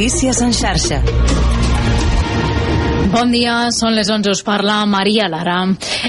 [0.00, 1.39] Notícies en xarxa.
[3.10, 5.64] Bon dia, són les 11, us parla Maria Lara.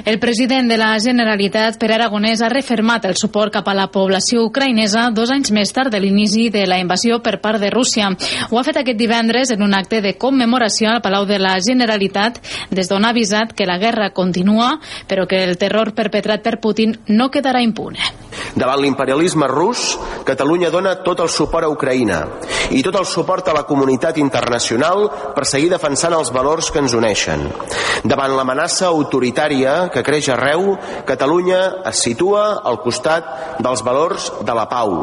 [0.06, 4.44] El president de la Generalitat, Per Aragonès, ha refermat el suport cap a la població
[4.46, 8.12] ucraïnesa dos anys més tard de l'inici de la invasió per part de Rússia.
[8.52, 12.38] Ho ha fet aquest divendres en un acte de commemoració al Palau de la Generalitat,
[12.70, 14.76] des d'on ha avisat que la guerra continua,
[15.10, 17.98] però que el terror perpetrat per Putin no quedarà impune.
[18.56, 22.20] Davant l'imperialisme rus, Catalunya dona tot el suport a Ucraïna
[22.78, 26.91] i tot el suport a la comunitat internacional per seguir defensant els valors que ens
[26.98, 27.48] uneixen.
[28.04, 30.76] Davant l'amenaça autoritària que creix arreu,
[31.08, 34.96] Catalunya es situa al costat dels valors de la pau,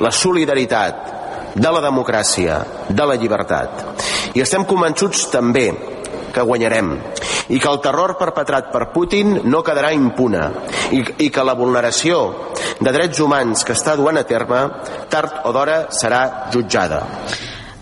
[0.00, 1.20] la solidaritat,
[1.54, 3.84] de la democràcia, de la llibertat.
[4.34, 5.68] I estem convençuts també
[6.32, 6.94] que guanyarem
[7.52, 10.46] i que el terror perpetrat per Putin no quedarà impune
[10.96, 12.22] i, i que la vulneració
[12.80, 14.62] de drets humans que està duent a terme
[15.12, 16.22] tard o d'hora serà
[16.54, 17.02] jutjada.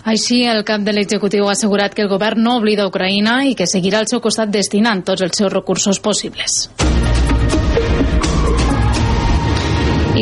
[0.03, 3.69] Així, el cap de l'executiu ha assegurat que el govern no oblida Ucraïna i que
[3.69, 6.65] seguirà al seu costat destinant tots els seus recursos possibles.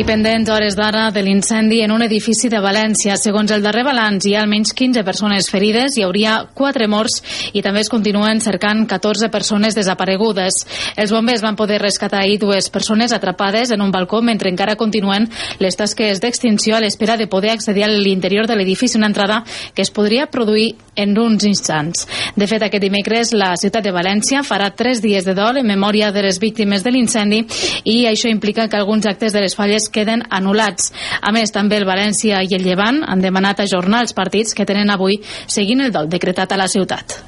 [0.00, 3.18] I pendent hores d'ara de l'incendi en un edifici de València.
[3.20, 7.18] Segons el darrer balanç, hi ha almenys 15 persones ferides, hi hauria 4 morts
[7.52, 10.56] i també es continuen cercant 14 persones desaparegudes.
[10.96, 15.28] Els bombers van poder rescatar ahir dues persones atrapades en un balcó mentre encara continuen
[15.60, 19.42] les tasques d'extinció a l'espera de poder accedir a l'interior de l'edifici, una entrada
[19.74, 22.08] que es podria produir en uns instants.
[22.36, 26.08] De fet, aquest dimecres la ciutat de València farà 3 dies de dol en memòria
[26.10, 27.44] de les víctimes de l'incendi
[27.84, 30.92] i això implica que alguns actes de les falles queden anul·lats.
[31.20, 34.90] A més, també el València i el Llevant han demanat ajornar els partits que tenen
[34.90, 37.20] avui seguint el dol decretat a la ciutat.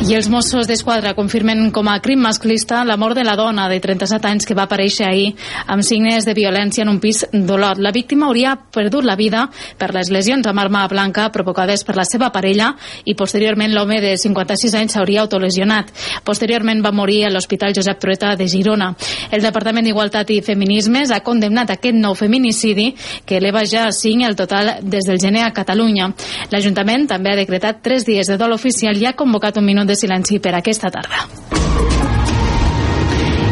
[0.00, 3.76] I els Mossos d'Esquadra confirmen com a crim masclista la mort de la dona de
[3.84, 5.34] 37 anys que va aparèixer ahir
[5.68, 7.76] amb signes de violència en un pis d'Olot.
[7.84, 9.42] La víctima hauria perdut la vida
[9.76, 12.70] per les lesions amb arma blanca provocades per la seva parella
[13.04, 15.92] i posteriorment l'home de 56 anys s'hauria autolesionat.
[16.24, 18.94] Posteriorment va morir a l'Hospital Josep Trueta de Girona.
[19.30, 22.94] El Departament d'Igualtat i Feminismes ha condemnat aquest nou feminicidi
[23.26, 26.08] que eleva ja a 5 el total des del gener a Catalunya.
[26.50, 29.98] L'Ajuntament també ha decretat 3 dies de dol oficial i ha convocat un minut de
[29.98, 31.59] silenci per aquesta tarda.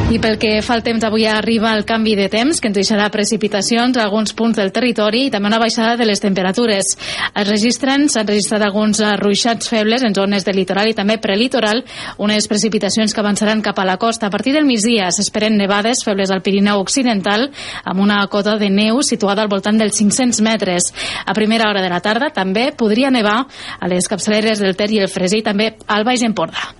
[0.08, 3.10] I pel que fa al temps, avui arriba el canvi de temps, que ens deixarà
[3.12, 6.94] precipitacions a alguns punts del territori i també una baixada de les temperatures.
[7.28, 11.82] Es registren, s'han registrat alguns ruixats febles en zones del litoral i també prelitoral,
[12.24, 14.30] unes precipitacions que avançaran cap a la costa.
[14.30, 17.50] A partir del migdia s'esperen nevades febles al Pirineu Occidental,
[17.84, 20.88] amb una cota de neu situada al voltant dels 500 metres.
[21.26, 25.02] A primera hora de la tarda també podria nevar a les capçaleres del Ter i
[25.04, 26.72] el Freser i també al Baix Empordà.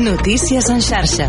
[0.00, 1.28] Notícies en xarxa.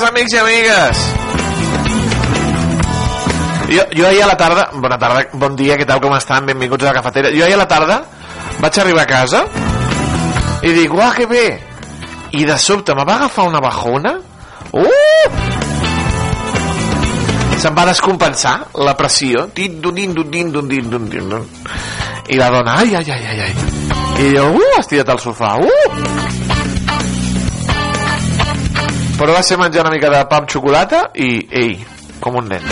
[0.00, 0.98] Divendres, amics i amigues.
[3.70, 4.70] Jo, jo ahir a la tarda...
[4.74, 6.46] Bona tarda, bon dia, què tal, com estan?
[6.46, 7.30] Benvinguts a la cafetera.
[7.34, 8.00] Jo ahir a la tarda
[8.60, 9.44] vaig arribar a casa
[10.62, 11.46] i dic, uah, que bé.
[12.36, 14.18] I de sobte me va agafar una bajona.
[14.72, 14.88] Uh!
[17.60, 21.44] se'n va descompensar la pressió din, dun, din, dun, din, dun, din, dun, din, dun.
[22.32, 23.54] i la dona ai, ai, ai, ai, ai.
[24.24, 26.39] i jo, uh, estirat al sofà uh!
[29.20, 31.76] Però va ser menjar una mica de pa amb xocolata i, ei,
[32.24, 32.64] com un nen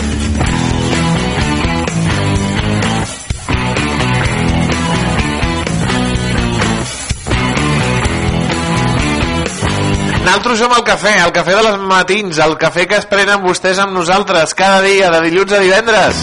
[10.29, 13.79] Nosaltres som el cafè, el cafè de les matins, el cafè que es prenen vostès
[13.81, 16.21] amb nosaltres cada dia, de dilluns a divendres.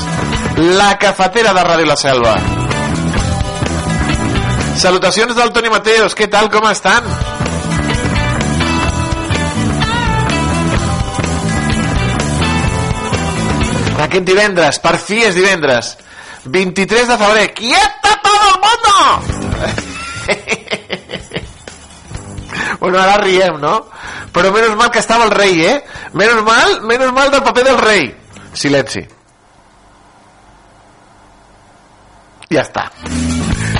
[0.78, 2.36] La cafetera de Ràdio La Selva.
[4.78, 7.35] Salutacions del Toni Mateos, què tal, com estan?
[14.16, 15.90] Aquest divendres, per fi és divendres,
[16.48, 17.52] 23 de febrer.
[17.52, 18.96] ¡Quieta todo el mundo!
[22.80, 23.92] bueno, ara riem, no?
[24.32, 25.84] Però menys mal que estava el rei, eh?
[26.16, 28.16] Menys mal, menys mal del paper del rei.
[28.56, 29.04] Silenci.
[32.48, 32.88] Ja està.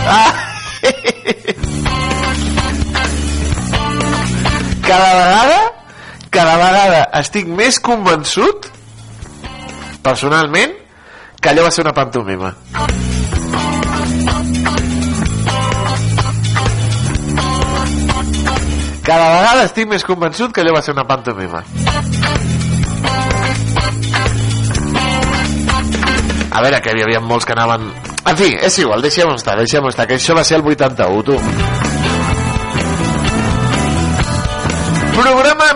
[0.05, 0.53] Ah.
[4.85, 5.73] Cada vegada,
[6.31, 8.77] cada vegada estic més convençut,
[10.07, 10.75] personalment,
[11.41, 12.55] que allò va ser una pantomima.
[19.07, 21.63] Cada vegada estic més convençut que allò va ser una pantomima.
[26.51, 27.91] A veure, que hi havia molts que anaven...
[28.27, 31.37] En fi, és igual, deixem-ho estar, deixem estar, que això va ser el 81, tu.
[35.17, 35.69] Programa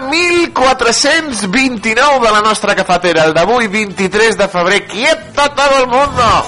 [0.60, 4.86] 1429 de la nostra cafetera, el d'avui, 23 de febrer.
[4.86, 6.44] ¡Quieto todo el mundo!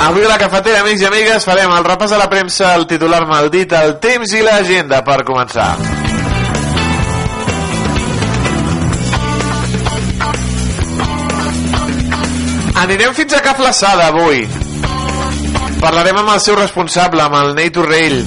[0.00, 3.26] Avui a la cafetera, amics i amigues, farem el repàs de la premsa, el titular
[3.26, 5.74] maldit, el temps i l'agenda per començar.
[12.80, 14.46] Anirem fins a Ca Flaçada avui.
[15.80, 18.18] Parlarem amb el seu responsable, amb el Ney Torrell.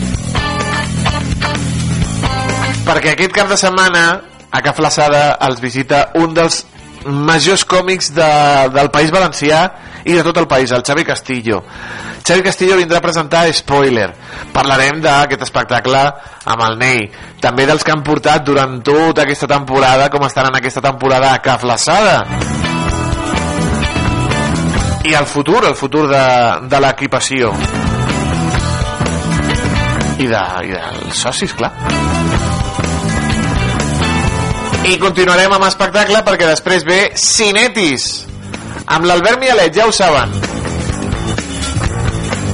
[2.84, 4.04] Perquè aquest cap de setmana
[4.50, 6.64] a Ca Flaçada els visita un dels
[7.06, 8.32] majors còmics de,
[8.74, 9.62] del País Valencià
[10.04, 11.62] i de tot el país, el Xavi Castillo.
[12.26, 14.10] Xavi Castillo vindrà a presentar Spoiler.
[14.56, 16.04] Parlarem d'aquest espectacle
[16.50, 17.10] amb el Ney.
[17.44, 21.42] També dels que han portat durant tota aquesta temporada, com estan en aquesta temporada a
[21.44, 22.73] Ca Flaçada
[25.04, 26.26] i el futur, el futur de,
[26.70, 27.52] de l'equipació.
[30.24, 31.74] I, de, i socis, clar.
[34.88, 38.08] I continuarem amb espectacle perquè després ve Cinetis.
[38.84, 40.32] Amb l'Albert Mialet, ja ho saben.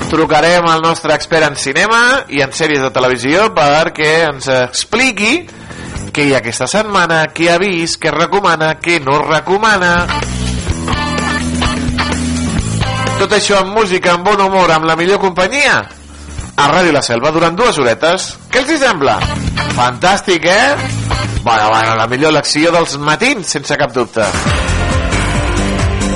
[0.09, 2.01] Trucarem al nostre expert en cinema
[2.33, 5.43] i en sèries de televisió perquè ens expliqui
[6.09, 9.93] què hi ha aquesta setmana, què ha vist, què recomana, què no recomana
[13.19, 15.75] tot això amb música, amb bon humor, amb la millor companyia?
[16.55, 18.29] A Ràdio La Selva durant dues horetes.
[18.51, 19.17] Què els hi sembla?
[19.75, 20.75] Fantàstic, eh?
[21.43, 24.27] Bueno, bueno, la millor lecció dels matins, sense cap dubte.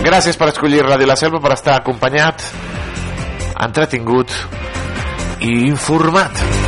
[0.04, 2.44] Gràcies per escollir Ràdio La Selva, per estar acompanyat,
[3.68, 4.32] entretingut
[5.44, 6.63] i informat.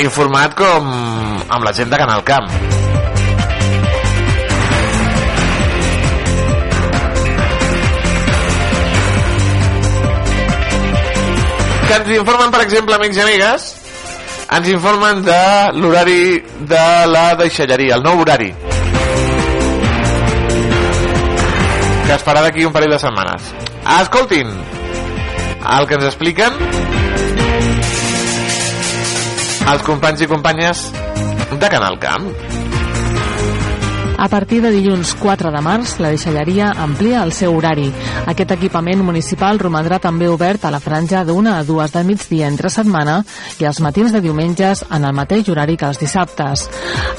[0.00, 0.88] Informat com
[1.48, 2.48] amb la gent de Canal Camp.
[11.84, 13.66] Que ens informen, per exemple, amics i amigues,
[14.58, 15.42] ens informen de
[15.78, 16.40] l'horari
[16.72, 18.50] de la deixalleria, el nou horari.
[22.04, 23.52] Que es farà d'aquí un parell de setmanes.
[24.00, 24.50] Escoltin,
[25.76, 26.58] el que ens expliquen
[29.72, 30.84] els companys i companyes
[31.56, 32.63] de Canal Camp.
[34.24, 37.90] A partir de dilluns 4 de març, la deixalleria amplia el seu horari.
[38.24, 42.70] Aquest equipament municipal romandrà també obert a la franja d'una a dues del migdia entre
[42.72, 43.18] setmana
[43.60, 46.64] i els matins de diumenges en el mateix horari que els dissabtes.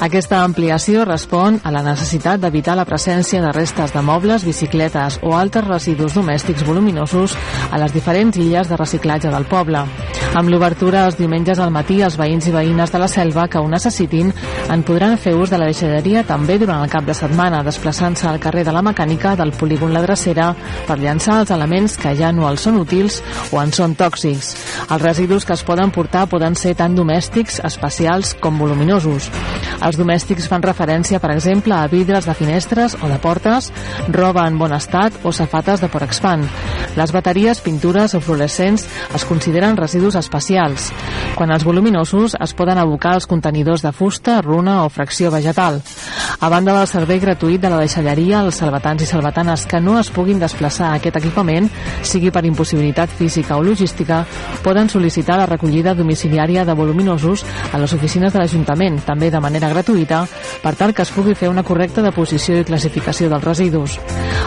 [0.02, 5.36] Aquesta ampliació respon a la necessitat d'evitar la presència de restes de mobles, bicicletes o
[5.38, 7.38] altres residus domèstics voluminosos
[7.70, 9.86] a les diferents illes de reciclatge del poble.
[10.34, 13.70] Amb l'obertura els diumenges al matí, els veïns i veïnes de la selva que ho
[13.70, 14.34] necessitin
[14.74, 18.38] en podran fer ús de la deixalleria també durant el cap de setmana, desplaçant-se al
[18.40, 20.46] carrer de la Mecànica del polígon La Drecera
[20.88, 23.18] per llançar els elements que ja no els són útils
[23.52, 24.54] o en són tòxics.
[24.86, 29.28] Els residus que es poden portar poden ser tant domèstics, especials com voluminosos.
[29.84, 33.68] Els domèstics fan referència, per exemple, a vidres de finestres o de portes,
[34.08, 36.46] roba en bon estat o safates de Porexpan.
[36.96, 40.88] Les bateries, pintures o fluorescents es consideren residus especials.
[41.36, 45.82] Quan els voluminosos es poden abocar als contenidors de fusta, runa o fracció vegetal.
[46.40, 50.10] A banda del servei gratuït de la deixalleria, els salvatans i salvatanes que no es
[50.12, 51.68] puguin desplaçar a aquest equipament,
[52.06, 54.22] sigui per impossibilitat física o logística,
[54.64, 59.70] poden sol·licitar la recollida domiciliària de voluminosos a les oficines de l'Ajuntament, també de manera
[59.72, 60.24] gratuïta,
[60.62, 63.98] per tal que es pugui fer una correcta deposició i classificació dels residus.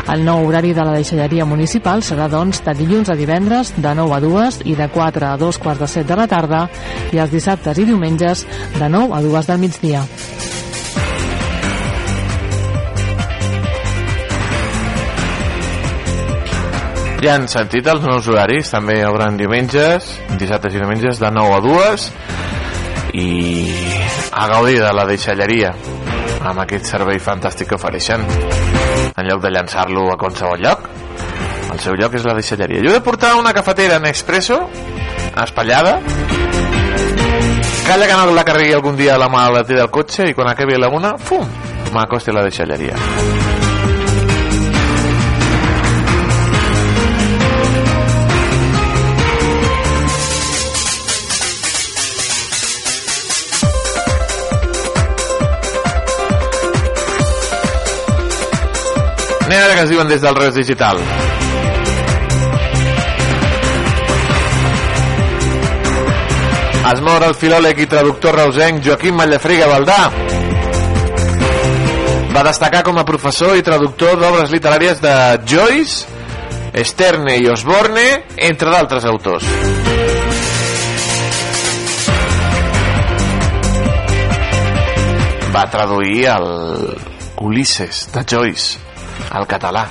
[0.09, 4.17] El nou horari de la deixalleria municipal serà, doncs, de dilluns a divendres, de 9
[4.17, 6.63] a 2 i de 4 a 2 quarts de 7 de la tarda,
[7.11, 10.05] i els dissabtes i diumenges, de 9 a 2 del migdia.
[17.19, 21.57] Ja han sentit els nous horaris, també hi haurà diumenges, dissabtes i diumenges de 9
[21.57, 22.05] a 2
[23.19, 23.27] i
[24.31, 25.73] a gaudir de la deixalleria
[26.39, 28.23] amb aquest servei fantàstic que ofereixen.
[29.17, 30.87] En lloc de llançar-lo a qualsevol lloc
[31.73, 32.81] el seu lloc és la deixalleria.
[32.83, 34.61] Jo he de portar una cafetera en expresso
[35.43, 35.99] espatllada.
[37.87, 40.77] Calla que no la carregui algun dia a la malaltia del cotxe i quan acabi
[40.77, 41.47] la una, fum,
[41.93, 43.48] m'acosti a la deixalleria
[59.49, 60.99] Anem a veure què es diuen des del Reus Digital.
[66.91, 69.95] Es mor el filòleg i traductor reusenc Joaquim Mallafriga Valdà.
[72.35, 75.13] Va destacar com a professor i traductor d'obres literàries de
[75.49, 76.05] Joyce,
[76.91, 78.03] Sterne i Osborne,
[78.51, 79.47] entre d'altres autors.
[85.57, 86.47] Va traduir el
[87.49, 88.88] Ulisses de Joyce
[89.31, 89.87] al català.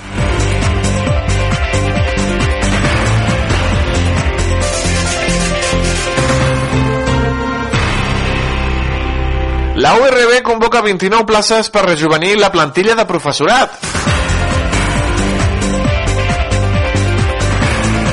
[9.78, 13.78] La URB convoca 29 places per rejuvenir la plantilla de professorat.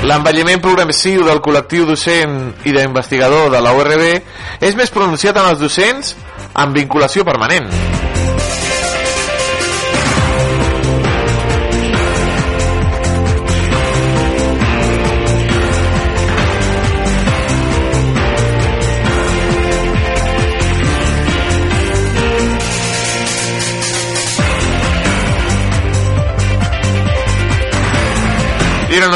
[0.05, 2.37] L'envelliment progressiu del col·lectiu docent
[2.69, 4.05] i d'investigador de la URB
[4.61, 6.13] és més pronunciat en els docents
[6.53, 7.94] amb vinculació permanent.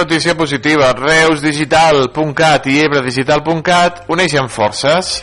[0.09, 5.19] Notícia positiva, reusdigital.cat i ebredigital.cat uneixen forces.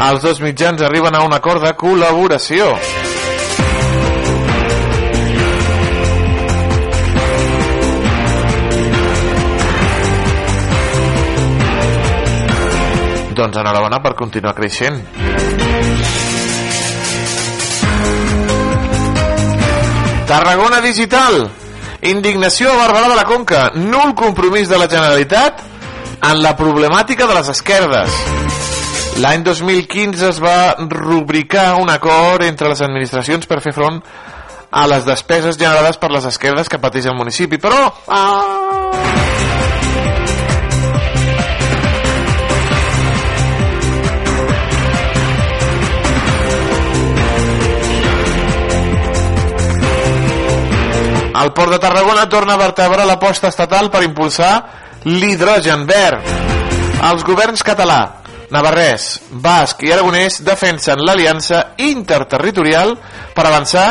[0.00, 2.70] Els dos mitjans arriben a un acord de col·laboració.
[13.36, 15.02] Doncs enhorabona per continuar creixent.
[20.32, 21.63] Tarragona Digital
[22.04, 23.60] Indignació a Barberà de la Conca.
[23.80, 25.62] Nul compromís de la Generalitat
[26.20, 28.18] en la problemàtica de les esquerdes.
[29.24, 34.02] L'any 2015 es va rubricar un acord entre les administracions per fer front
[34.74, 37.86] a les despeses generades per les esquerdes que pateix el municipi, però...
[38.08, 38.63] Ah,
[51.44, 54.52] El Port de Tarragona torna a vertebrar l'aposta estatal per impulsar
[55.04, 56.24] l'hidrogen verd.
[57.04, 57.98] Els governs català,
[58.54, 62.96] navarrès, basc i aragonès defensen l'aliança interterritorial
[63.36, 63.88] per avançar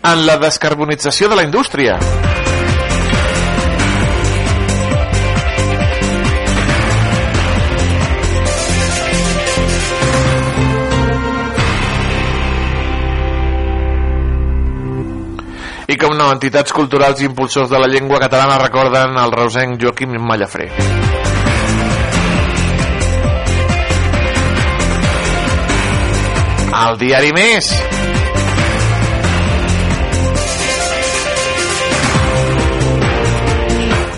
[0.00, 2.00] en la descarbonització de la indústria.
[15.86, 20.16] I com no, entitats culturals i impulsors de la llengua catalana recorden el reusenc Joaquim
[20.18, 20.66] Mallafré.
[26.76, 27.70] El diari més.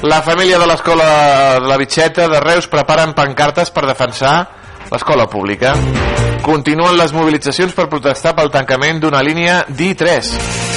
[0.09, 1.11] La família de l'escola
[1.61, 4.35] de la Bitxeta de Reus preparen pancartes per defensar
[4.89, 5.75] l'escola pública.
[6.49, 10.68] Continuen les mobilitzacions per protestar pel tancament d'una línia d'I3.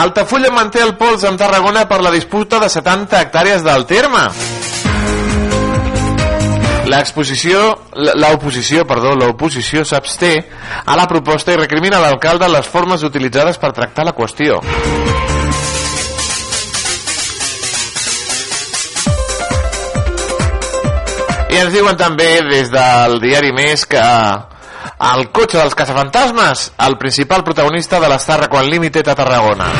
[0.00, 4.59] Altafulla manté el pols amb Tarragona per la disputa de 70 hectàrees del terme.
[6.90, 7.60] L'exposició,
[7.94, 10.32] l'oposició, perdó, l'oposició s'absté
[10.82, 14.58] a la proposta i recrimina a l'alcalde les formes utilitzades per tractar la qüestió.
[21.50, 27.44] I ens diuen també des del diari Més que el cotxe dels caçafantasmes, el principal
[27.46, 29.70] protagonista de l'Estarra quan Limited a Tarragona.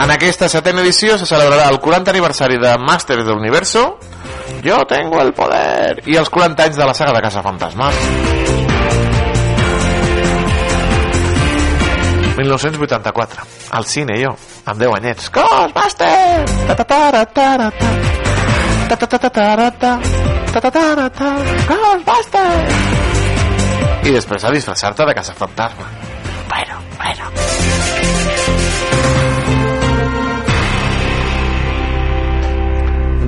[0.00, 3.98] En aquesta setena edició se celebrarà el 40 aniversari de Masters de l'Universo
[4.62, 6.02] Yo tengo el poder.
[6.06, 7.90] I els 40 anys de la saga de Casa Fantasma.
[12.36, 13.42] 1984.
[13.70, 14.34] Al cine, jo.
[14.66, 15.30] Amb 10 anyets.
[15.32, 16.52] Ghostbusters!
[16.68, 17.90] ta ta ta ta ta ta ta ta.
[18.88, 21.30] Ta ta ta ta ta ta ta ta.
[21.68, 23.00] Ghostbusters!
[24.04, 26.09] I després a disfressar-te de Casa Fantasma.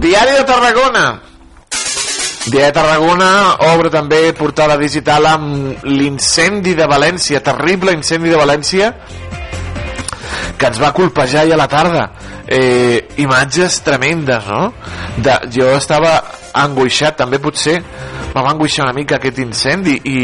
[0.02, 1.20] Diari de Tarragona.
[2.50, 3.28] Diari de Tarragona
[3.70, 8.88] obre també portada digital amb l'incendi de València, terrible incendi de València
[10.58, 12.08] que ens va colpejar ja a la tarda.
[12.46, 14.72] Eh, imatges tremendes, no?
[15.22, 16.16] De, jo estava
[16.58, 17.78] angoixat, també potser
[18.32, 20.20] me va angoixar una mica aquest incendi i,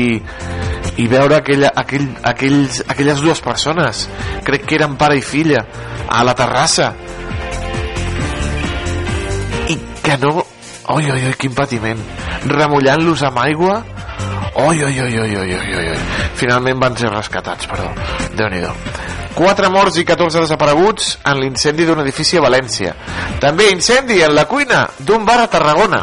[0.99, 4.09] i veure aquella, aquell, aquells, aquelles dues persones,
[4.43, 5.63] crec que eren pare i filla,
[6.09, 6.93] a la terrassa,
[10.09, 10.47] que no...
[10.89, 11.99] Oi, oi, oi, quin patiment.
[12.49, 13.83] Remullant-los amb aigua...
[14.59, 15.99] Oi, oi, oi, oi, oi, oi, oi, oi.
[16.41, 17.93] Finalment van ser rescatats, perdó.
[18.35, 18.63] déu nhi
[19.39, 22.95] 4 morts i 14 desapareguts en l'incendi d'un edifici a València.
[23.39, 26.03] També incendi en la cuina d'un bar a Tarragona.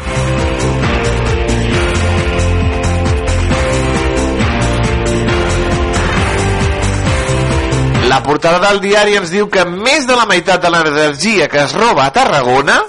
[8.08, 11.74] La portada del diari ens diu que més de la meitat de l'energia que es
[11.74, 12.84] roba a Tarragona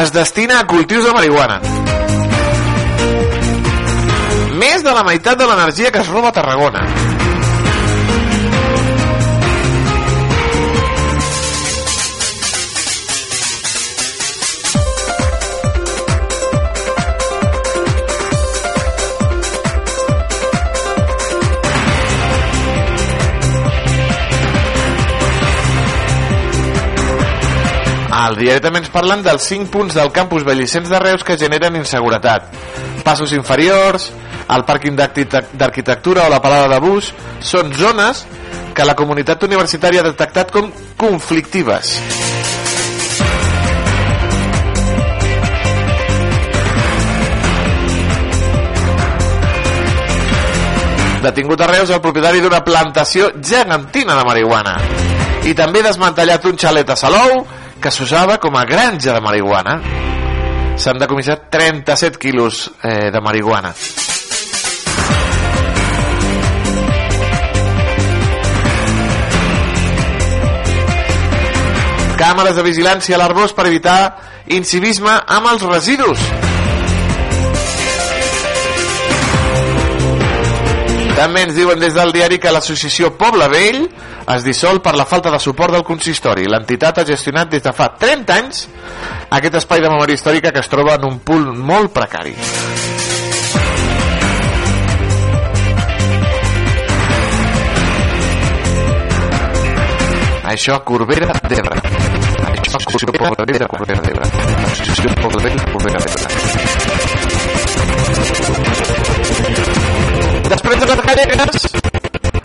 [0.00, 1.60] es destina a cultius de marihuana.
[4.62, 7.11] Més de la meitat de l'energia que es roba a Tarragona.
[28.22, 31.74] Al diari també ens parlen dels 5 punts del campus Bellicens de Reus que generen
[31.74, 32.44] inseguretat.
[33.02, 34.12] Passos inferiors,
[34.46, 37.08] el pàrquing d'arquitectura o la parada de bus
[37.42, 38.20] són zones
[38.76, 40.68] que la comunitat universitària ha detectat com
[41.00, 41.96] conflictives.
[51.22, 54.76] Detingut a Reus el propietari d'una plantació gegantina de marihuana.
[55.42, 57.42] I també desmantellat un xalet a Salou
[57.82, 59.80] que s'usava com a granja de marihuana.
[60.78, 63.72] S'han decomissat 37 quilos eh, de marihuana.
[72.22, 73.98] Càmeres de vigilància a l'Arbós per evitar
[74.54, 76.22] incivisme amb els residus.
[81.18, 83.82] També ens diuen des del diari que l'associació Poble Vell
[84.28, 86.46] es dissol per la falta de suport del consistori.
[86.48, 88.66] L'entitat ha gestionat des de fa 30 anys
[89.30, 92.36] aquest espai de memòria històrica que es troba en un punt molt precari.
[100.52, 101.80] Això a Corbera d'Ebre.
[102.60, 103.66] Això a Corbera d'Ebre,
[105.22, 106.26] Poble Vell, Corbera d'Ebre.
[110.52, 111.91] Després de les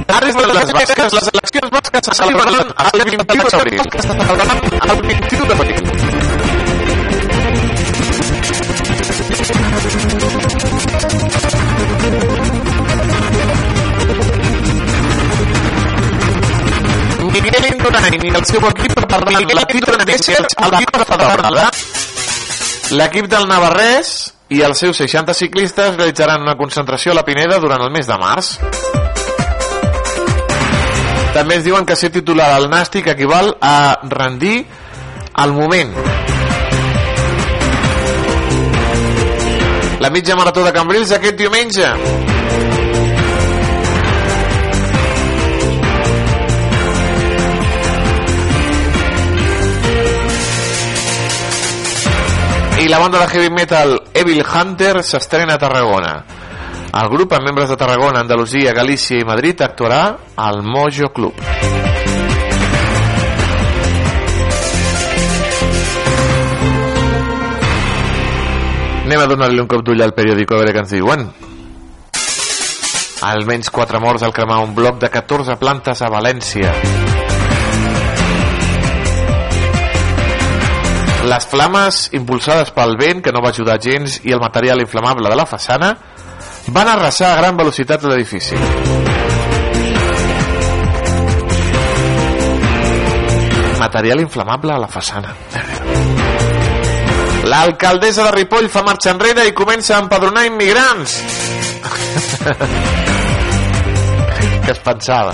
[0.08, 3.82] gallegues, arriben les basques, les eleccions basques se celebraran el 21 d'abril.
[3.92, 4.58] Se celebraran
[4.90, 5.84] el 21 d'abril.
[17.38, 21.68] Miguel Indurain i el seu equip prepararan l'equip de Nècias al Vic de Fedorada.
[22.98, 27.84] L'equip del Navarrès i els seus 60 ciclistes realitzaran una concentració a la Pineda durant
[27.84, 28.56] el mes de març.
[31.38, 34.66] També ens diuen que ser titular al Nàstic equival a rendir
[35.38, 35.92] al moment.
[40.02, 41.92] La mitja marató de Cambrils aquest diumenge.
[52.82, 56.16] I la banda de heavy metal Evil Hunter s'estrena a Tarragona.
[56.88, 60.02] El grup amb membres de Tarragona, Andalusia, Galícia i Madrid actuarà
[60.40, 61.36] al Mojo Club.
[69.08, 71.28] Anem a donar-li un cop d'ull al periòdico a veure què ens diuen.
[73.28, 76.72] Almenys 4 morts al cremar un bloc de 14 plantes a València.
[81.28, 85.36] Les flames impulsades pel vent, que no va ajudar gens, i el material inflamable de
[85.36, 85.98] la façana
[86.68, 88.56] van arrasar a gran velocitat l'edifici.
[93.80, 95.34] Material inflamable a la façana.
[97.48, 101.22] L'alcaldessa de Ripoll fa marxa enrere i comença a empadronar immigrants.
[104.66, 105.34] que es pensava.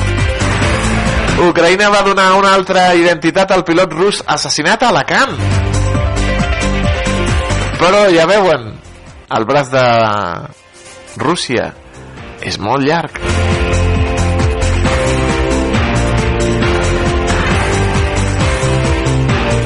[1.41, 5.33] Ucraïna va donar una altra identitat al pilot rus assassinat a Alacant.
[7.81, 8.69] Però ja veuen,
[9.33, 9.83] el braç de
[11.17, 11.73] Rússia
[12.41, 13.19] és molt llarg.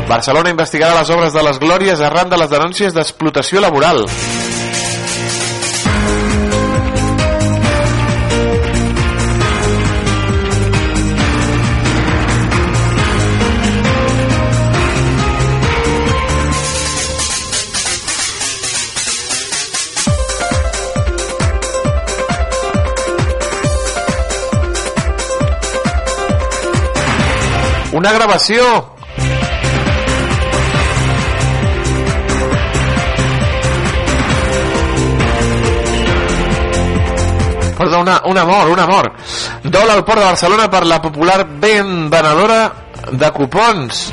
[0.08, 4.06] Barcelona investigarà les obres de les Glòries arran de les denúncies d'explotació laboral.
[28.08, 28.64] Una gravació
[37.78, 39.20] Perdó, una, una mort, una mort.
[39.64, 42.62] Dol al port de Barcelona per la popular ben venedora
[43.12, 44.06] de cupons.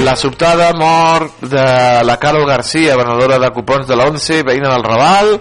[0.00, 1.68] La sobtada mort de
[2.08, 5.36] la Carol Garcia, venedora de cupons de la 11, veïna del Raval,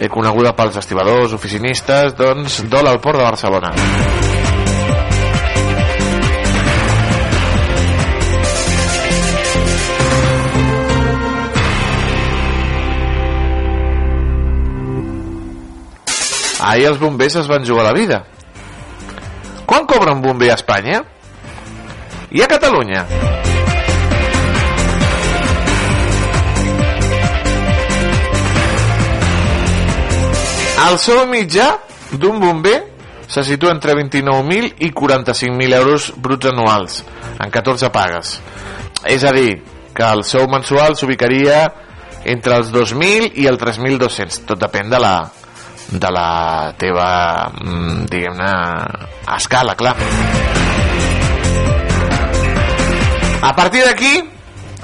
[0.00, 4.23] eh, coneguda pels estibadors, oficinistes, doncs dol al port de Barcelona.
[16.64, 18.22] Ahir els bombers es van jugar la vida.
[19.66, 21.02] Quan cobra un bomber a Espanya?
[22.32, 23.04] I a Catalunya?
[30.84, 31.68] El sou mitjà
[32.16, 32.74] d'un bomber
[33.28, 36.98] se situa entre 29.000 i 45.000 euros bruts anuals,
[37.40, 38.38] en 14 pagues.
[39.04, 41.62] És a dir, que el sou mensual s'ubicaria
[42.24, 45.16] entre els 2.000 i els 3.200, tot depèn de la,
[45.90, 48.52] de la teva, mm, diguem-ne,
[49.36, 49.96] escala, clar.
[53.42, 54.22] A partir d'aquí,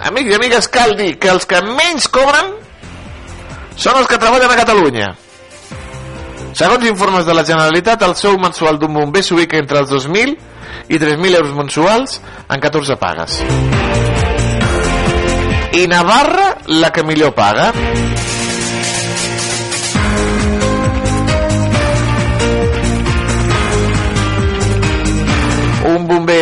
[0.04, 2.52] amics i amigues, cal dir que els que menys cobren
[3.76, 5.08] són els que treballen a Catalunya.
[6.52, 10.36] Segons informes de la Generalitat, el sou mensual d'un bomber s'ubica entre els 2.000
[10.90, 13.40] i 3.000 euros mensuals en 14 pagues.
[15.72, 17.70] I Navarra, la que millor paga.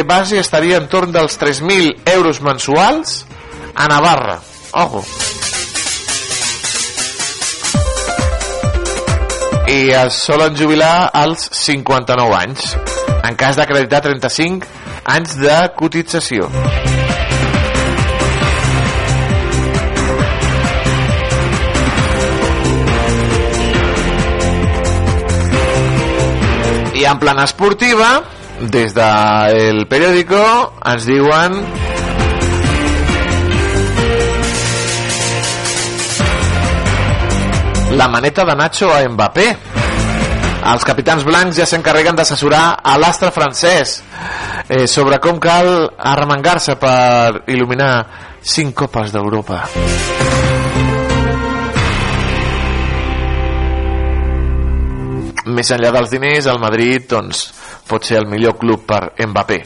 [0.09, 3.27] Base estaria en torn dels 3.000 euros mensuals
[3.75, 4.40] a Navarra.
[4.73, 5.05] Ojo.
[9.68, 12.71] i es solen jubilar als 59 anys
[13.29, 14.64] en cas d'acreditar 35
[15.12, 16.49] anys de cotització
[26.97, 30.38] i en plana esportiva des del periòdico
[30.90, 31.55] ens diuen
[37.94, 39.47] la maneta de Nacho a Mbappé.
[40.68, 44.01] Els capitans blancs ja s'encarreguen d'assessorar a l'astre francès
[44.68, 47.92] eh, sobre com cal arremengar-se per il·luminar
[48.42, 49.62] cinc copes d'Europa.
[55.49, 57.47] Més enllà dels diners, el Madrid doncs,
[57.88, 59.62] pot ser el millor club per Mbappé.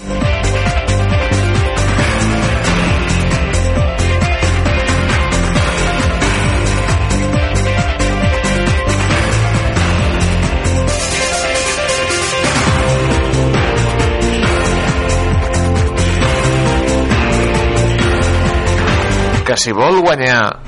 [19.52, 20.62] que si vol guanyar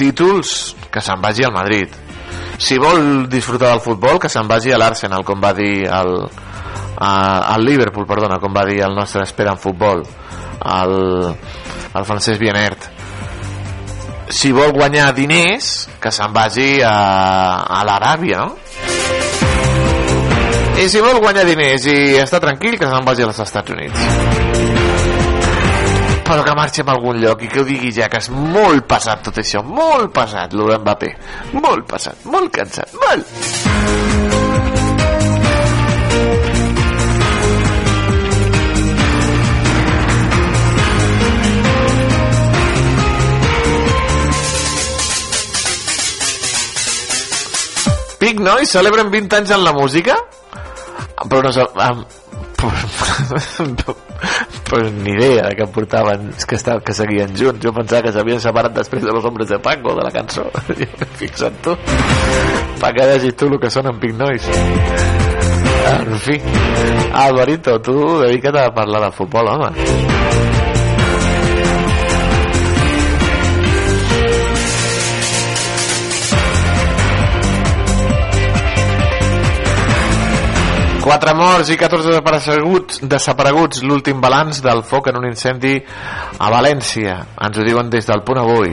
[0.00, 2.03] títols que se'n vagi al Madrid
[2.58, 6.12] si vol disfrutar del futbol que se'n vagi a l'Arsenal com va dir el,
[6.98, 10.94] al Liverpool perdona, com va dir el nostre espera en futbol el,
[11.94, 12.90] el francès Bienert
[14.30, 16.94] si vol guanyar diners que se'n vagi a,
[17.64, 18.56] a l'Aràbia no?
[20.80, 24.43] i si vol guanyar diners i està tranquil que se'n vagi als Estats Units
[26.24, 29.24] però que marxi a algun lloc i que ho digui ja que és molt passat
[29.28, 31.12] tot això molt passat lo d'Mbappé
[31.60, 34.42] molt passat, molt cansat, molt
[48.24, 50.14] Pic Nois celebren 20 anys en la música?
[51.28, 51.50] Però no,
[54.70, 57.64] pues, ni idea que portaven que, estaven, que seguien junts.
[57.64, 60.48] Jo pensava que s'havien separat després de los hombres de Paco de la cançó.
[61.20, 61.76] Fixa't tu
[62.80, 64.60] pa que vegis tu el que són en Pink Noise.
[65.94, 66.40] En fi
[67.12, 70.23] Alvarito, tu dedica't a parlar de futbol home
[81.04, 85.74] Quatre morts i 14 desapareguts, desapareguts l'últim balanç del foc en un incendi
[86.40, 87.18] a València.
[87.44, 88.72] Ens ho diuen des del punt avui.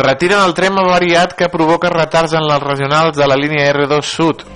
[0.00, 4.46] Retiren el tren avariat que provoca retards en les regionals de la línia R2 Sud.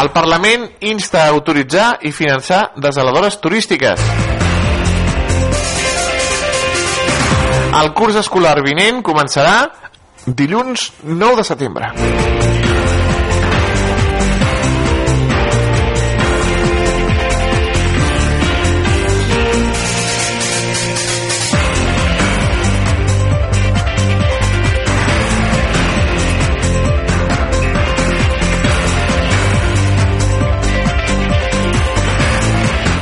[0.00, 4.39] El Parlament insta a autoritzar i finançar desaladores turístiques.
[7.70, 9.54] El curs escolar vinent començarà
[10.26, 11.92] dilluns 9 de setembre.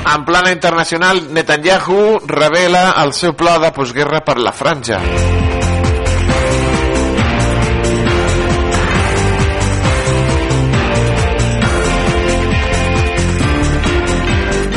[0.09, 5.03] En plana internacional, Netanyahu revela el seu pla de postguerra per la franja.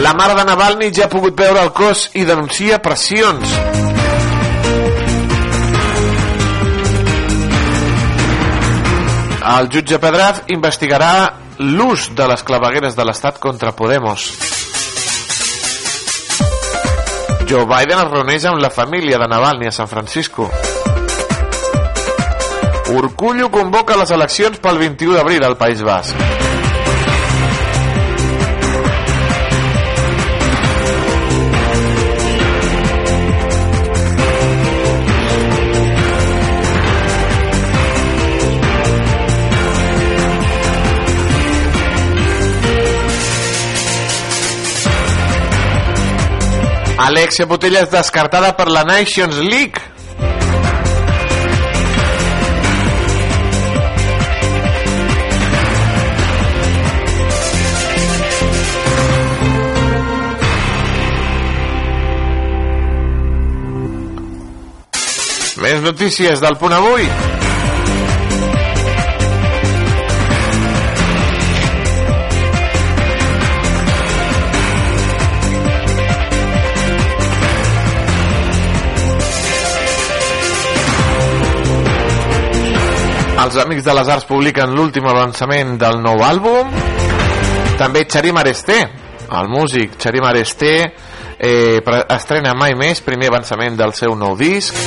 [0.04, 3.56] La mare de Navalny ja ha pogut veure el cos i denuncia pressions.
[9.56, 11.14] El jutge Pedraz investigarà
[11.62, 14.28] l'ús de les clavegueres de l'Estat contra Podemos.
[17.52, 20.48] Joe Biden es reuneix amb la família de Navalny a San Francisco.
[22.96, 26.41] Urcullo convoca les eleccions pel 21 d'abril al País Basc.
[47.02, 49.82] Alexia Botella és descartada per la Nations League.
[65.62, 67.10] Més notícies del punt avui.
[83.42, 86.76] Els Amics de les Arts publiquen l'últim avançament del nou àlbum.
[87.80, 88.78] També Charim Aresté,
[89.34, 90.76] el músic Charim Aresté,
[91.40, 91.80] eh,
[92.14, 94.78] estrena mai més, primer avançament del seu nou disc.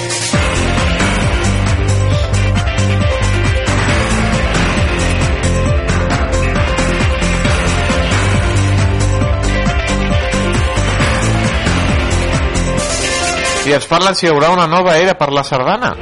[13.66, 15.96] I ens parlen si hi haurà una nova era per la sardana.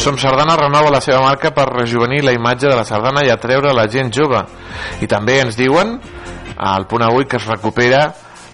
[0.00, 3.74] Som Sardana renova la seva marca per rejuvenir la imatge de la sardana i atreure
[3.76, 4.38] la gent jove.
[5.04, 5.98] I també ens diuen
[6.56, 8.06] al punt avui que es recupera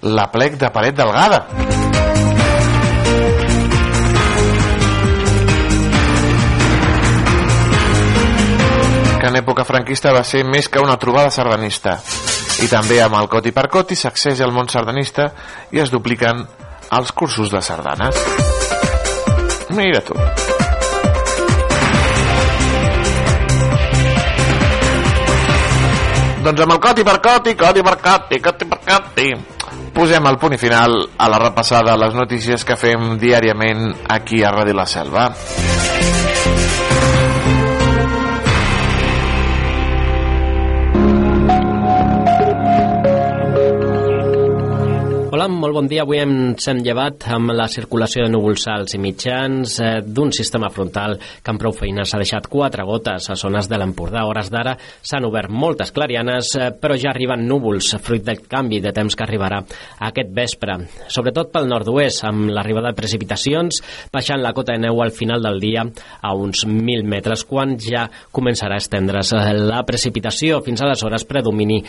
[0.03, 1.47] la plec de paret delgada.
[9.21, 11.97] que en època franquista va ser més que una trobada sardanista.
[12.63, 15.31] I també amb el Coti per Coti s'accés al món sardanista
[15.71, 16.43] i es dupliquen
[16.91, 18.23] els cursos de sardanes.
[19.71, 20.15] Mira tu.
[26.47, 29.25] Doncs amb el coti per coti, coti per coti, coti per coti,
[29.97, 34.45] posem el punt i final a la repassada a les notícies que fem diàriament aquí
[34.47, 35.27] a Ràdio La Selva.
[45.37, 46.01] Hola, molt bon dia.
[46.07, 50.70] Avui ens hem llevat amb la circulació de núvols alts i mitjans eh, d'un sistema
[50.72, 54.22] frontal que amb prou feines ha deixat quatre gotes a zones de l'Empordà.
[54.25, 58.94] Hores d'ara s'han obert moltes clarianes, eh, però ja arriben núvols, fruit del canvi de
[58.96, 59.59] temps que arribarà
[60.09, 60.79] aquest vespre.
[61.12, 63.83] Sobretot pel nord-oest, amb l'arribada de precipitacions,
[64.16, 68.07] baixant la cota de neu al final del dia a uns 1.000 metres, quan ja
[68.33, 70.62] començarà a estendre's eh, la precipitació.
[70.64, 71.83] Fins aleshores, predomini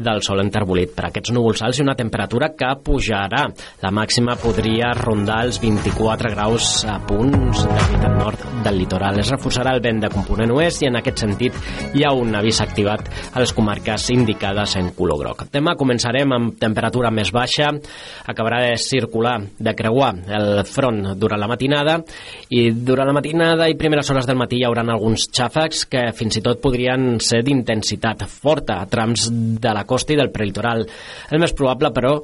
[0.00, 3.48] del sol enterbolit per aquests núvols alts i una temperatura que pujarà.
[3.82, 9.18] La màxima podria rondar els 24 graus a punts de meitat nord del litoral.
[9.20, 11.56] Es reforçarà el vent de component oest i en aquest sentit
[11.94, 15.44] hi ha un avís activat a les comarques indicades en color groc.
[15.52, 17.72] Demà començarem amb temperatura més baixa,
[18.30, 21.98] acabarà de circular, de creuar el front durant la matinada
[22.54, 26.38] i durant la matinada i primeres hores del matí hi haurà alguns xàfecs que fins
[26.38, 30.84] i tot podrien ser d'intensitat forta a trams de la costa i del prelitoral.
[31.30, 32.18] El més probable, però,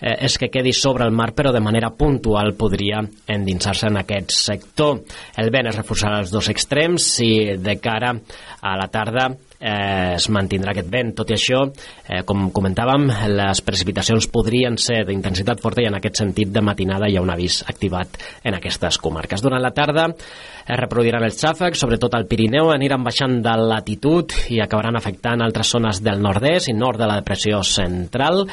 [0.00, 4.34] eh, és que quedi sobre el mar, però de manera puntual podria endinsar-se en aquest
[4.36, 5.02] sector.
[5.36, 8.14] El vent es reforçarà als dos extrems i de cara
[8.60, 9.30] a la tarda
[9.60, 11.12] eh, es mantindrà aquest vent.
[11.16, 11.62] Tot i això,
[12.08, 17.08] eh, com comentàvem, les precipitacions podrien ser d'intensitat forta i en aquest sentit de matinada
[17.08, 19.42] hi ha un avís activat en aquestes comarques.
[19.42, 24.60] Durant la tarda es reproduiran els xàfecs, sobretot al Pirineu, aniran baixant de latitud i
[24.60, 28.46] acabaran afectant altres zones del nord-est i nord de la depressió central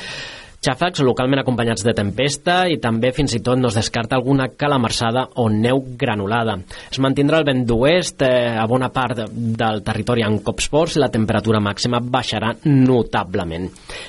[0.64, 5.26] xàfecs localment acompanyats de tempesta i també fins i tot no es descarta alguna calamarsada
[5.42, 6.56] o neu granulada.
[6.92, 11.04] Es mantindrà el vent d'oest eh, a bona part del territori en cops forts i
[11.04, 13.68] la temperatura màxima baixarà notablement.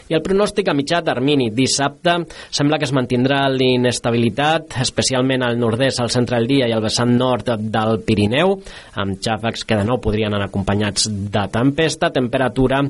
[0.09, 2.21] I el pronòstic a mitjà termini dissabte
[2.55, 7.17] sembla que es mantindrà l'inestabilitat, especialment al nord-est, al centre del dia i al vessant
[7.19, 8.57] nord del Pirineu,
[9.03, 12.85] amb xàfecs que de nou podrien anar acompanyats de tempesta, temperatura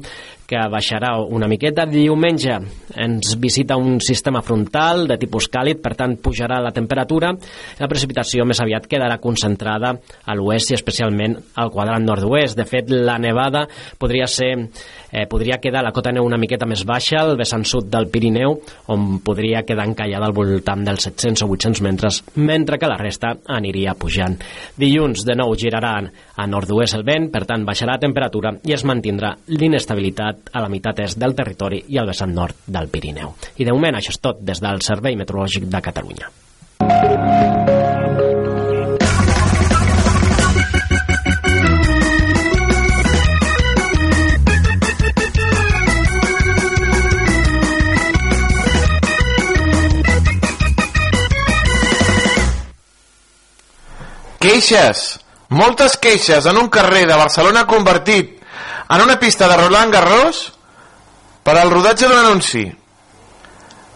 [0.48, 1.87] que baixarà una miqueta.
[1.88, 2.59] Diumenge
[3.00, 7.33] ens visita un sistema frontal de tipus càlid, per tant pujarà la temperatura.
[7.80, 12.59] La precipitació més aviat quedarà concentrada a l'oest i especialment al quadrant nord-oest.
[12.59, 13.66] De fet, la nevada
[13.98, 14.52] podria ser
[15.14, 18.59] eh, podria quedar la cota neu una miqueta més baixa al vessant sud del Pirineu,
[18.92, 23.37] on podria quedar encallada al voltant dels 700 o 800 metres, mentre que la resta
[23.57, 24.37] aniria pujant.
[24.81, 28.85] Dilluns, de nou, giraran a nord-oest el vent, per tant, baixarà la temperatura i es
[28.85, 33.37] mantindrà l'inestabilitat a la meitat est del territori i al vessant nord del Pirineu.
[33.57, 36.43] I de moment això és tot des del Servei Meteorològic de Catalunya.
[54.44, 55.04] Queixes!
[55.57, 58.42] Moltes queixes en un carrer de Barcelona convertit
[58.92, 60.40] en una pista de Roland Garros
[61.44, 62.64] per al rodatge d'un anunci.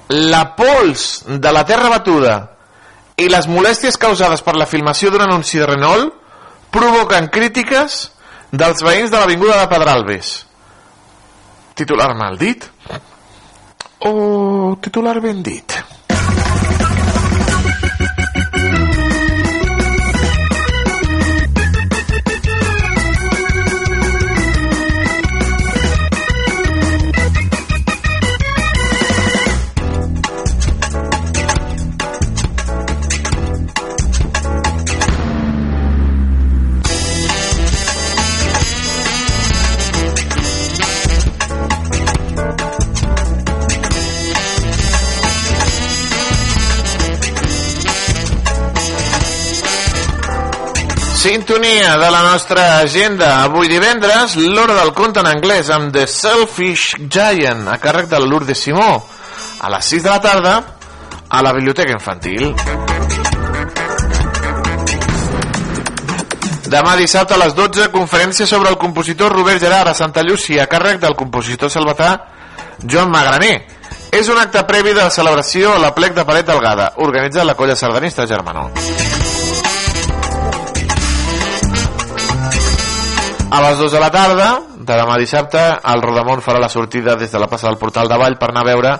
[0.09, 2.37] La pols de la terra batuda
[3.21, 6.17] i les molèsties causades per la filmació d'un anunci de Renault
[6.73, 8.01] provoquen crítiques
[8.49, 10.33] dels veïns de l'Avinguda de Pedralbes.
[11.77, 12.65] Titular mal dit?
[14.01, 15.78] O titular ben dit?
[51.19, 53.43] Sintonia de la nostra agenda.
[53.43, 58.63] Avui divendres, l'hora del conte en anglès amb The Selfish Giant, a càrrec del Lourdes
[58.63, 59.03] Simó.
[59.59, 60.53] A les 6 de la tarda,
[61.29, 62.55] a la Biblioteca Infantil.
[66.71, 70.71] Demà dissabte a les 12, conferència sobre el compositor Robert Gerard a Santa Llúcia, a
[70.71, 72.13] càrrec del compositor salvatà
[72.87, 73.57] Joan Magraner.
[74.15, 77.59] És un acte previ de la celebració a la plec de Paret Delgada, organitzat la
[77.59, 78.71] colla sardanista Germanó.
[83.59, 85.59] A les 2 de la tarda de demà dissabte,
[85.90, 88.62] el Rodamont farà la sortida des de la plaça del Portal de Vall per anar
[88.62, 88.92] a veure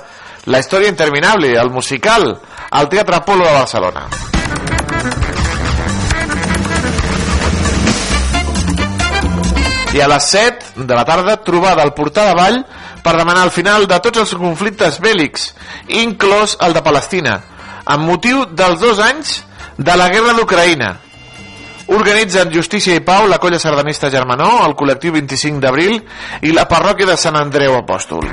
[0.51, 2.27] La història interminable, el musical,
[2.71, 4.03] al Teatre Apolo de Barcelona.
[9.95, 12.63] I a les 7 de la tarda, trobada al Portal de Vall
[13.05, 15.53] per demanar el final de tots els conflictes bèl·lics,
[16.03, 17.43] inclòs el de Palestina,
[17.87, 19.45] amb motiu dels dos anys
[19.79, 20.97] de la guerra d'Ucraïna,
[21.89, 25.97] Organitzen Justícia i Pau, la colla sardanista Germanó, el col·lectiu 25 d'abril
[26.45, 28.29] i la parròquia de Sant Andreu Apòstol.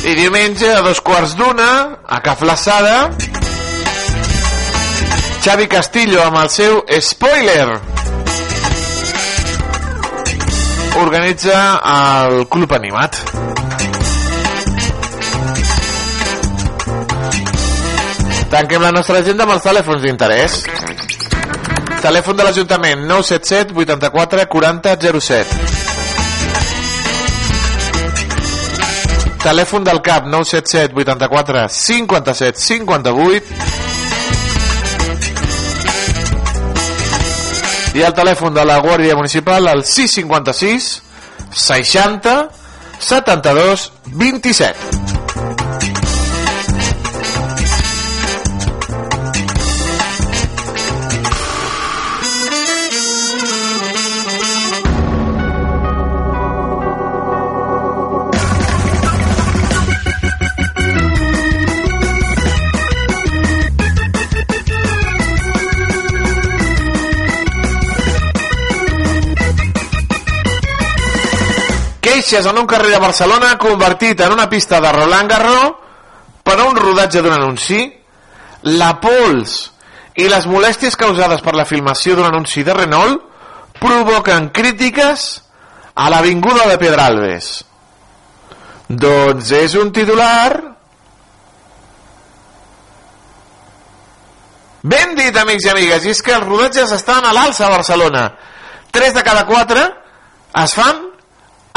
[0.00, 1.70] I diumenge a dos quarts d'una,
[2.08, 3.10] a Caflaçada,
[5.44, 7.68] Xavi Castillo amb el seu Spoiler
[11.00, 13.16] organitza el Club Animat.
[18.50, 20.56] Tanquem la nostra agenda amb els telèfons d'interès.
[22.02, 25.46] Telèfon de l'Ajuntament 977 84 40 07.
[29.44, 33.78] Telèfon del CAP 977 84 57 58
[37.94, 40.90] i el telèfon de la Guàrdia Municipal al 656
[41.54, 42.36] 60
[42.98, 45.19] 72 27
[72.30, 75.72] queixes en un carrer de Barcelona convertit en una pista de Roland Garros
[76.46, 77.80] per a un rodatge d'un anunci
[78.78, 79.56] la pols
[80.14, 83.24] i les molèsties causades per la filmació d'un anunci de Renault
[83.80, 85.26] provoquen crítiques
[85.94, 87.50] a l'avinguda de Pedralbes.
[88.86, 90.54] Doncs és un titular.
[94.82, 98.28] Ben dit amics i amigues i és que els rodatges estan a l'alça a Barcelona.
[98.94, 99.88] 3 de cada 4
[100.62, 101.09] es fan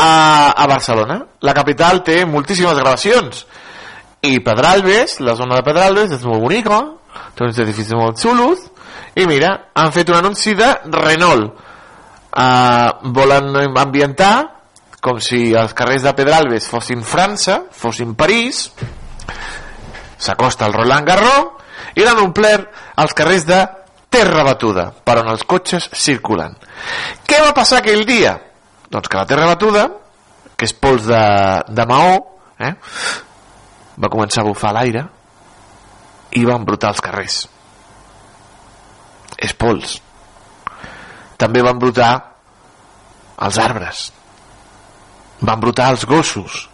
[0.03, 1.19] a, a Barcelona.
[1.41, 3.45] La capital té moltíssimes gravacions.
[4.23, 6.79] I Pedralbes, la zona de Pedralbes, és molt bonica,
[7.35, 8.69] té uns edificis molt xulos,
[9.19, 11.61] i mira, han fet un anunci de Renault.
[12.33, 14.33] Uh, volen ambientar
[15.03, 18.69] com si els carrers de Pedralbes fossin França, fossin París,
[20.17, 21.51] s'acosta el Roland Garros,
[21.99, 22.71] i l'han omplert
[23.03, 23.59] els carrers de
[24.13, 26.55] terra batuda, per on els cotxes circulen.
[27.27, 28.37] Què va passar aquell dia?
[28.93, 29.87] Doncs que la terra batuda,
[30.53, 31.23] que és pols de,
[31.73, 32.13] de maó,
[32.61, 32.73] eh,
[33.97, 35.07] va començar a bufar l'aire
[36.37, 37.39] i va embrutar els carrers.
[39.41, 39.97] És pols.
[41.41, 42.11] També va embrutar
[43.43, 44.05] els arbres.
[45.41, 46.67] Va embrutar els gossos.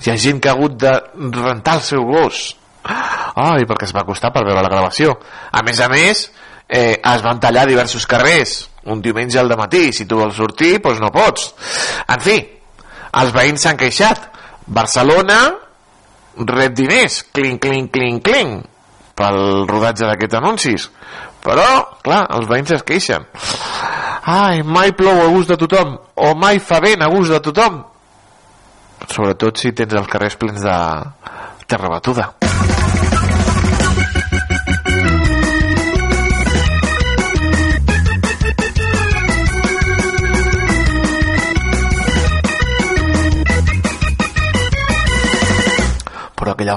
[0.00, 0.92] Hi ha gent que ha hagut de
[1.40, 2.50] rentar el seu gos.
[2.84, 5.16] Ai, perquè es va costar per veure la gravació.
[5.52, 6.26] A més a més,
[6.68, 11.00] eh, es van tallar diversos carrers un diumenge al matí, si tu vols sortir doncs
[11.02, 11.50] no pots.
[12.08, 12.38] En fi,
[13.20, 14.28] els veïns s'han queixat.
[14.70, 15.40] Barcelona
[16.46, 18.66] rep diners, clink, clink, clink, clink.
[19.20, 20.88] Pel rodatge d'aquests anuncis.
[21.44, 21.66] Però,
[22.04, 23.26] clar, els veïns es queixen.
[24.30, 25.96] Ai, mai plou a gust de tothom.
[26.16, 27.82] O mai fa vent a gust de tothom.
[29.10, 30.76] Sobretot si tens els carrers plens de
[31.66, 32.39] terra batuda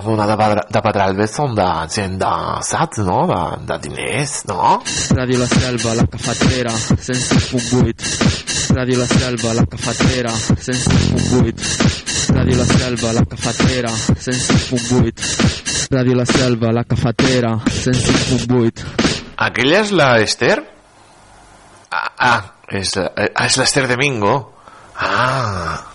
[0.01, 2.29] zona de, Pedra, de Pedralbes són de gent de,
[2.65, 3.17] saps, no?
[3.29, 4.79] De, de diners, no?
[5.17, 8.73] Ràdio La Selva, la cafetera, 106.8.
[8.73, 12.33] Ràdio La Selva, la cafetera, 106.8.
[12.33, 15.13] Ràdio La Selva, la cafetera, 106.8.
[15.93, 18.85] Ràdio La Selva, la cafetera, 106.8.
[19.47, 20.57] Aquella és la Esther?
[21.93, 22.41] Ah, ah
[22.73, 24.35] és, és l'Esther de Mingo.
[24.97, 25.92] Ah.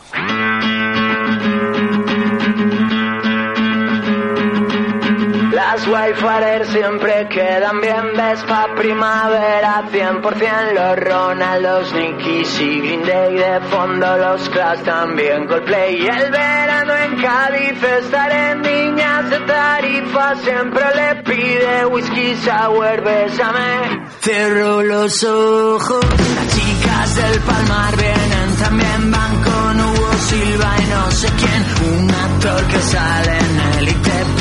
[5.78, 13.34] Las Wayfarer siempre quedan bien, ves pa' primavera 100% los Ronaldos, Nickies y Green Day
[13.34, 16.02] de fondo los Clash también Coldplay.
[16.02, 23.00] Y el verano en Cádiz estaré en Niñas de Tarifa siempre le pide whisky sour,
[23.00, 24.08] bésame.
[24.20, 26.04] Cierro los ojos
[26.34, 32.10] las chicas del Palmar vienen también van con Hugo Silva y no sé quién un
[32.10, 34.37] actor que sale en y te pide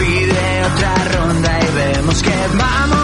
[0.67, 2.96] otra ronda y vemos que vamos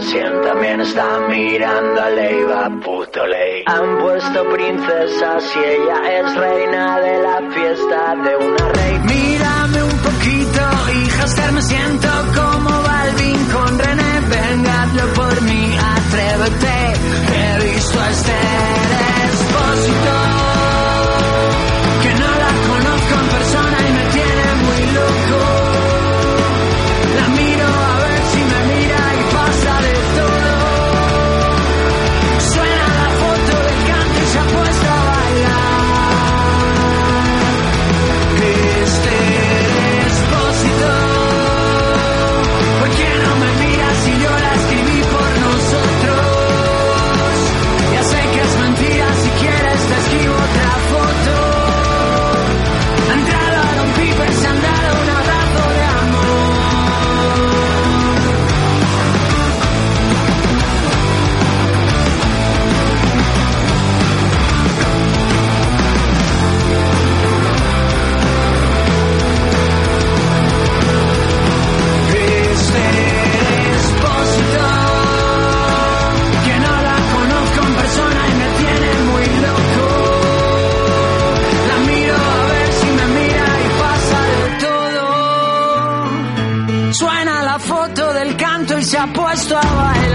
[0.00, 3.64] Cassian también está mirando a Leiva, puto ley.
[3.66, 9.04] Han puesto princesas y ella es reina de la fiesta de una reina.
[9.04, 10.62] Mírame un poquito,
[10.94, 14.20] hija, me siento como Balvin con René.
[14.30, 16.92] Vengadlo por mí, atrévete,
[17.36, 18.32] he visto a este
[19.26, 20.39] expósito.
[88.90, 90.09] se ha puesto a bailar.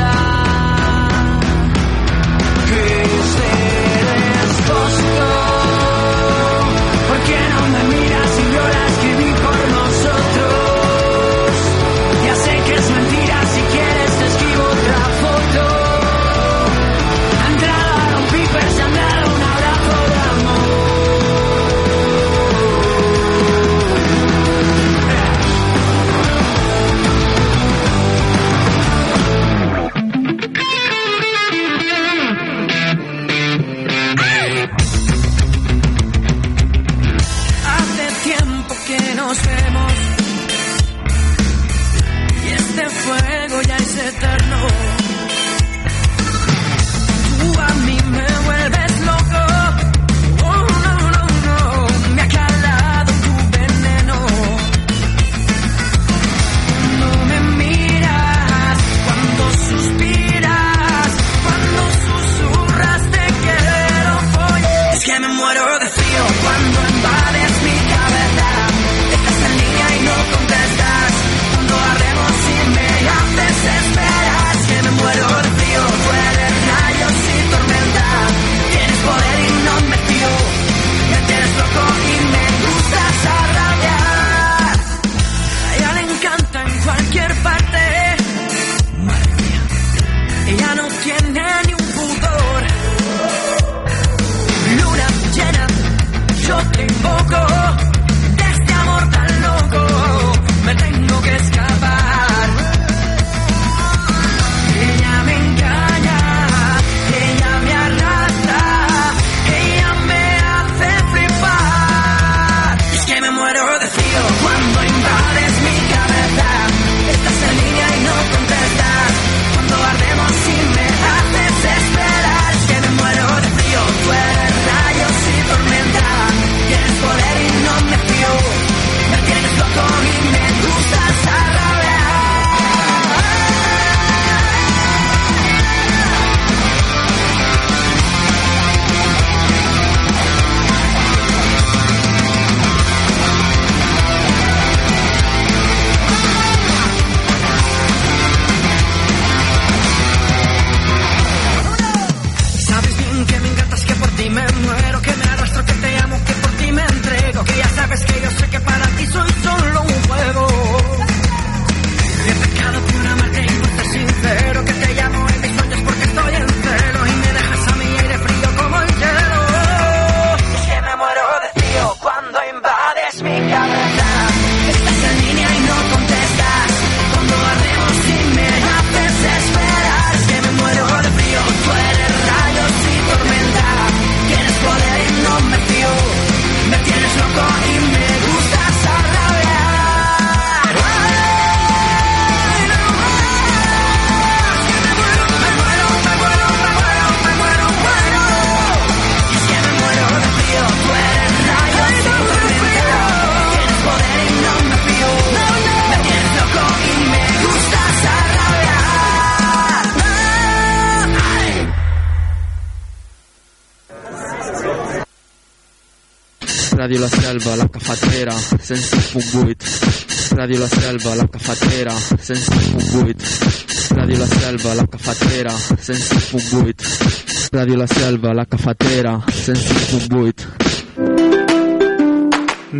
[217.35, 220.35] Selva, la cafetera, 105.8.
[220.37, 223.95] Ràdio La Selva, la cafetera, 105.8.
[223.97, 227.49] Ràdio La Selva, la cafetera, 105.8.
[227.51, 230.47] Ràdio La Selva, la cafetera, 105.8.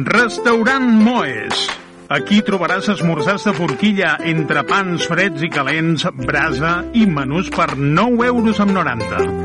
[0.06, 1.70] Restaurant Moes.
[2.08, 8.26] Aquí trobaràs esmorzars de forquilla entre pans freds i calents, brasa i menús per 9
[8.30, 9.45] euros amb 90.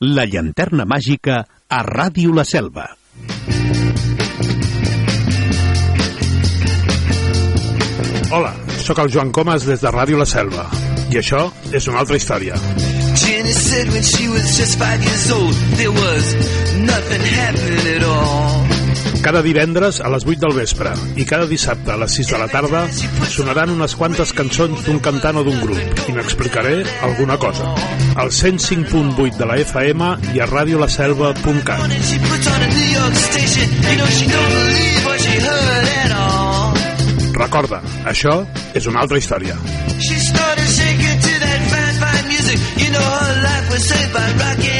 [0.00, 2.86] la llanterna màgica a Ràdio La Selva.
[8.32, 10.64] Hola, sóc el Joan Comas des de Ràdio La Selva.
[11.12, 12.56] I això és una altra història.
[13.20, 16.34] Jenny said when she was just five years old, there was
[16.80, 18.49] nothing happening at all.
[19.20, 20.90] Cada divendres a les 8 del vespre
[21.20, 22.86] i cada dissabte a les 6 de la tarda
[23.28, 27.68] sonaran unes quantes cançons d'un cantant o d'un grup i n'explicaré alguna cosa.
[28.16, 31.80] Al 105.8 de la FM i a radiolaselva.cat.
[37.40, 38.34] Recorda, això
[38.74, 39.56] és una altra història.
[40.00, 42.58] She started shaking to that fine, fine music.
[42.80, 44.79] You know her life was saved by rock and roll.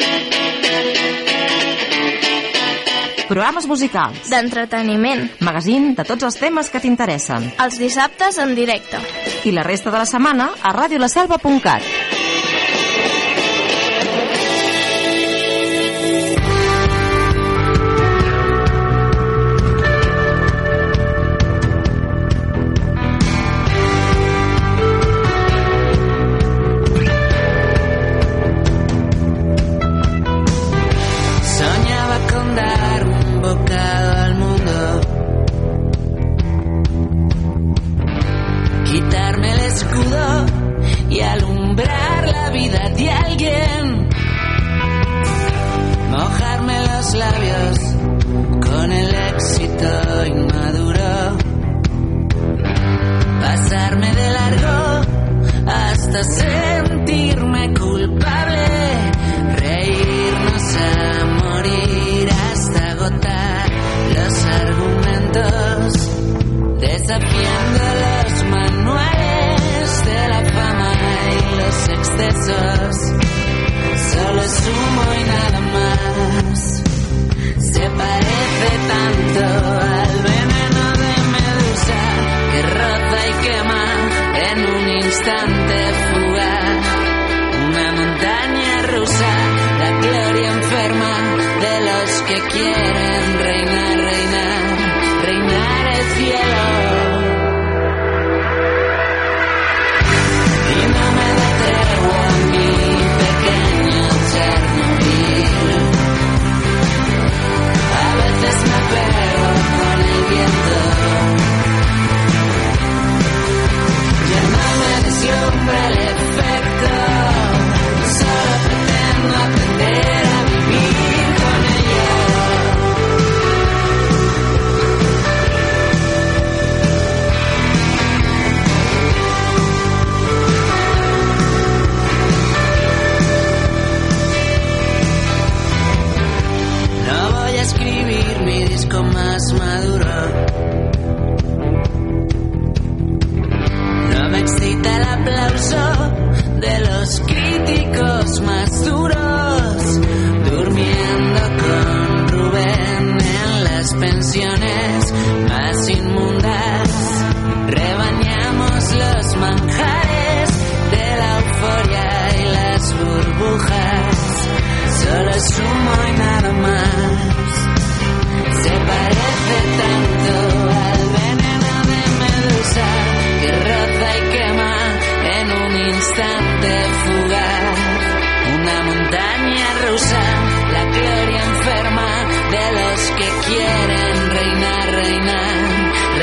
[3.31, 4.25] Programes musicals.
[4.27, 5.21] D'entreteniment.
[5.47, 7.47] Magazín de tots els temes que t'interessen.
[7.63, 8.99] Els dissabtes en directe.
[9.47, 12.20] I la resta de la setmana a radiolaselva.cat.
[67.11, 68.00] Desafiando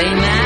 [0.01, 0.38] Amen.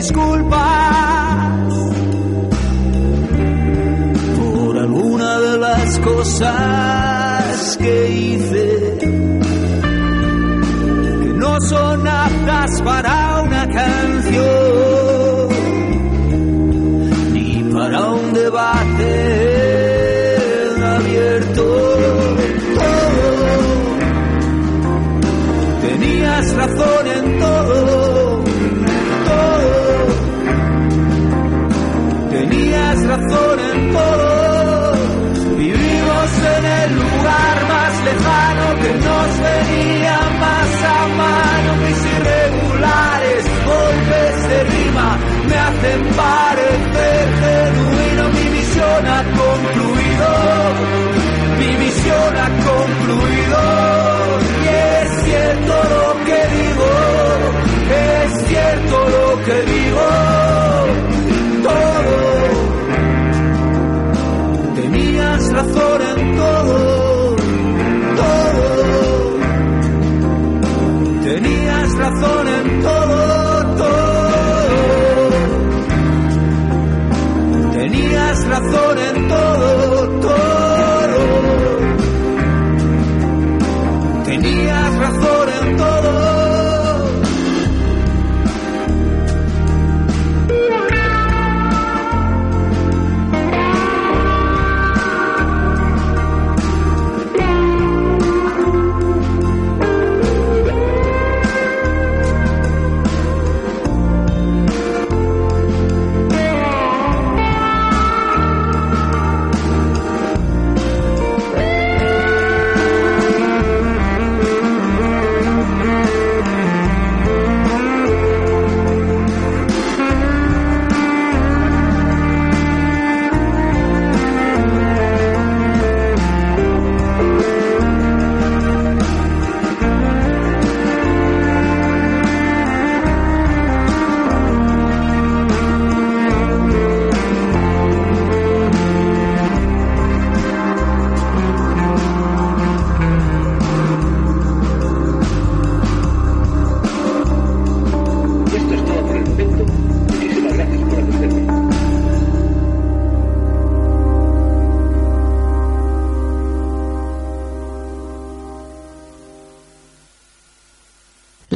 [0.03, 1.75] disculpas
[4.37, 9.07] por alguna de las cosas que hice que
[11.37, 13.22] no son aptas para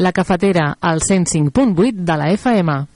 [0.07, 2.87] La cafetera, al 105.8 de la FM.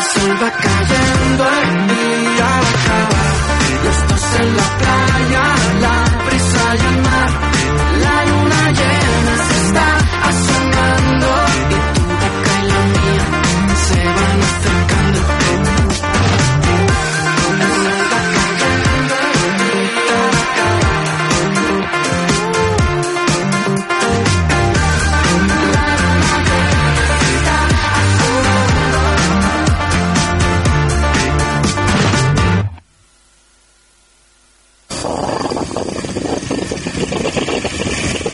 [0.00, 0.79] sol va a.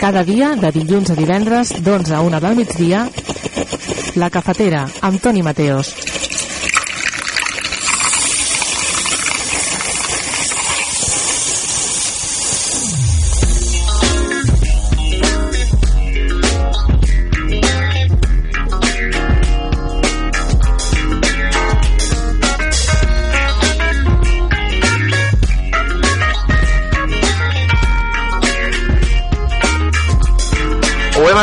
[0.07, 3.01] Cada dia, de dilluns a divendres, d'11 a 1 del migdia,
[4.23, 6.06] La Cafetera, amb Toni Mateos.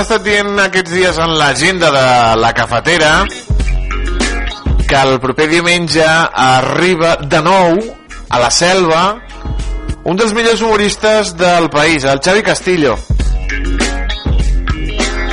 [0.03, 3.11] Estat dient aquests dies en l'agenda de la cafetera
[4.87, 7.77] que el proper diumenge arriba de nou
[8.27, 9.03] a la selva
[10.03, 12.97] un dels millors humoristes del país, el Xavi Castillo.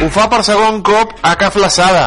[0.00, 2.06] Ho fa per segon cop a Ca Flaçada.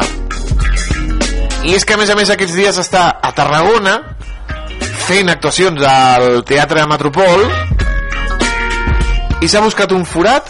[1.68, 3.98] I és que a més a més aquests dies està a Tarragona
[5.04, 7.44] fent actuacions al Teatre Metropol
[9.44, 10.48] i s'ha buscat un forat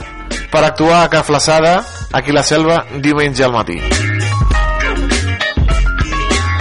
[0.55, 1.81] per actuar a Ca Flaçada
[2.15, 3.81] aquí a la selva diumenge al matí.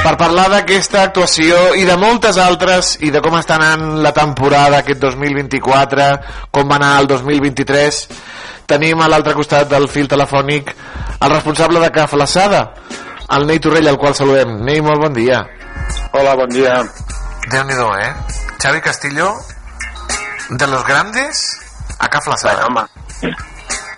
[0.03, 4.81] Per parlar d'aquesta actuació i de moltes altres i de com està anant la temporada
[4.81, 6.07] aquest 2024
[6.51, 8.01] com va anar el 2023
[8.67, 10.73] tenim a l'altre costat del fil telefònic
[11.23, 12.65] el responsable de Ca Flaçada
[13.37, 14.59] el Ney Torrell al qual saludem.
[14.65, 15.39] Ney, molt bon dia.
[16.11, 16.75] Hola, bon dia.
[17.51, 18.11] Déu nhi eh?
[18.59, 19.33] Xavi Castillo
[20.49, 21.47] de los grandes
[21.99, 22.87] a Ca Flaçada bueno,
[23.21, 23.52] home.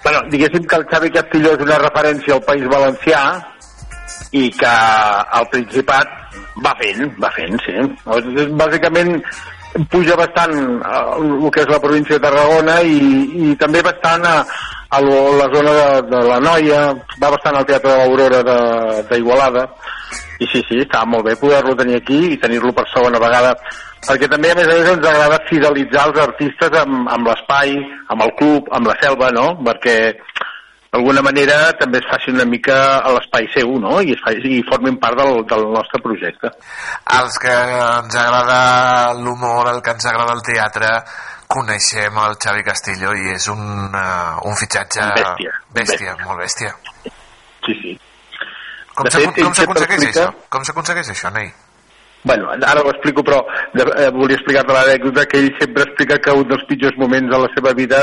[0.05, 3.21] Bueno, diguéssim que el Xavi Castillo és una referència al País Valencià
[4.37, 4.73] i que
[5.39, 6.11] al Principat
[6.61, 7.73] va fent, va fent, sí.
[8.59, 9.15] Bàsicament
[9.89, 12.99] puja bastant el que és la província de Tarragona i,
[13.49, 14.35] i també bastant a,
[14.93, 16.83] a la zona de, de la Noia,
[17.17, 18.43] va bastant al Teatre de l'Aurora
[19.09, 19.65] d'Igualada
[20.37, 23.55] i sí, sí, estava molt bé poder-lo tenir aquí i tenir-lo per segona vegada
[24.07, 27.75] perquè també a més a més ens agrada fidelitzar els artistes amb, amb l'espai,
[28.13, 29.47] amb el club, amb la selva, no?
[29.65, 29.97] Perquè
[30.95, 33.99] d'alguna manera també es faci una mica a l'espai seu, no?
[33.99, 36.53] I, es faci, i formin part del, del nostre projecte.
[37.19, 38.59] Els que ens agrada
[39.19, 40.93] l'humor, el que ens agrada el teatre,
[41.51, 45.11] coneixem el Xavi Castillo i és un, uh, un fitxatge...
[45.19, 45.59] Bèstia.
[45.75, 46.73] Bèstia, molt bèstia.
[47.65, 47.93] Sí, sí.
[48.95, 50.29] Com s'aconsegueix això?
[50.53, 51.51] Com s'aconsegueix això, Ney?
[52.25, 53.43] Bueno, ara ho explico, però
[53.77, 57.49] eh, volia explicar-te l'anècdota que ell sempre explica que un dels pitjors moments de la
[57.53, 57.99] seva vida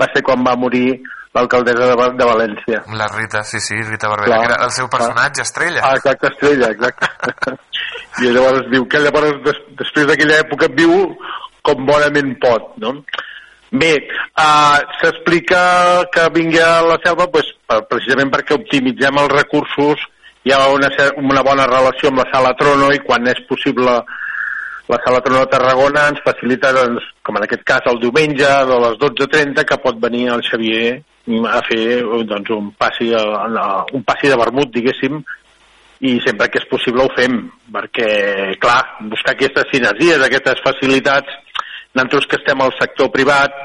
[0.00, 0.94] va ser quan va morir
[1.36, 2.80] l'alcaldessa de, de València.
[2.96, 5.48] La Rita, sí, sí, Rita Barberà, que era el seu personatge, clar.
[5.50, 5.84] estrella.
[5.84, 7.52] Ah, exacte, estrella, exacte.
[8.24, 10.96] I llavors diu que llavors des, després d'aquella època viu
[11.66, 12.96] com bonament pot, no?
[13.76, 13.92] Bé,
[14.40, 15.60] uh, s'explica
[16.14, 17.50] que vingui a la selva pues,
[17.90, 20.04] precisament perquè optimitzem els recursos
[20.46, 20.88] hi ha una,
[21.18, 23.96] una bona relació amb la Sala Trono i quan és possible
[24.86, 28.76] la Sala Trono de Tarragona ens facilita, doncs, com en aquest cas el diumenge de
[28.84, 31.00] les 12.30 que pot venir el Xavier
[31.50, 35.18] a fer doncs, un, passi, un passi de vermut, diguéssim,
[36.06, 37.40] i sempre que és possible ho fem,
[37.74, 38.10] perquè,
[38.62, 38.78] clar,
[39.10, 41.34] buscar aquestes sinergies, aquestes facilitats,
[41.96, 43.56] nosaltres que estem al sector privat,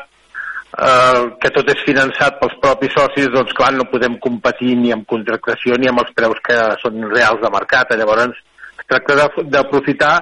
[0.78, 5.08] eh, que tot és finançat pels propis socis, doncs clar, no podem competir ni amb
[5.10, 7.96] contractació ni amb els preus que són reals de mercat.
[7.98, 8.38] Llavors,
[8.80, 10.16] es tracta d'aprofitar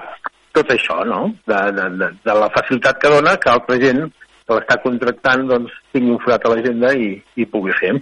[0.56, 1.28] tot això, no?
[1.46, 4.08] De, de, de, de la facilitat que dona que altra gent
[4.50, 7.92] que l'està contractant doncs, tingui un forat a l'agenda i, i pugui fer.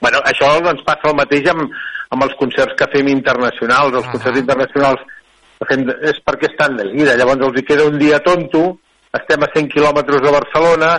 [0.00, 1.66] Bueno, això doncs, passa el mateix amb,
[2.14, 3.98] amb els concerts que fem internacionals.
[4.00, 5.02] Els concerts internacionals
[5.58, 7.18] que fem, és perquè estan de gira.
[7.20, 8.64] Llavors els hi queda un dia tonto,
[9.14, 10.94] estem a 100 quilòmetres de Barcelona,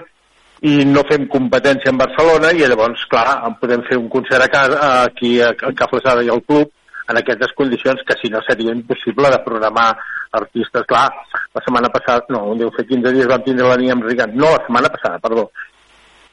[0.66, 4.80] i no fem competència en Barcelona i llavors, clar, podem fer un concert a casa,
[5.03, 6.72] aquí a, a i al club
[7.09, 9.91] en aquestes condicions que si no seria impossible de programar
[10.32, 10.86] artistes.
[10.89, 11.05] Clar,
[11.53, 14.34] la setmana passada, no, deu fer 15 dies vam tindre la Niam Rigant.
[14.34, 15.49] No, la setmana passada, perdó.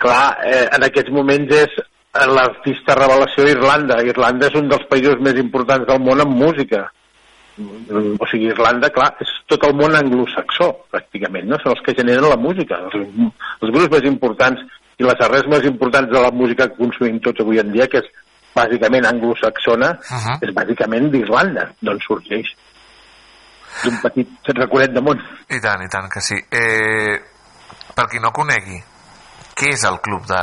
[0.01, 1.77] Clar, eh, en aquests moments és
[2.33, 4.01] l'artista revelació Irlanda.
[4.05, 6.87] Irlanda és un dels països més importants del món en música
[7.59, 11.59] o sigui, Irlanda, clar, és tot el món anglosaxó, pràcticament, no?
[11.61, 14.63] Són els que generen la música, els, els grups més importants
[14.99, 18.01] i les arrels més importants de la música que consumim tots avui en dia, que
[18.01, 18.09] és
[18.57, 20.39] bàsicament anglosaxona, uh -huh.
[20.41, 22.49] és bàsicament d'Irlanda, d'on sorgeix.
[23.85, 25.19] D'un petit recorent de món.
[25.49, 26.37] I tant, i tant que sí.
[26.51, 27.21] Eh,
[27.95, 28.83] per qui no conegui,
[29.55, 30.43] què és el club de...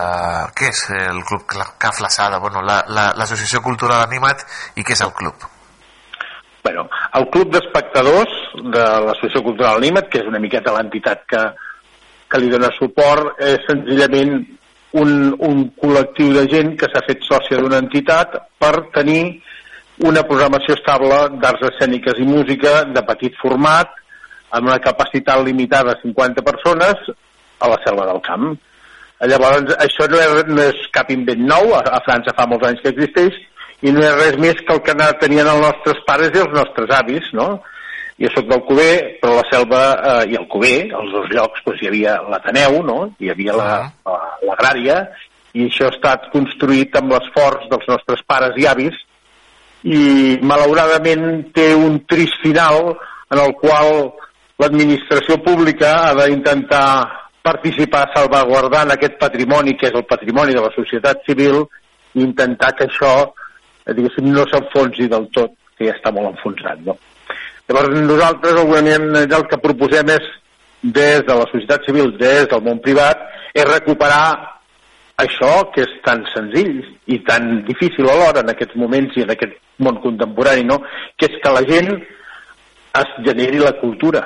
[0.55, 1.41] què és el club
[1.77, 2.39] Caflaçada?
[2.39, 4.45] Bueno, l'Associació la, la, Cultural Animat
[4.75, 5.58] i què és el club?
[6.63, 8.35] Bueno, el Club d'Espectadors
[8.75, 11.43] de l'Associació Cultural Animat, que és una miqueta l'entitat que,
[12.29, 14.33] que li dona suport, és senzillament
[14.99, 15.13] un,
[15.45, 19.39] un col·lectiu de gent que s'ha fet sòcia d'una entitat per tenir
[20.07, 23.91] una programació estable d'arts escèniques i música de petit format,
[24.55, 27.11] amb una capacitat limitada a 50 persones,
[27.59, 28.53] a la selva del camp.
[29.29, 32.83] Llavors, això no és, no és cap invent nou, a, a França fa molts anys
[32.83, 33.35] que existeix,
[33.81, 36.89] i no és res més que el que tenien els nostres pares i els nostres
[36.97, 37.61] avis, no?
[38.19, 41.81] Jo sóc del Cuber, però la selva eh, i el Cuber, els dos llocs, doncs,
[41.81, 42.97] hi havia l'Ateneu, no?
[43.19, 44.97] hi havia la- la- l'agrària,
[45.55, 48.97] i això ha estat construït amb l'esforç dels nostres pares i avis,
[49.87, 52.91] i malauradament té un trist final
[53.31, 54.11] en el qual
[54.59, 56.85] l'administració pública ha d'intentar
[57.41, 61.61] participar salvaguardant aquest patrimoni que és el patrimoni de la societat civil
[62.15, 63.31] i intentar que això
[63.87, 66.97] diguéssim no s'enfonsi del tot que ja està molt enfonsat no?
[67.69, 70.29] llavors nosaltres segurament el que proposem és
[70.81, 73.19] des de la societat civil, des del món privat
[73.53, 74.59] és recuperar
[75.19, 76.79] això que és tan senzill
[77.11, 80.79] i tan difícil alhora en aquests moments i en aquest món contemporani, no?
[81.17, 81.91] que és que la gent
[82.99, 84.23] es generi la cultura,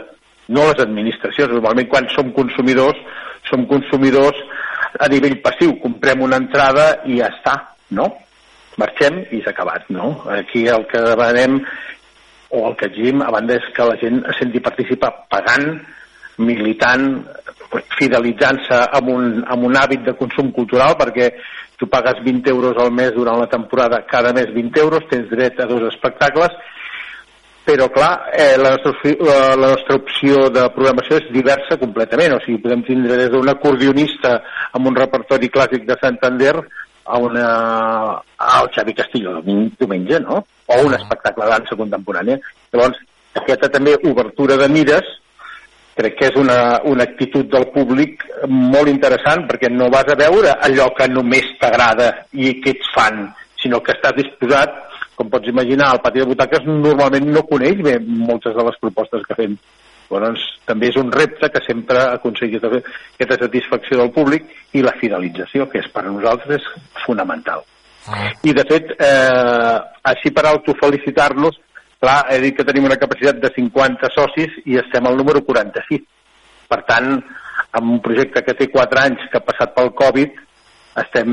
[0.48, 1.52] no les administracions.
[1.52, 3.00] Normalment quan som consumidors,
[3.50, 4.38] som consumidors
[5.02, 7.56] a nivell passiu, comprem una entrada i ja està,
[7.98, 8.12] no?
[8.82, 10.16] Marxem i s'ha acabat, no?
[10.34, 11.60] Aquí el que demanem
[12.54, 15.72] o el que exigim a banda és que la gent es senti participar pagant,
[16.38, 17.08] militant,
[17.98, 21.32] fidelitzant-se amb, un, amb un hàbit de consum cultural perquè
[21.78, 25.60] tu pagues 20 euros al mes durant la temporada, cada mes 20 euros, tens dret
[25.60, 26.54] a dos espectacles,
[27.66, 32.42] però clar, eh, la, nostra, la, la nostra opció de programació és diversa completament, o
[32.44, 34.36] sigui, podem tindre des d'un acordionista
[34.76, 36.58] amb un repertori clàssic de Santander
[37.06, 37.48] a una,
[38.38, 40.44] al Xavi Castillo diumenge, no?
[40.66, 42.40] O un espectacle de dansa contemporània.
[42.72, 43.02] Llavors,
[43.36, 45.20] aquesta també obertura de mires
[45.98, 50.56] crec que és una, una actitud del públic molt interessant perquè no vas a veure
[50.68, 53.28] allò que només t'agrada i que ets fan,
[53.62, 54.74] sinó que estàs disposat,
[55.16, 59.26] com pots imaginar, el pati de butaques normalment no coneix bé moltes de les propostes
[59.28, 59.58] que fem.
[60.14, 64.46] Llavors, també és un repte que sempre aconseguir aquesta satisfacció del públic
[64.78, 66.68] i la fidelització, que és per a nosaltres és
[67.06, 67.64] fonamental.
[68.44, 69.78] I, de fet, eh,
[70.12, 71.58] així per autofelicitar-nos,
[72.04, 76.04] clar, he dit que tenim una capacitat de 50 socis i estem al número 46.
[76.70, 77.16] Per tant,
[77.72, 80.42] amb un projecte que té 4 anys, que ha passat pel Covid,
[81.04, 81.32] estem,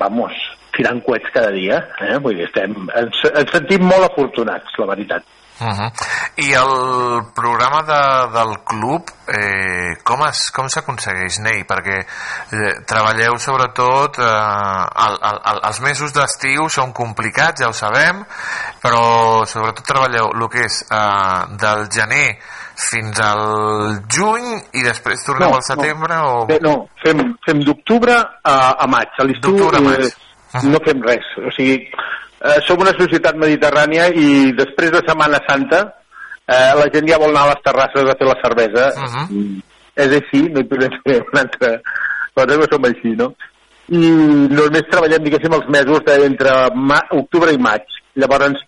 [0.00, 0.38] vamos,
[0.76, 1.82] tirant coets cada dia.
[2.06, 2.16] Eh?
[2.22, 5.26] Vull dir, estem, ens, ens sentim molt afortunats, la veritat.
[5.60, 5.90] Uh -huh.
[6.36, 11.64] I el programa de, del club, eh, com es- com s'aconsegueix, Ney?
[11.64, 11.98] Perquè
[12.52, 18.24] eh, treballeu sobretot, eh, el, el, el, els mesos d'estiu són complicats, ja ho sabem,
[18.80, 22.38] però sobretot treballeu el que és eh, del gener
[22.76, 26.46] fins al juny i després torneu al setembre o...
[26.46, 28.14] Bé, no, fem, fem d'octubre
[28.44, 29.08] a, a maig.
[29.18, 30.04] A l'estiu maig.
[30.54, 31.26] eh, no fem res.
[31.38, 31.90] O sigui,
[32.44, 35.84] eh, som una societat mediterrània i després de Setmana Santa
[36.48, 38.86] eh, la gent ja vol anar a les terrasses a fer la cervesa.
[38.96, 39.26] Uh -huh.
[39.30, 39.62] Mm,
[39.98, 41.80] És així, no hi podem fer una altra
[42.34, 43.34] cosa, que som així, no?
[43.88, 44.10] I
[44.54, 47.82] només treballem, diguéssim, els mesos d'entre ma- octubre i maig.
[48.14, 48.60] Llavors,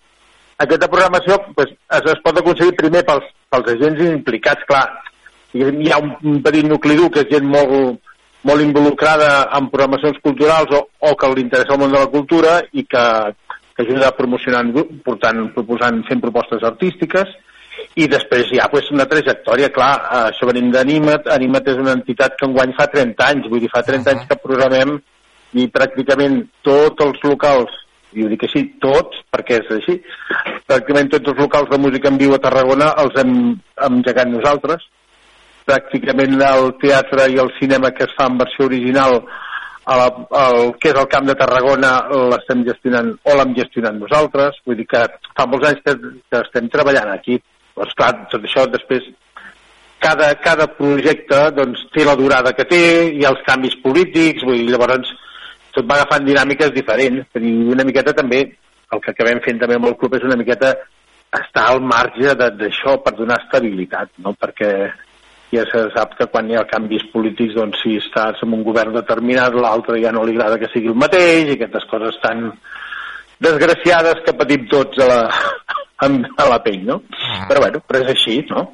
[0.57, 4.89] aquesta programació pues, es, es pot aconseguir primer pels, pels agents implicats, clar.
[5.53, 7.99] Hi ha un, un petit nucli dur que és gent molt,
[8.43, 12.61] molt involucrada en programacions culturals o, o que li interessa el món de la cultura
[12.73, 13.05] i que,
[13.75, 14.73] que ajuda promocionant,
[15.05, 17.31] portant, proposant, fent propostes artístiques
[17.99, 19.91] i després hi ha pues, una trajectòria, clar,
[20.27, 23.83] això venim d'Animat, Animat és una entitat que enguany fa 30 anys, vull dir, fa
[23.87, 24.97] 30 anys que programem
[25.59, 27.73] i pràcticament tots els locals,
[28.15, 29.97] i ho dic així, tots, perquè és així,
[30.67, 33.35] pràcticament tots els locals de música en viu a Tarragona els hem
[33.89, 34.87] engegat nosaltres,
[35.67, 39.21] pràcticament el teatre i el cinema que es fa en versió original
[39.91, 40.09] a la,
[40.41, 41.91] el que és el Camp de Tarragona
[42.31, 45.01] l'estem gestionant o l'hem gestionat nosaltres, vull dir que
[45.37, 45.95] fa molts anys que,
[46.29, 47.39] que estem treballant aquí.
[47.75, 49.09] Doncs clar, tot això després
[50.01, 52.81] cada, cada projecte doncs, té la durada que té,
[53.21, 55.11] ha els canvis polítics, vull dir, llavors
[55.75, 58.41] tot va agafant dinàmiques diferents, i una miqueta també,
[58.91, 60.73] el que acabem fent també amb el club és una miqueta
[61.37, 64.33] estar al marge d'això per donar estabilitat, no?
[64.35, 64.71] perquè
[65.51, 68.95] ja se sap que quan hi ha canvis polítics, doncs si estàs en un govern
[68.95, 72.47] determinat, l'altre ja no li agrada que sigui el mateix, i aquestes coses tan
[73.41, 75.23] desgraciades que patim tots a la,
[76.43, 77.01] a la pell, no?
[77.49, 78.69] Però bueno, però és així, no?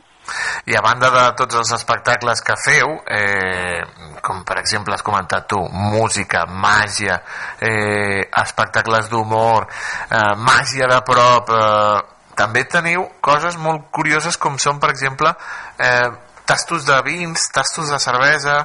[0.68, 3.80] I a banda de tots els espectacles que feu, eh,
[4.24, 7.22] com per exemple has comentat tu, música, màgia,
[7.64, 9.70] eh, espectacles d'humor,
[10.12, 12.02] eh, màgia de prop, eh,
[12.36, 15.32] també teniu coses molt curioses com són, per exemple,
[15.80, 16.10] eh,
[16.48, 18.58] tastos de vins, tastos de cervesa,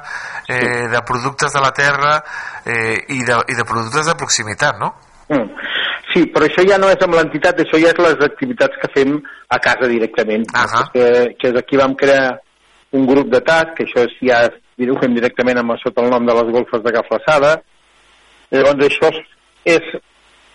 [0.48, 2.22] eh, de productes de la terra
[2.64, 4.94] eh, i, de, i de productes de proximitat, no?
[5.28, 5.50] Mm.
[6.12, 9.16] Sí, però això ja no és amb l'entitat, això ja és les activitats que fem
[9.48, 10.44] a casa directament.
[10.52, 10.90] Uh -huh.
[10.92, 12.38] que, que aquí vam crear
[12.92, 14.44] un grup de TAC, que això és, ja
[14.92, 17.62] ho fem directament amb sota el nom de les golfes de Caflaçada.
[18.50, 19.18] Llavors això és,
[19.64, 19.84] és,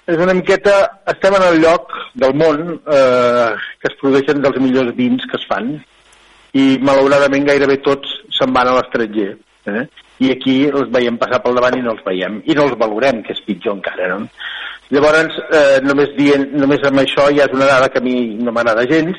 [0.06, 1.02] és una miqueta...
[1.08, 3.52] Estem en el lloc del món eh,
[3.82, 5.84] que es produeixen dels millors vins que es fan
[6.58, 9.32] i malauradament gairebé tots se'n van a l'estranger.
[9.68, 9.86] Eh?
[10.26, 12.42] I aquí els veiem passar pel davant i no els veiem.
[12.46, 14.30] I no els valorem, que és pitjor encara, no?
[14.94, 18.54] Llavors, eh, només, dient, només amb això ja és una dada que a mi no
[18.56, 19.18] m'agrada gens,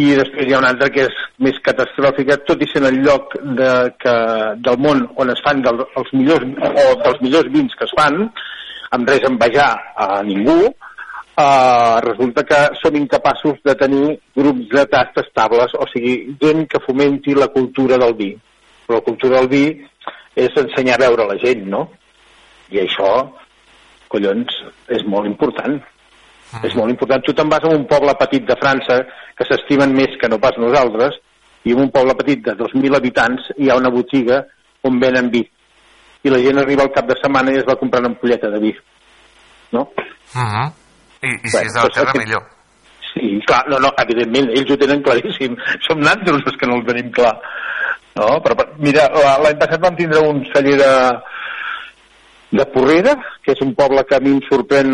[0.00, 3.36] i després hi ha una altra que és més catastròfica, tot i en el lloc
[3.58, 3.70] de,
[4.00, 4.14] que,
[4.66, 8.24] del món on es fan del, els millors, o dels millors vins que es fan,
[8.96, 10.72] amb res envejar a ningú,
[11.36, 16.82] eh, resulta que som incapaços de tenir grups de tast estables, o sigui, gent que
[16.86, 18.32] fomenti la cultura del vi.
[18.86, 19.64] Però la cultura del vi
[20.34, 21.88] és ensenyar a veure la gent, no?
[22.70, 23.10] I això,
[24.08, 24.54] collons,
[24.88, 25.78] és molt important.
[26.54, 26.64] Mm.
[26.68, 27.22] És molt important.
[27.24, 29.00] Tu te'n vas a un poble petit de França
[29.34, 31.18] que s'estimen més que no pas nosaltres
[31.64, 34.44] i en un poble petit de 2.000 habitants hi ha una botiga
[34.84, 35.42] on venen vi.
[36.24, 38.60] I la gent arriba al cap de setmana i es va comprar una ampolleta de
[38.60, 38.72] vi.
[39.72, 39.88] No?
[40.34, 40.83] Uh -huh.
[41.24, 42.24] I, i si és de la terra, que...
[42.24, 42.46] millor.
[43.12, 45.54] Sí, clar, no, no, evidentment, ells ho tenen claríssim.
[45.86, 47.34] Som nosaltres els que no el tenim clar.
[48.18, 48.28] No?
[48.44, 49.06] Però, mira,
[49.42, 50.92] l'any passat vam tindre un celler de,
[52.58, 54.92] de Porrera, que és un poble que a mi em sorprèn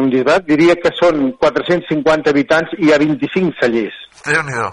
[0.00, 4.02] un disbat, diria que són 450 habitants i hi ha 25 cellers.
[4.26, 4.58] déu nhi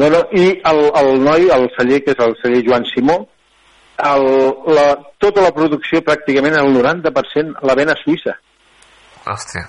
[0.00, 3.20] No, no, i el, el noi, el celler, que és el celler Joan Simó,
[4.02, 4.24] el,
[4.74, 4.88] la,
[5.22, 8.34] tota la producció, pràcticament el 90%, la ven a Suïssa.
[9.26, 9.64] Hòstia.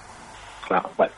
[0.68, 1.14] Clar, bueno.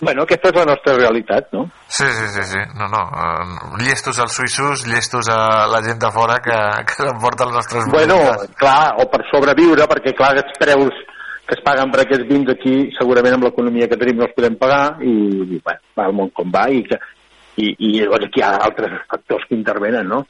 [0.00, 1.64] Bueno, aquesta és la nostra realitat, no?
[1.90, 2.60] Sí, sí, sí, sí.
[2.78, 3.00] No, no.
[3.10, 6.54] Uh, llestos als suïssos, llestos a la gent de fora que,
[6.86, 8.54] que s'emporta els nostres Bueno, productes.
[8.62, 10.94] clar, o per sobreviure, perquè clar, aquests preus
[11.48, 14.54] que es paguen per aquests vins aquí, segurament amb l'economia que tenim no els podem
[14.60, 15.14] pagar i,
[15.56, 16.98] i bueno, va el món com va i, que,
[17.56, 20.22] i, i llavors aquí hi ha altres factors que intervenen, no?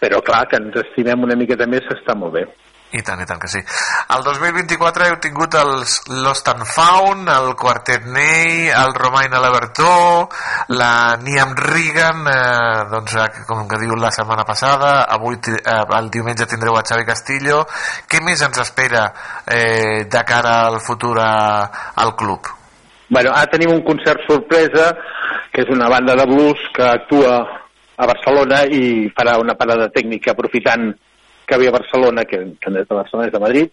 [0.00, 2.46] Però clar, que ens estimem una miqueta més està molt bé.
[2.92, 3.60] I tant, i tant que sí.
[4.12, 10.28] El 2024 heu tingut els Lost and Found, el Quartet Ney, el Romain Lebertó,
[10.76, 16.10] la Niam Regan, eh, doncs, eh, com que diu la setmana passada, avui eh, el
[16.12, 17.62] diumenge tindreu a Xavi Castillo.
[18.04, 19.06] Què més ens espera
[19.46, 21.32] eh, de cara al futur a,
[21.96, 22.52] al club?
[23.08, 24.90] Bueno, ara tenim un concert sorpresa,
[25.52, 27.40] que és una banda de blues que actua
[27.96, 30.90] a Barcelona i farà una parada tècnica aprofitant
[31.52, 33.72] que ve a Barcelona, que, no és de Barcelona, és de Madrid,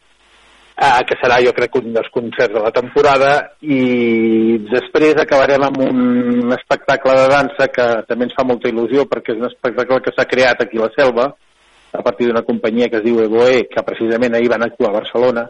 [0.79, 3.31] eh, que serà jo crec un dels concerts de la temporada
[3.61, 9.35] i després acabarem amb un espectacle de dansa que també ens fa molta il·lusió perquè
[9.35, 11.29] és un espectacle que s'ha creat aquí a la Selva
[11.91, 15.47] a partir d'una companyia que es diu Evoe que precisament ahir van actuar a Barcelona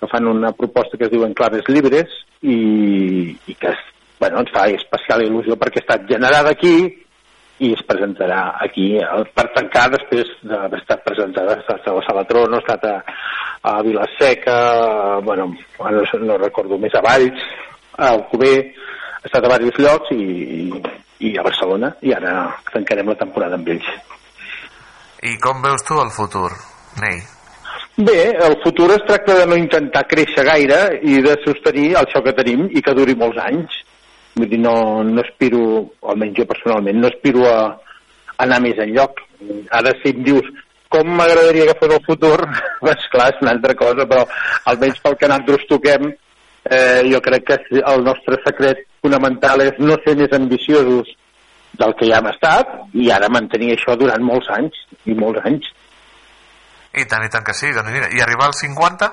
[0.00, 2.12] que fan una proposta que es diu Enclaves Libres
[2.42, 3.82] i, i que es,
[4.20, 6.76] bueno, ens fa especial il·lusió perquè estat generada aquí
[7.58, 12.04] i es presentarà aquí eh, per tancar després d'haver estat presentada ha estat a la
[12.06, 12.96] Sala Tron, ha estat a,
[13.70, 17.46] a Vilaseca, a, bueno, no, no recordo més, a Valls,
[17.96, 18.58] a Alcover,
[19.22, 20.26] ha estat a diversos llocs i,
[20.58, 20.82] i,
[21.30, 22.36] i a Barcelona i ara
[22.74, 23.88] tancarem la temporada amb ells.
[25.24, 26.50] I com veus tu el futur,
[27.00, 27.24] Ney?
[27.96, 32.34] Bé, el futur es tracta de no intentar créixer gaire i de sostenir això que
[32.36, 33.78] tenim i que duri molts anys.
[34.36, 34.76] Vull dir, no,
[35.08, 35.62] no aspiro,
[36.12, 37.58] almenys jo personalment, no aspiro a
[38.44, 39.22] anar més enlloc.
[39.72, 40.48] Ara si em dius
[40.92, 42.36] com m'agradaria que fos el futur,
[42.86, 44.26] doncs clar, és una altra cosa, però
[44.72, 46.10] almenys pel que nosaltres toquem,
[46.70, 51.10] eh, jo crec que el nostre secret fonamental és no ser més ambiciosos
[51.80, 55.68] del que ja hem estat i ara mantenir això durant molts anys, i molts anys.
[56.96, 57.72] I tant, i tant que sí.
[57.76, 59.10] Doncs mira, I arribar als 50?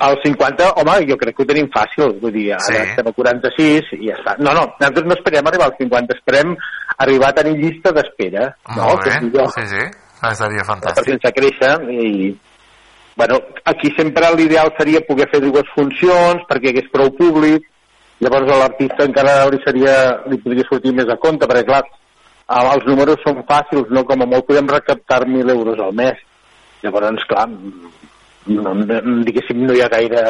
[0.00, 2.74] Al 50, home, jo crec que ho tenim fàcil, vull dir, ara Sí.
[2.74, 4.34] estem a 46 i ja està.
[4.38, 6.54] No, no, nosaltres no esperem arribar als 50, esperem
[6.98, 8.82] arribar a tenir llista d'espera, no?
[8.84, 9.82] Molt Que bé, millor, sí, sí.
[10.30, 11.04] Estaria per fantàstic.
[11.14, 12.38] sense créixer i...
[13.16, 17.66] Bueno, aquí sempre l'ideal seria poder fer dues funcions perquè hi hagués prou públic,
[18.20, 19.94] llavors a l'artista encara li, seria,
[20.26, 21.82] li podria sortir més a compte, perquè clar,
[22.74, 24.04] els números són fàcils, no?
[24.04, 26.16] Com a molt podem recaptar 1.000 euros al mes.
[26.82, 27.46] Llavors, clar,
[28.56, 30.24] no, no, diguéssim, no hi ha gaire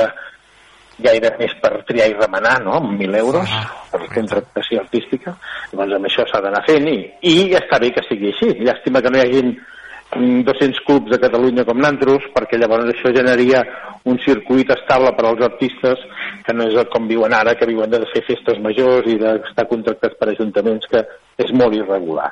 [1.01, 3.53] gaire més per triar i remenar, no?, amb 1.000 euros
[3.93, 5.35] per contractació artística.
[5.73, 6.99] Llavors amb això s'ha d'anar fent i,
[7.31, 8.53] i està bé que sigui així.
[8.61, 13.15] Llàstima que no hi hagin mm, 200 clubs de Catalunya com nantros, perquè llavors això
[13.17, 13.65] generaria
[14.11, 16.05] un circuit estable per als artistes
[16.45, 20.21] que no és com viuen ara, que viuen de fer festes majors i d'estar contractats
[20.21, 21.05] per ajuntaments, que
[21.41, 22.31] és molt irregular.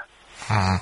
[0.48, 0.76] Mm.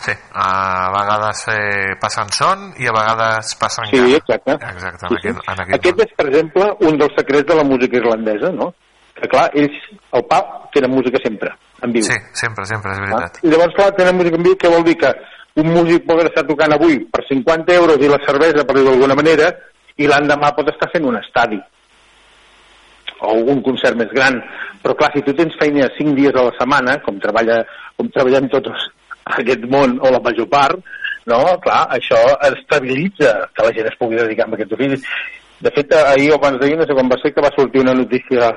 [0.00, 4.16] Sí, a vegades eh, passen son i a vegades passen Sí, gana.
[4.16, 4.52] exacte.
[4.52, 7.64] Exacte, Sí, en aquest, en aquest Aquest és, per exemple, un dels secrets de la
[7.64, 8.70] música irlandesa, no?
[9.20, 9.76] Que clar, ells,
[10.16, 11.50] el pub, tenen música sempre,
[11.82, 12.02] en viu.
[12.06, 13.42] Sí, sempre, sempre, és veritat.
[13.44, 14.96] I llavors, clar, tenen música en viu, què vol dir?
[15.02, 15.12] Que
[15.60, 19.18] un músic pot estar tocant avui per 50 euros i la cervesa, per dir-ho d'alguna
[19.18, 19.50] manera,
[20.00, 21.60] i l'endemà pot estar fent un estadi
[23.20, 24.38] o un concert més gran.
[24.80, 27.58] Però clar, si tu tens feina 5 dies a la setmana, com, treballa,
[27.98, 28.70] com treballem tots
[29.42, 30.78] aquest món, o la major part,
[31.26, 31.42] no?
[31.60, 35.04] clar, això estabilitza que la gent es pugui dedicar a aquests oficis.
[35.60, 37.92] De fet, ahir o abans d'ahir, no sé quan va ser, que va sortir una
[37.94, 38.54] notícia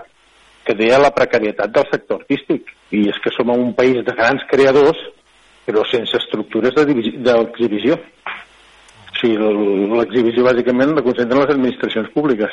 [0.64, 2.70] que deia la precarietat del sector artístic.
[2.96, 4.98] I és que som un país de grans creadors,
[5.66, 7.98] però sense estructures de- d'exhibició.
[7.98, 9.36] O sigui,
[10.00, 12.52] l'exhibició bàsicament la concentren les administracions públiques.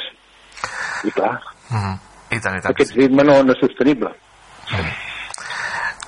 [1.07, 1.39] I clar,
[1.71, 1.95] Mm.
[2.35, 2.73] I tant, i tant.
[2.73, 4.11] aquest ritme no, no és sostenible.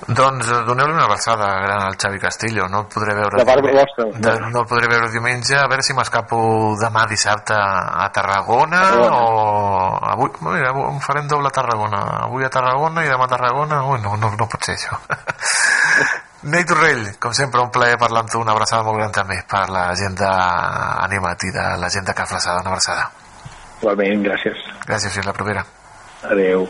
[0.09, 2.67] Doncs eh, doneu-li una abraçada gran al Xavi Castillo.
[2.69, 3.39] No el podré veure...
[3.39, 4.09] De part vostra.
[4.19, 5.57] De, no el podré veure diumenge.
[5.59, 6.43] A veure si m'escapo
[6.81, 8.83] demà dissabte a Tarragona Tarragona.
[9.13, 9.99] o...
[10.13, 12.03] Avui, mira, avui farem doble a Tarragona.
[12.27, 13.85] Avui a Tarragona i demà a Tarragona.
[13.87, 14.99] Ui, no, no, no pot ser això.
[16.53, 18.41] Ney Torrell, com sempre, un plaer parlar amb tu.
[18.43, 22.63] Una abraçada molt gran també per la gent d'Animat i de la gent de Caflaçada.
[22.65, 23.11] Una abraçada.
[23.81, 24.65] Igualment, gràcies.
[24.87, 25.65] Gràcies, fins la propera.
[26.31, 26.67] Adeu.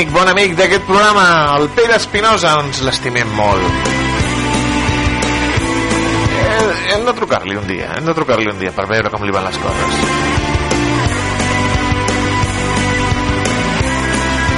[0.00, 1.24] Amic, bon amic d'aquest programa,
[1.58, 3.88] el Pere Espinosa, ens l'estimem molt.
[6.40, 9.34] Eh, hem de trucar-li un dia, hem de trucar-li un dia per veure com li
[9.34, 10.00] van les coses.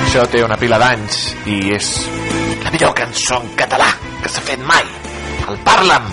[0.05, 1.91] Això té una pila d'anys i és
[2.63, 3.91] la millor cançó en català
[4.23, 4.87] que s'ha fet mai.
[5.49, 6.07] El Parla'm.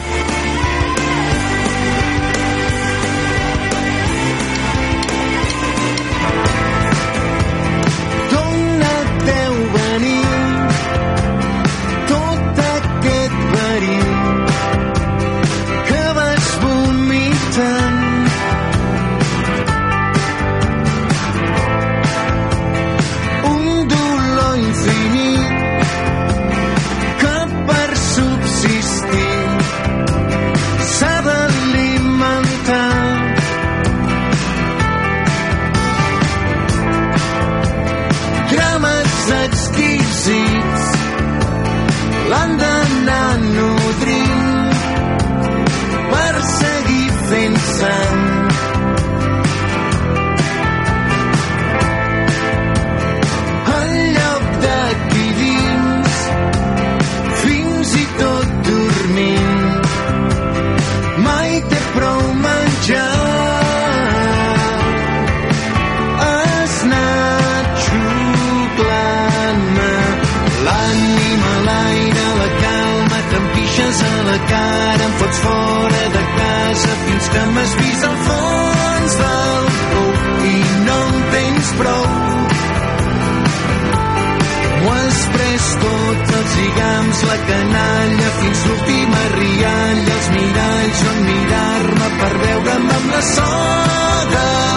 [87.49, 94.68] Canalla, fins l'última rialla, els miralls on mirar-me per veure'm amb la soga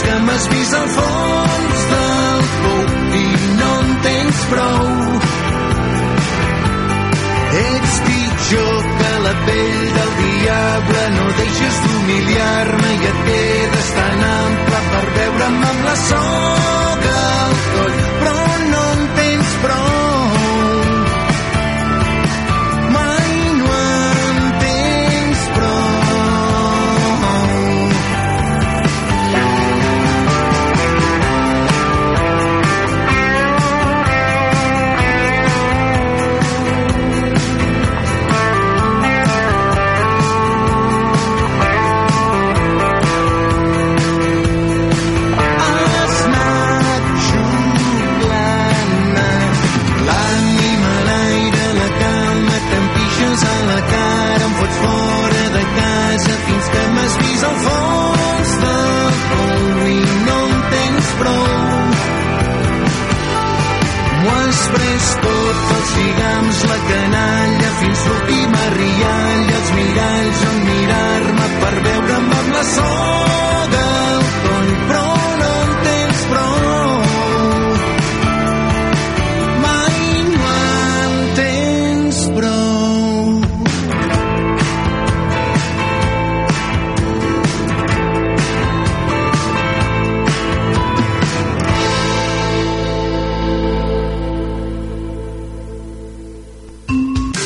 [0.00, 2.82] fins que m'has vist al fons del pou
[3.18, 3.24] i
[3.58, 4.88] no en tens prou.
[7.60, 14.84] Ets pitjor que la pell del diable, no deixes d'humiliar-me i et quedes tan ample
[14.92, 17.18] per veure'm amb la soga.
[17.30, 17.59] al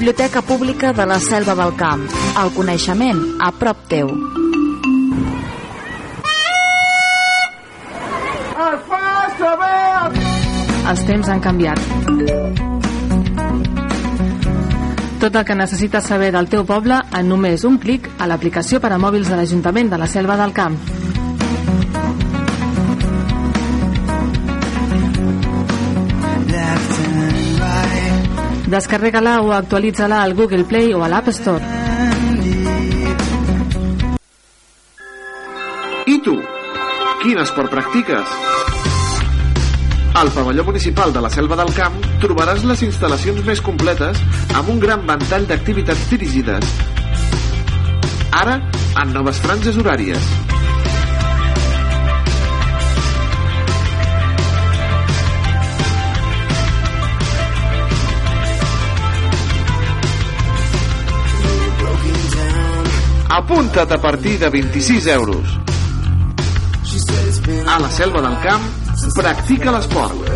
[0.00, 2.06] Biblioteca Pública de la Selva del Camp.
[2.40, 4.08] El coneixement a prop teu.
[10.88, 11.84] Els temps han canviat.
[15.20, 18.94] Tot el que necessites saber del teu poble en només un clic a l'aplicació per
[18.96, 20.80] a mòbils de l'Ajuntament de la Selva del Camp.
[28.70, 31.64] Descarrega-la o actualitza-la al Google Play o a l'App Store.
[36.06, 36.36] I tu?
[37.20, 38.36] Quin esport practiques?
[40.14, 44.22] Al pavelló municipal de la Selva del Camp trobaràs les instal·lacions més completes
[44.54, 46.70] amb un gran ventall d'activitats dirigides.
[48.30, 48.60] Ara,
[49.02, 50.49] en noves franges horàries.
[63.40, 65.46] Apunta't a partir de 26 euros.
[67.66, 68.62] A la Selva del Camp,
[69.16, 70.28] practica l'esport.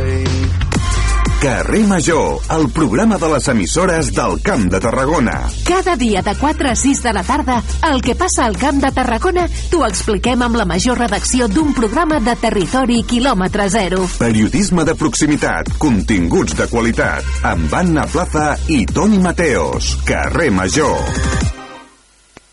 [1.42, 5.34] Carrer Major, el programa de les emissores del Camp de Tarragona.
[5.68, 7.62] Cada dia de 4 a 6 de la tarda,
[7.92, 12.22] el que passa al Camp de Tarragona t'ho expliquem amb la major redacció d'un programa
[12.24, 14.08] de territori quilòmetre zero.
[14.16, 19.98] Periodisme de proximitat, continguts de qualitat, amb Anna Plaza i Toni Mateos.
[20.08, 20.96] Carrer Major.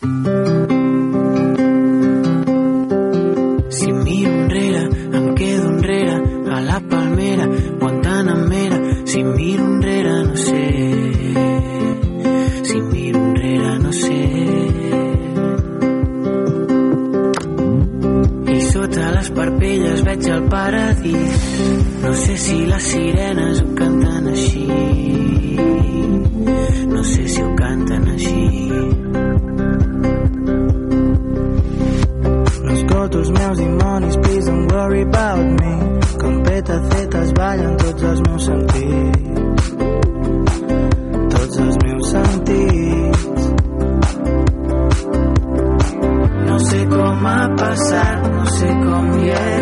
[0.02, 0.41] Si
[20.22, 21.40] veig el paradís.
[22.02, 24.66] No sé si les sirenes ho canten així.
[26.88, 28.70] No sé si ho canten així.
[32.64, 35.74] Los gotos meus dimonis, please don't worry about me.
[36.18, 39.74] Com petacetes ballen tots els meus sentits.
[41.34, 43.50] Tots els meus sentits.
[46.46, 49.61] No sé com ha passat, no sé com hi he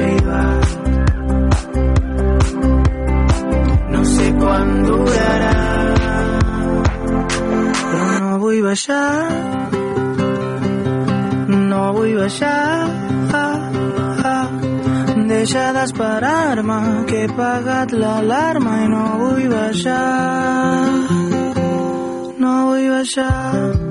[8.71, 9.71] baixar
[11.71, 12.89] no vull baixar.
[13.43, 13.59] Ah,
[14.33, 14.49] ah.
[15.31, 16.81] Deixa d'esperar-me,
[17.11, 20.91] que he pagat l'alarma i no vull baixar.
[22.43, 23.90] No vull baixar.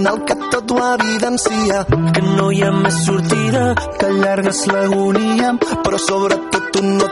[0.00, 1.84] Postvacacional que tot ho evidencia.
[2.12, 5.54] Que no hi ha més sortida, que allargues l'agonia,
[5.84, 7.09] però sobretot tu no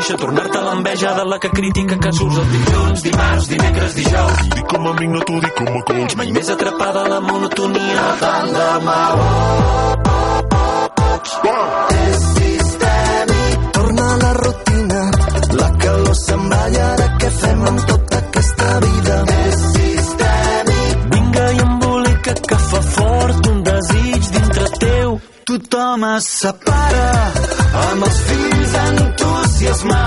[0.00, 4.38] créixer, tornar-te l'enveja de la que critica que surts els dilluns, dimarts, dimecres, dijous.
[4.54, 6.16] Dic com a amic, no t'ho dic com a coach.
[6.16, 9.20] Mai més atrapada a la monotonia tant de mal.
[12.00, 13.68] És sistèmic.
[13.76, 15.02] Torna a la rutina,
[15.60, 19.18] la calor se'n va i ara què fem amb tota aquesta vida?
[19.36, 21.08] És sistèmic.
[21.16, 25.18] Vinga i embolica que fa fort un desig dintre teu.
[25.50, 27.19] Tothom es separa
[29.60, 29.99] noticias más.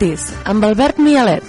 [0.00, 1.44] Cinetis, amb Albert Mialet.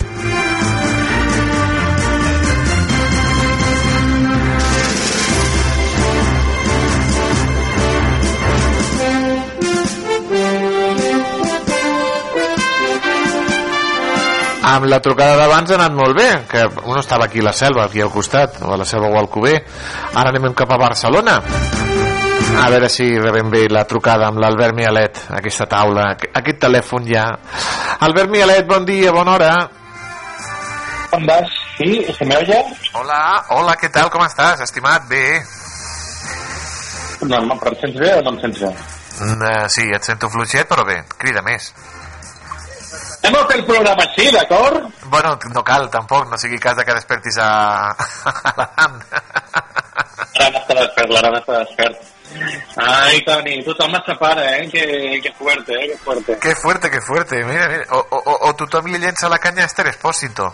[14.72, 17.86] Amb la trucada d'abans ha anat molt bé, que un estava aquí a la selva,
[17.88, 19.58] aquí al costat, o a la selva o al Cuber.
[20.14, 21.40] Ara anem cap a Barcelona.
[22.62, 27.08] A veure si rebem bé la trucada amb l'Albert Mialet, aquesta taula, aqu- aquest telèfon
[27.08, 27.26] ja.
[28.02, 29.70] Albert Mialet, bon dia, bona hora.
[31.12, 31.48] ¿Cómo vas?
[31.78, 32.04] ¿Sí?
[32.18, 32.58] ¿Se me oye?
[32.94, 35.06] Hola, hola, què tal, com estàs, estimat?
[35.06, 35.22] Bé.
[37.22, 38.72] No, no, però em sents bé o no em sents bé?
[39.20, 41.70] Mm, eh, sí, et sento fluixet, però bé, crida més.
[43.22, 44.90] Hem de fer el programa així, d'acord?
[45.14, 47.52] Bueno, no cal, tampoc, no sigui cas de que despertis a,
[48.50, 48.98] a l'Adam.
[50.40, 52.11] L'Aran està despert, l'Aran està despert.
[52.78, 54.70] Ai, Toni, tothom es separa, eh?
[54.70, 55.90] Que, que fuerte, eh?
[55.92, 56.38] Que fuerte.
[56.40, 57.44] Qué fuerte, qué fuerte.
[57.44, 57.86] Mira, mira.
[57.92, 60.54] O, o, o- o tothom li llença la canya a Esther Espósito.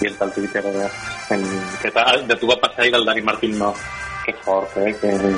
[0.00, 0.90] I el eh?
[1.30, 1.44] En,
[1.82, 3.74] que tal, de tu va passar i del Dani Martín no.
[4.24, 4.96] Que fort, eh?
[5.00, 5.36] Que...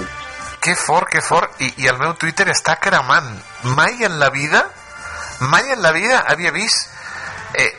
[0.63, 1.61] Que fort, que fort.
[1.61, 3.27] I, I el meu Twitter està cremant.
[3.75, 4.63] Mai en la vida,
[5.41, 6.87] mai en la vida havia vist
[7.59, 7.73] eh,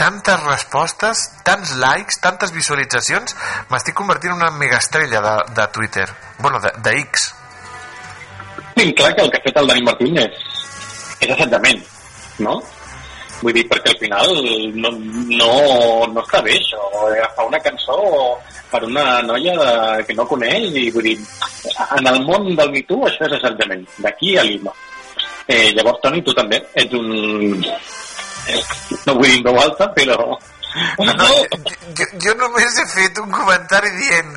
[0.00, 3.36] tantes respostes, tants likes, tantes visualitzacions.
[3.68, 6.08] M'estic convertint en una megaestrella de, de Twitter.
[6.38, 7.34] Bueno, de, de X.
[8.74, 10.44] Tinc clar que el que ha fet el Dani Martín és,
[11.20, 11.82] és assetjament,
[12.46, 12.60] no?
[13.40, 14.32] Vull dir, perquè al final
[14.76, 14.90] no,
[15.36, 15.52] no,
[16.12, 17.96] no està bé això, agafar una cançó
[18.70, 19.70] per una noia de,
[20.08, 21.16] que no coneix i vull dir,
[21.98, 24.72] en el món del Me Too això és assetjament, d'aquí a Lima.
[25.50, 27.64] Eh, llavors, Toni, tu també ets un...
[29.06, 30.38] No vull dir en veu alta, però...
[31.00, 31.28] No, no,
[31.98, 34.36] jo, jo només he fet un comentari dient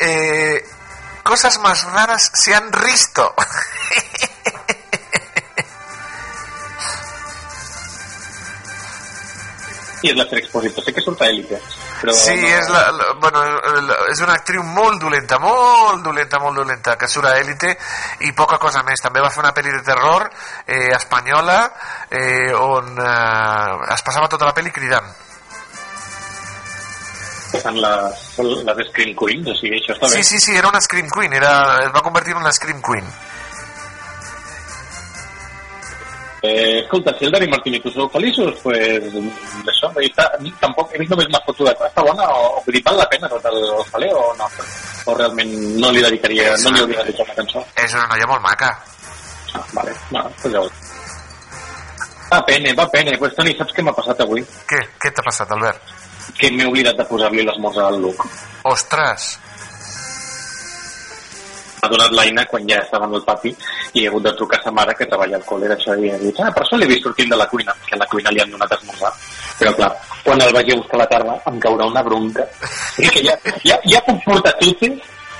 [0.00, 0.64] eh,
[1.22, 3.34] cosas más raras se han visto.
[10.02, 11.58] I és la Fer Expositor, sé que surt a Élite,
[12.00, 12.12] però...
[12.14, 13.40] Sí, no, és, la, la, bueno,
[13.88, 17.72] la, és una actriu molt dolenta, molt dolenta, molt dolenta, que surt a Élite
[18.28, 19.02] i poca cosa més.
[19.02, 20.28] També va fer una pel·li de terror
[20.66, 21.58] eh, espanyola
[22.10, 25.08] eh, on eh, es passava tota la pel·li cridant.
[27.48, 28.24] Fan les,
[28.68, 30.26] les Scream Queens, o sigui, això està Sí, bé.
[30.30, 31.52] sí, sí, era una Scream Queen, era,
[31.86, 33.08] es va convertir en una Scream Queen.
[36.40, 39.06] Eh, escolta, si el Dani Martín i tu sou feliços, pues,
[39.66, 40.28] això, dir, està,
[40.60, 43.30] tampoc he vist només una foto de està bona, o, o dir, val la pena
[43.32, 43.58] tot el,
[43.90, 44.46] faler, o no?
[45.10, 45.50] O realment
[45.82, 47.64] no li dedicaria, no li hauria dedicat una cançó?
[47.74, 48.70] És una noia molt maca.
[49.56, 50.70] Ah, vale, no, pues ja ho
[52.28, 53.16] Va pene, va pene.
[53.16, 54.42] Pues, Toni, saps què m'ha passat avui?
[54.68, 54.82] Què?
[55.00, 55.94] Què t'ha passat, Albert?
[56.36, 58.26] Que m'he oblidat de posar-li l'esmorzar al Luc.
[58.68, 59.30] Ostres!
[61.80, 63.54] Ha donat l'eina quan ja estava en el pati
[63.94, 66.18] i he hagut de trucar a sa mare que treballa al col·le d'això i he
[66.22, 68.42] dit, ah, per això l'he vist sortint de la cuina que a la cuina li
[68.42, 69.12] han donat esmorzar
[69.58, 69.90] Però clar,
[70.22, 72.46] quan el vagi a buscar a la tarda em caurà una bronca.
[72.98, 73.34] Que ja,
[73.64, 74.78] ja, ja puc portar és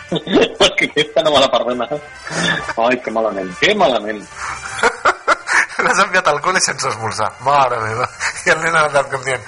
[0.78, 1.86] que aquesta no me la perdona.
[2.80, 4.22] Ai, que malament, que malament.
[5.84, 7.30] L'has enviat al col·le sense esmorzar.
[7.46, 8.08] Mare meva.
[8.46, 9.44] I el nen ha anat com dient,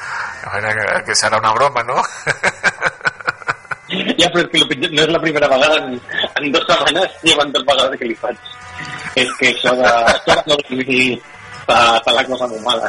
[0.46, 2.04] a veure, que serà una broma, no?
[4.20, 5.98] Ja, però és que pitjor- no és la primera vegada en,
[6.40, 8.36] en dues setmanes llevan dos vegades que li faig.
[9.22, 9.92] És que això de...
[11.70, 12.88] Està, està la cosa molt mala.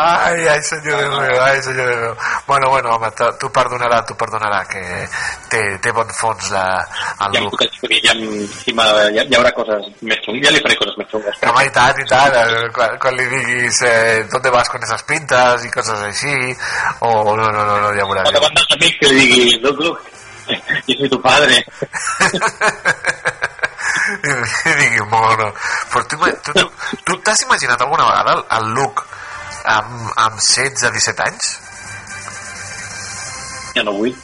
[0.00, 2.14] Ai, ai, senyor Déu meu, ai, senyor Déu meu.
[2.46, 4.80] Bueno, bueno, home, t- tu perdonarà, tu perdonarà, que
[5.52, 6.64] té, té bon fons la,
[7.26, 7.60] el Ja, look.
[7.60, 11.36] ja, m'ha- ja, hi haurà coses més xungues, ja li faré coses més xungues.
[11.44, 15.02] Home, i tant, i tant, eh, quan, quan li diguis eh, ¿dónde vas con esas
[15.02, 16.34] pintas i coses així,
[17.00, 18.28] o no, no, no, no, ja veuràs.
[18.32, 20.00] O davant dels amics que li digui, Luc, Luc,
[20.88, 21.60] yo soy tu padre.
[24.28, 25.50] I, digui, mono,
[25.92, 26.70] però tu tu- tu
[27.04, 29.04] tu t'has imaginat alguna vegada el, el look
[29.64, 31.50] amb, amb 16-17 anys?
[33.76, 34.14] Ja no vull.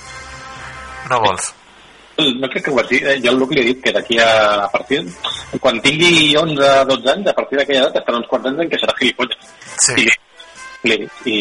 [1.11, 1.53] No vols?
[2.17, 4.21] No crec que ho vaig dir, eh, jo al Luc li he dit que d'aquí
[4.23, 4.29] a,
[4.65, 5.01] a partir...
[5.61, 8.95] Quan tingui 11-12 anys, a partir d'aquella edat estarà uns quants anys en què serà
[9.01, 9.51] gilipolles.
[9.83, 9.97] Sí.
[9.99, 10.07] I,
[10.85, 11.35] i,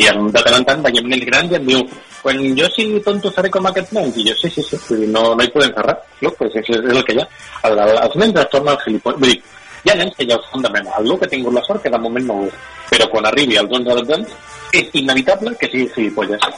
[0.00, 1.84] i em- de tant en tant veiem nens grans i em diu
[2.22, 5.44] quan jo sigui tonto seré com aquests nens i jo sí, sí, sí, no, no
[5.44, 6.32] hi podem fer res no?
[6.38, 7.28] pues és, és el que hi ha
[7.70, 9.38] el, el, els nens es tornen gilipolles vull dir,
[9.84, 11.82] hi ha nens que ja ho fan de mena el Luc ha tingut la sort
[11.84, 12.50] que de moment no ho
[12.90, 14.34] però quan arribi als 11-12 anys
[14.82, 16.50] és inevitable que sigui gilipolles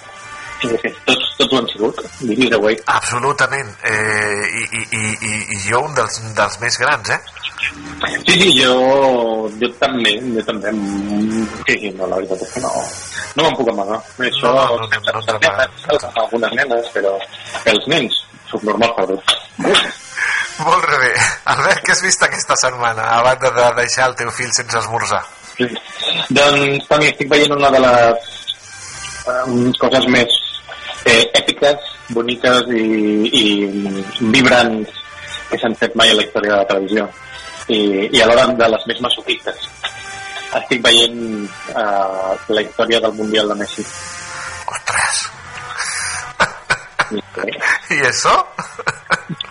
[1.07, 2.01] tots, tots ho han sigut.
[2.85, 3.71] Absolutament.
[3.89, 7.21] Eh, i, i, i, I jo un dels, dels més grans, eh?
[8.27, 8.75] Sí, sí, jo,
[9.61, 10.73] jo també, jo també.
[11.67, 12.71] Sí, sí, no, la veritat és que no,
[13.37, 13.99] no me'n puc amagar.
[14.27, 17.17] Això, No, no, no, no, no, nenes, algunes nenes, però
[17.73, 18.21] els nens,
[18.53, 19.37] subnormals per tots.
[20.61, 21.13] Molt bé.
[21.53, 25.23] Albert, què has vist aquesta setmana, a banda de deixar el teu fill sense esmorzar?
[25.61, 28.31] Doncs, Toni, estic veient una de les
[29.29, 30.37] um, coses més
[31.05, 32.85] eh, èpiques, boniques i,
[33.41, 33.45] i
[34.33, 34.97] vibrants
[35.51, 37.09] que s'han fet mai a la història de la televisió
[37.71, 37.81] i,
[38.11, 39.69] i alhora de les més masoquistes.
[40.61, 41.19] Estic veient
[41.79, 43.87] uh, la història del Mundial de Messi.
[44.71, 45.29] Ostres!
[47.91, 48.33] ¿Y eso?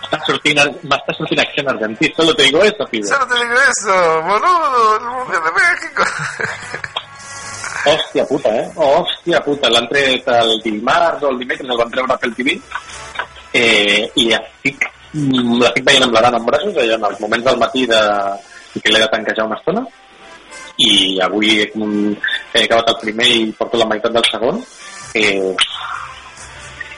[0.10, 0.60] M'està sortint,
[0.90, 3.08] m'està sortint acció en argentí, solo te digo eso, pibe.
[3.08, 6.04] Solo te digo eso, boludo, el Mundial de México.
[7.90, 8.66] Hòstia puta, eh?
[8.76, 12.56] Hòstia puta, l'han tret el dimarts o el dimecres, el van treure pel TV
[13.54, 17.86] eh, i estic, l'estic veient amb l'Aran en braços, allà en els moments del matí
[17.90, 18.02] de,
[18.78, 19.86] que l'he de tanquejar una estona
[20.80, 21.66] i avui he,
[22.54, 24.62] he acabat el primer i porto la meitat del segon.
[25.20, 25.56] Eh,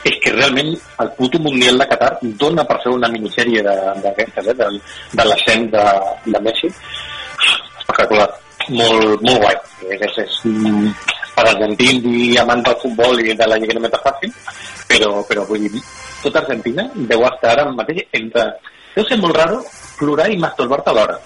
[0.01, 0.69] és que realment
[1.01, 2.11] el puto Mundial de Qatar
[2.41, 4.69] dona per fer una minissèrie d'aquestes, eh, de,
[5.17, 5.85] de l'ascens de,
[6.27, 6.69] de Messi.
[7.81, 8.29] Espectacular,
[8.69, 9.57] molt, molt guai.
[9.89, 10.93] És, és, és mm,
[11.35, 14.33] per argentins i amants del futbol i de la lliga no fàcil
[14.89, 15.81] però, però vull dir
[16.23, 18.47] tota Argentina deu estar ara mateix entre
[18.95, 19.61] deu ser molt raro
[19.99, 21.17] plorar i masturbar-te alhora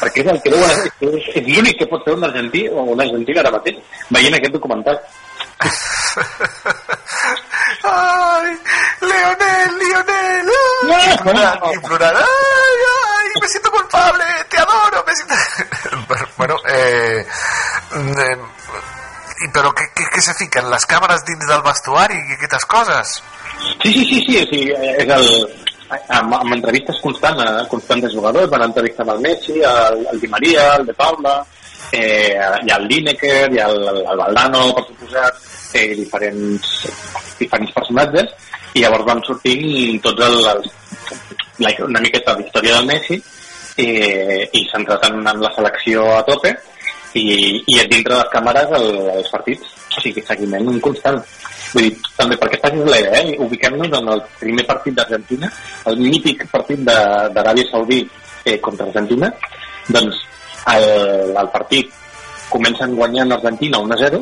[0.00, 0.80] perquè és el que deu, és,
[1.36, 3.76] és l'únic que pot fer un argentí o una argentina ara mateix
[4.10, 4.96] veient aquest documental
[7.82, 8.58] ¡Ay!
[9.00, 10.50] ¡Leonel, Lionel!
[10.92, 11.14] ¡Ay!
[11.14, 12.16] Y plorar, y plorar.
[12.16, 13.40] ¡Ay, ay!
[13.40, 15.34] Me siento culpable, te adoro, me siento...
[16.36, 17.26] bueno, eh,
[17.94, 18.38] eh,
[19.40, 20.68] i però què, què, què se fiquen?
[20.72, 23.20] Les càmeres dins del vestuari i aquestes coses?
[23.82, 25.28] Sí, sí, sí, sí, o sigui, és el,
[25.90, 30.20] amb, amb entrevistes constants, eh, constants de jugadors, van entrevistar amb el Messi, el, el
[30.20, 31.38] Di Maria, el de Paula,
[31.92, 35.42] eh, ha el Lineker, hi ha el, el Valdano, per suposat,
[35.74, 36.70] eh, diferents,
[37.40, 38.32] diferents personatges,
[38.74, 40.72] i llavors van sortint tots el, els,
[41.64, 43.20] la, una miqueta de història del Messi,
[43.80, 46.54] eh, i centrat en, en la selecció a tope,
[47.18, 51.18] i, i dintre les càmeres el, els partits, o sigui, seguiment constant.
[51.72, 53.36] Vull dir, també perquè facis la idea, eh?
[53.38, 55.50] ubiquem-nos en el primer partit d'Argentina,
[55.86, 58.00] el mític partit de- d'Aràbia Saudí
[58.44, 59.30] eh, contra Argentina,
[59.88, 60.16] doncs
[60.74, 61.92] el, el partit
[62.50, 64.18] comencen guanyant Argentina 1-0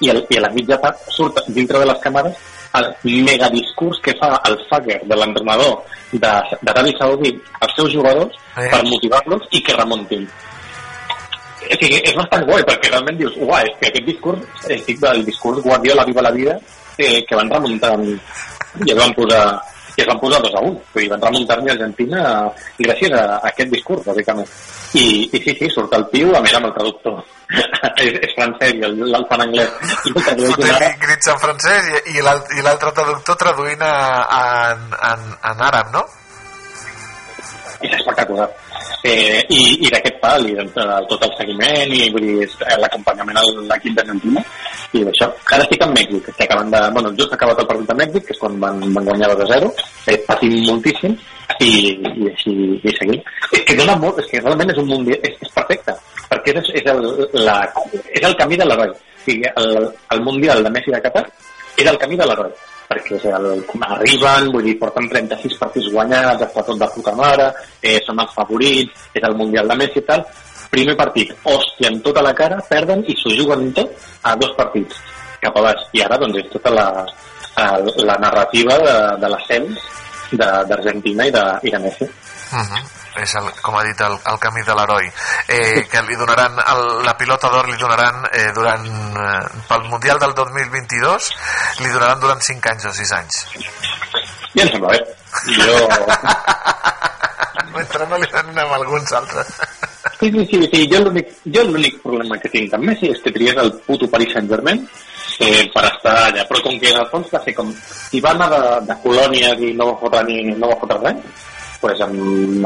[0.00, 2.34] i, el, i a la mitja part surt dintre de les càmeres
[2.74, 2.88] el
[3.22, 5.76] megadiscurs que fa el Fager de l'entrenador
[6.10, 7.30] de- d'Aràbia Saudí
[7.60, 8.68] als seus jugadors Eh.
[8.70, 10.28] per motivar-los i que remuntin.
[11.64, 14.64] O sigui, és bastant guai, perquè realment dius, uai, és que aquest discurs,
[15.12, 16.58] el discurs Guardiola Viva la Vida,
[16.98, 19.44] eh, que van remuntar i es van posar
[19.94, 22.22] i es van posar dos a un, vull dir, van remuntar-ne a Argentina
[22.80, 24.48] gràcies a, a aquest discurs, bàsicament.
[24.98, 27.20] I, I sí, sí, surt el tio, a més amb el traductor.
[28.02, 29.94] és, és francès i el, el fa en anglès.
[30.10, 34.42] I Fotent crits en francès i, i i l'altre traductor traduint a, a,
[34.74, 36.04] en, en, en àrab, no?
[37.84, 38.48] és espectacular.
[39.04, 40.78] Eh, I i d'aquest pal, i doncs,
[41.10, 44.42] tot el seguiment, i vull dir, és, eh, l'acompanyament a l'equip d'Argentina,
[44.96, 45.28] i d'això.
[45.52, 46.80] Ara estic en Mèxic, que acaben de...
[46.96, 49.44] Bueno, just ha acabat el partit de Mèxic, que és quan van, van guanyar 2
[49.44, 49.72] a 0,
[50.08, 51.16] eh, patim moltíssim,
[51.60, 53.24] i, i així i seguim.
[53.52, 55.96] És que dona molt, és que realment és un mundial, és, és perfecte,
[56.30, 57.02] perquè és, és, el,
[57.44, 57.58] la,
[58.08, 58.94] és el camí de l'heroi.
[58.94, 61.26] O sigui, el, el mundial de Messi de Qatar
[61.80, 62.52] era el camí de l'heroi
[62.88, 63.48] perquè el,
[63.86, 67.50] arriben, vull dir, porten 36 partits guanyats, està tot de puta mare,
[67.80, 70.24] eh, són els favorits, és el Mundial de Messi i tal.
[70.74, 74.98] Primer partit, hòstia, en tota la cara, perden i s'ho juguen tot a dos partits
[75.44, 75.86] cap a baix.
[75.94, 76.88] I ara, doncs, és tota la,
[77.56, 77.68] la,
[78.10, 79.88] la narrativa de, de l'ascens
[80.34, 82.04] d'Argentina i, de, i de Messi.
[82.50, 83.03] Uh -huh.
[83.22, 85.10] És, el, com ha dit, el, el camí de l'heroi.
[85.46, 90.18] Eh, que li donaran, el, la pilota d'or li donaran eh, durant, eh, pel Mundial
[90.22, 91.30] del 2022,
[91.84, 93.44] li donaran durant 5 anys o 6 anys.
[94.54, 95.00] Ja em sembla bé.
[95.60, 95.78] Jo...
[97.74, 99.48] Mentre no li donen a alguns altres.
[100.20, 100.82] Sí, sí, sí, sí.
[100.92, 104.30] Jo l'únic jo l'únic problema que tinc amb Messi és que triés el puto Paris
[104.36, 104.78] Saint-Germain
[105.42, 106.44] eh, per estar allà.
[106.50, 107.72] Però com que en el fons va ser com...
[107.80, 111.42] Si va anar de, de colònies i no va fotre, ni, no va fotre res,
[111.84, 112.14] pues em,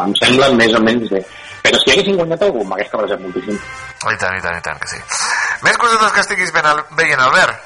[0.06, 1.20] em sembla més o menys bé.
[1.64, 3.58] Però si haguessin guanyat algú, m'hagués cabrejat moltíssim.
[3.58, 5.00] I tant, i tant, i tant, que sí.
[5.66, 7.64] Més cosetes que estiguis ben, al- veient, Albert?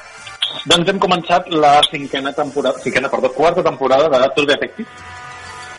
[0.69, 4.89] Doncs hem començat la cinquena temporada, cinquena, perdó, quarta temporada de True Detective.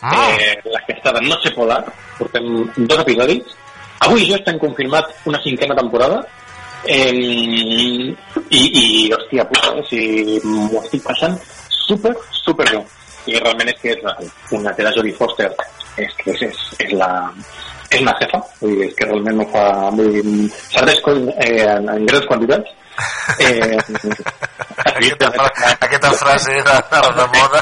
[0.05, 0.29] Ah.
[0.37, 1.81] Eh, la que està de Noche Polar.
[2.17, 2.47] Portem
[2.77, 3.55] dos episodis.
[4.05, 6.19] Avui jo estem confirmat una cinquena temporada.
[6.85, 8.85] Eh, i, i,
[9.15, 10.01] hòstia puta, eh, si
[10.45, 11.39] m'ho estic passant
[11.73, 12.83] super, super bé.
[13.25, 14.17] I realment és que és la-
[14.51, 15.51] una la Jodie Foster
[15.97, 17.09] és que és, és, és la
[17.89, 19.65] és una jefa, vull dir, és que realment no fa...
[19.95, 22.73] Vull dir, serveix con, eh, en, en grans quantitats.
[23.39, 23.77] Eh,
[24.95, 25.29] aquesta,
[25.85, 26.77] aquesta frase de,
[27.19, 27.61] de moda.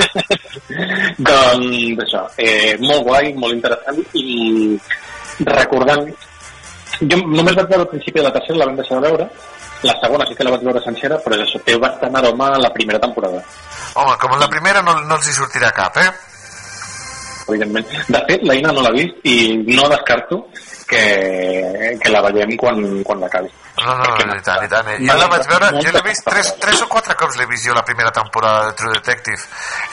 [1.30, 4.78] doncs això, eh, molt guai, molt interessant i
[5.46, 6.08] recordant
[7.00, 9.26] jo només vaig veure al principi de la tercera, la vam deixar de veure
[9.82, 12.60] la segona sí que la vaig veure sencera però és això, té bastant aroma a
[12.62, 13.42] la primera temporada
[13.94, 16.10] Home, com en la primera no, no els hi sortirà cap, eh?
[17.50, 17.86] evidentment.
[18.08, 19.36] De fet, la Ina no l'ha vist i
[19.66, 20.44] no descarto
[20.90, 21.02] que,
[22.02, 23.50] que la veiem quan, quan l'acabi.
[23.80, 24.88] No, no, no, i tant, i tant.
[25.00, 27.76] Jo la vaig veure, jo l'he vist tres, tres o quatre cops l'he vist jo
[27.76, 29.40] la primera temporada de True Detective.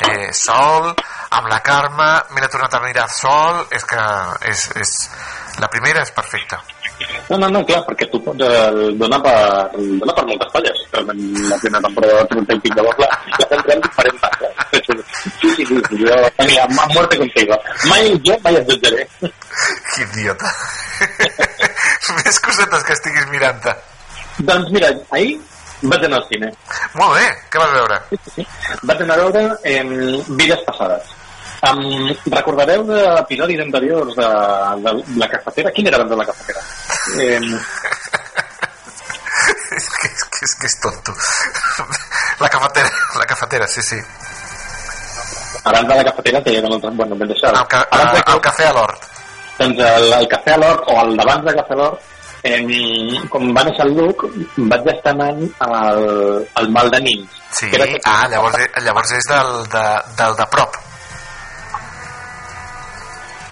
[0.09, 0.89] Eh, sol,
[1.37, 4.07] amb la Carme, me l'he tornat a mirar sol, és que
[4.51, 4.97] és, és,
[5.63, 6.59] la primera és perfecta.
[7.29, 9.35] No, no, no, clar, perquè tu pots eh, donar per,
[9.75, 10.83] donar per moltes falles.
[10.93, 14.53] La primera temporada de True Detective, llavors la, la centrem diferents falles.
[15.41, 16.15] Sí, sí, sí, sí, jo,
[16.45, 17.59] mira, a muerte contigo.
[17.91, 19.03] Mai jo mai et jutjaré.
[19.19, 20.55] Que idiota.
[22.23, 23.75] Més cosetes que estiguis mirant-te.
[24.47, 25.37] Doncs mira, ahir
[25.83, 26.49] vaig anar al cine.
[26.95, 28.01] Molt bé, què vas veure?
[28.89, 29.83] Vaig anar a veure eh,
[30.39, 31.15] Vides Passades.
[31.57, 34.29] Um, recordareu d'episodis anteriors de,
[34.83, 35.71] de, la cafetera?
[35.73, 36.61] Quin era abans de la cafetera?
[37.17, 37.41] Eh,
[39.77, 41.15] és, que, és, que, és que és tonto.
[42.39, 43.97] La cafetera, la cafetera, sí, sí.
[45.67, 46.91] abans de la cafetera que ja no l'altre...
[46.91, 47.55] Bueno, ben deixat.
[47.55, 49.07] El, ca, el, el cafè a l'hort.
[49.57, 52.05] Doncs el, el cafè a l'hort, o el d'abans de cafè a l'hort,
[52.47, 52.59] eh,
[53.33, 54.27] com va néixer el Luc,
[54.71, 56.03] vaig estar anant al,
[56.61, 57.39] al mal de nins.
[57.51, 59.87] Sí, que era ah, llavors, llavors és del de,
[60.21, 60.77] del de prop.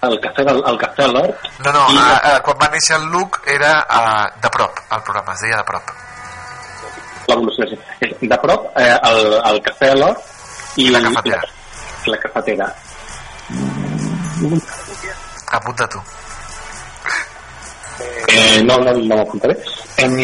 [0.03, 1.47] El cafè, del, el cafè a l'hort.
[1.65, 4.01] No, no, I- a, a, quan va néixer el Luc era a,
[4.41, 5.93] de prop, el programa es deia de prop.
[7.27, 7.77] l'evolució sí.
[8.05, 10.21] És de prop eh, el, el cafè a l'hort
[10.77, 11.41] i la cafetera.
[12.05, 12.67] La, la cafetera.
[15.51, 16.01] Apunta tu.
[18.27, 19.55] Eh, no, no, no m'apuntaré.
[20.03, 20.15] Em,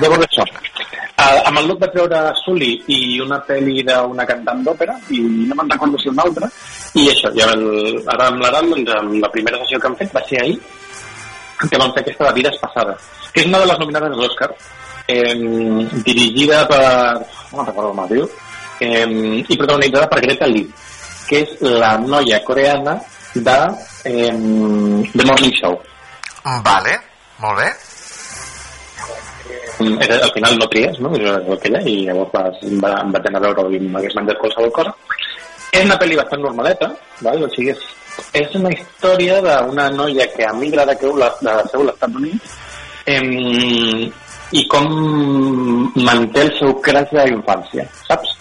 [0.00, 0.46] llavors això.
[1.18, 5.56] Eh, amb el Luc vaig veure Sully i una pel·li d'una cantant d'òpera i no
[5.58, 6.46] me'n recordo si una altra
[6.94, 7.64] i això, i el,
[8.14, 10.54] ara amb l'Aran doncs, amb la primera sessió que han fet va ser ahir
[11.64, 14.48] que van fer aquesta de Vides Passades que és una de les nominades a l'Oscar
[15.10, 15.34] eh,
[16.06, 18.30] dirigida per no me'n recordo com es diu
[18.86, 20.70] eh, i protagonitzada per Greta Lee
[21.26, 22.94] que és la noia coreana
[23.34, 23.58] de
[24.06, 25.80] eh, The Morning Show
[26.62, 26.94] Vale,
[27.42, 27.68] molt bé.
[29.78, 31.12] Mm, al final no tries, no?
[31.14, 34.94] És ha, i llavors vas, va, vaig anar a veure i m'hagués menjat qualsevol cosa.
[35.70, 36.88] És una pel·li bastant normaleta,
[37.22, 37.44] val?
[37.44, 37.84] o sigui, és,
[38.40, 42.56] és una història d'una noia que emigra de Seul, de Seul, als Estats Units,
[43.14, 43.30] em,
[44.58, 44.88] i com
[46.08, 48.37] manté el seu crash de infància, saps?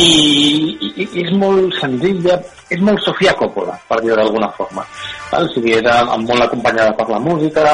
[0.00, 2.38] I, i, i és molt senzilla,
[2.72, 4.84] és molt Sofia Coppola, per dir-ho d'alguna forma.
[5.36, 7.64] O sigui, era molt acompanyada per la música,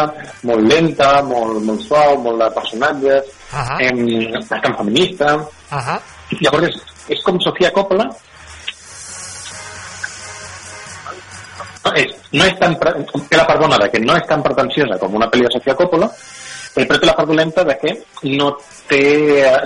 [0.48, 3.78] molt lenta, molt, molt suau, molt de personatges, uh -huh.
[3.86, 5.34] em, bastant feminista.
[5.36, 5.98] Uh -huh.
[6.40, 6.76] Llavors és,
[7.08, 8.08] és com Sofia Coppola,
[11.94, 12.94] és, no és tan, pre-
[13.28, 16.10] té la de que no és tan pretensiosa com una pel·li de Sofia Coppola,
[16.76, 17.92] eh, però té la part dolenta de que
[18.36, 18.50] no
[18.86, 19.02] té,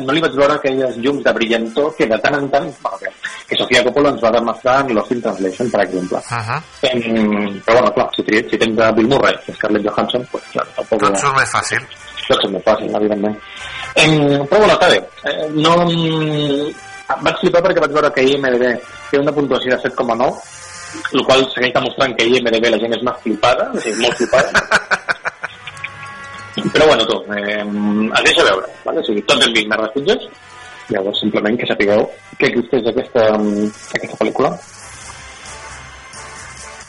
[0.00, 3.10] no li vaig veure aquelles llums de brillantor que de tant en tant, bueno, que,
[3.48, 6.18] que Sofia Coppola ens va demostrar en Lost in Translation, per exemple.
[6.18, 6.60] Uh -huh.
[6.90, 10.66] Em, però bueno, clar, si, si tens a Bill Murray i Scarlett Johansson, pues, clar,
[10.76, 11.00] tampoc...
[11.00, 11.82] Tot surt més fàcil.
[12.28, 13.36] Tot és més fàcil, evidentment.
[13.94, 15.02] Em, però bueno, està bé.
[15.24, 15.74] Eh, no...
[17.22, 18.64] Vaig flipar perquè vaig veure que IMDB
[19.10, 20.30] té una puntuació de 7,9,
[21.12, 24.50] el qual segueix demostrant que IMDB la gent és més flipada, o sigui, molt flipada.
[26.72, 29.00] Però bueno, tu, eh, es deixa veure, vale?
[29.00, 30.24] o sigui, tots hem vist merdes pitjors,
[30.90, 32.06] llavors simplement que sapigueu
[32.38, 33.26] que existeix aquesta,
[33.94, 34.50] aquesta pel·lícula.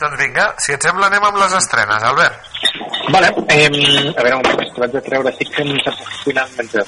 [0.02, 2.48] Doncs vinga, si et sembla anem amb les estrenes, Albert.
[3.12, 5.78] Vale, eh, a veure, un moment, que vaig a treure, estic fent un
[6.24, 6.82] cuinant mentre,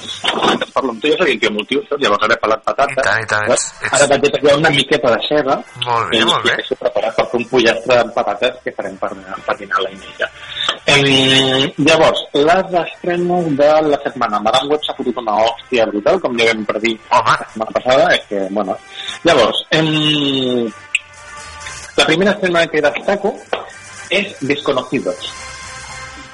[0.49, 2.01] mentre parlo amb tu, jo soc un tio multiu, saps?
[2.03, 2.91] llavors ara he pelat patata.
[2.91, 5.55] I tant, i tant, ets- ets- Ara vaig a treure una miqueta de ceba.
[5.85, 6.55] Molt bé, i molt bé.
[6.63, 9.11] estic preparat per fer un pollastre amb patates que farem per,
[9.47, 10.29] per dinar a la Inella.
[10.87, 14.39] Eh, llavors, les estrenes de la setmana.
[14.39, 18.27] Madame Web s'ha fotut una hòstia brutal, com ja vam predir la setmana passada, és
[18.29, 18.77] que, bueno...
[19.25, 20.69] Llavors, eh,
[21.97, 23.33] la primera estrena que destaco
[24.11, 25.31] és Desconocidos.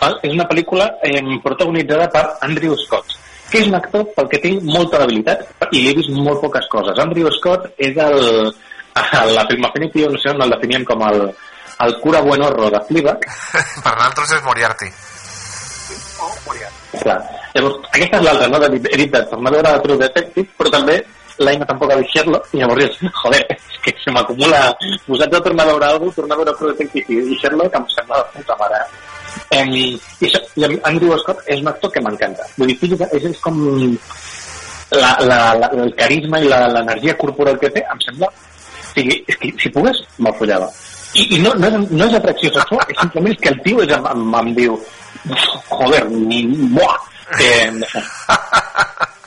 [0.02, 0.18] Val?
[0.26, 3.16] És una pel·lícula eh, protagonitzada per Andrew Scott,
[3.52, 6.68] que és un actor pel que tinc molta habilitat i li he vist molt poques
[6.74, 7.00] coses.
[7.00, 8.52] Andrew Scott és el,
[8.98, 11.24] a la Film Affinity, no sé on el definíem com el,
[11.86, 13.24] el cura buenorro de Fleabag.
[13.84, 14.90] Per nosaltres és Moriarty.
[17.02, 17.18] Clar.
[17.56, 18.60] Llavors, aquesta és l'altra, no?
[18.62, 20.98] De, he dit de tornar a veure True Detective, però també
[21.42, 24.60] l'Aina tampoc ha vist Sherlock, i llavors joder, és que se m'acumula...
[25.08, 28.20] Posats a tornar a veure alguna tornar a veure True Detective i, Sherlock em sembla
[28.22, 28.82] de puta mare.
[29.56, 29.86] I,
[30.28, 32.46] això, i en Andrew Scott és un actor que m'encanta.
[32.60, 33.58] Vull dir, és, és com
[34.92, 38.30] la, la, la, el carisma i la- l'energia corporal que té, em sembla...
[38.30, 40.68] O sigui, és que si pogués, me'l follava.
[41.14, 43.92] I, i no, no, és, no és atracció sexual, és simplement que el tio és,
[43.98, 44.78] em, em, em diu
[45.70, 46.98] joder, mm, buah,
[47.38, 47.52] que...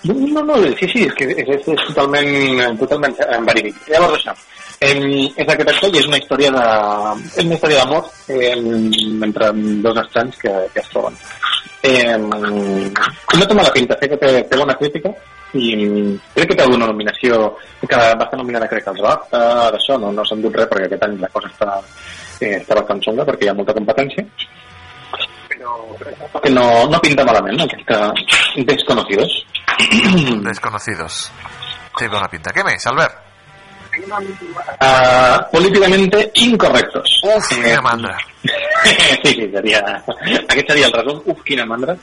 [0.04, 3.78] No, no, sí, sí, és que és, és, és totalment, totalment eh, verídic.
[3.88, 4.34] Llavors això,
[4.84, 5.00] em,
[5.32, 6.64] és aquest actor i és una història de...
[7.30, 8.66] És una història d'amor em,
[9.24, 9.48] entre
[9.86, 11.16] dos estranys que, que es troben.
[11.88, 15.12] Eh, no té mala pinta, sé que té, té bona crítica
[15.54, 17.54] i crec que té alguna nominació
[17.84, 19.42] que va estar nominada crec que als BAFTA
[19.74, 21.78] d'això, no, no s'ha endut res perquè aquest any la cosa està,
[22.40, 24.26] eh, està bastant xunga perquè hi ha molta competència
[26.44, 28.10] que no, no pinta malament aquesta
[28.68, 29.38] Desconocidos
[30.48, 31.30] Desconocidos.
[31.98, 32.52] Sí, bona pinta.
[32.54, 33.22] Què més, Albert?
[33.94, 38.16] uh, políticamente incorrectos Uf, quina mandra.
[39.24, 41.96] sí, sí, seria aquest seria el resum, uf, quina mandra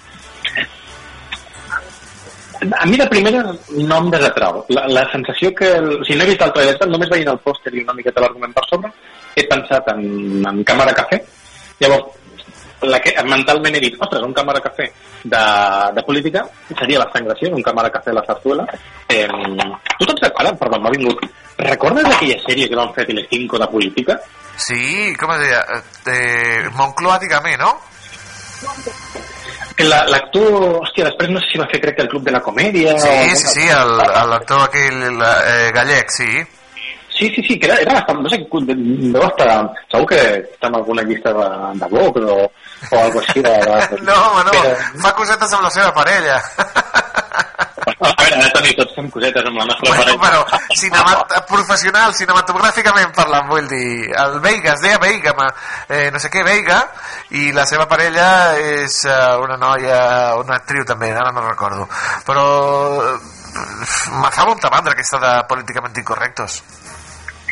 [2.61, 6.31] a mi de primera no em desatrau la, la sensació que, el, si no he
[6.31, 8.91] vist el trailer només veient el pòster i una miqueta l'argument per sobre
[9.35, 10.03] he pensat en,
[10.45, 11.21] en càmera cafè
[11.81, 12.19] llavors
[12.81, 14.87] la que mentalment he dit, ostres, un càmera cafè
[15.23, 15.41] de,
[15.93, 16.43] de política
[16.79, 18.65] seria bastant graciós, un càmera cafè a la Sartuela.
[19.07, 19.27] Eh,
[19.99, 20.57] tu te'n recordes?
[20.59, 21.21] Perdó, m'ha vingut.
[21.61, 24.17] Recordes aquella sèrie que van fer a Telecinco de política?
[24.57, 25.61] Sí, com es deia?
[26.09, 27.75] Eh, Moncloa, dígame, no?
[29.75, 32.31] Que la- l'actor, hòstia, després no sé si va fer crec que el Club de
[32.35, 32.95] la Comèdia...
[32.99, 33.35] Sí, o...
[33.35, 33.67] sí, sí,
[34.31, 36.31] l'actor aquell la- eh, gallec, sí.
[37.11, 39.49] Sí, sí, sí, que era, era bastant, no sé, deu estar,
[39.91, 40.19] segur que
[40.55, 41.47] està en alguna llista de,
[41.81, 43.51] de Vogue o, o algo així de...
[43.51, 44.61] de No, home, no,
[45.03, 46.39] fa cosetes amb la seva parella.
[47.81, 50.43] A veure, Toni, tots fem cosetes amb la nostra Bueno, parella.
[50.45, 55.47] però cinemat professional, cinematogràficament parlant, vull dir, el Veiga, es deia Veiga, ma,
[55.89, 56.79] eh, no sé què, Veiga,
[57.41, 58.27] i la seva parella
[58.61, 59.99] és eh, una noia,
[60.41, 61.87] una actriu també, ara no recordo,
[62.27, 62.45] però
[63.07, 63.17] eh,
[64.21, 66.61] me fa molta mandra aquesta de políticament incorrectos.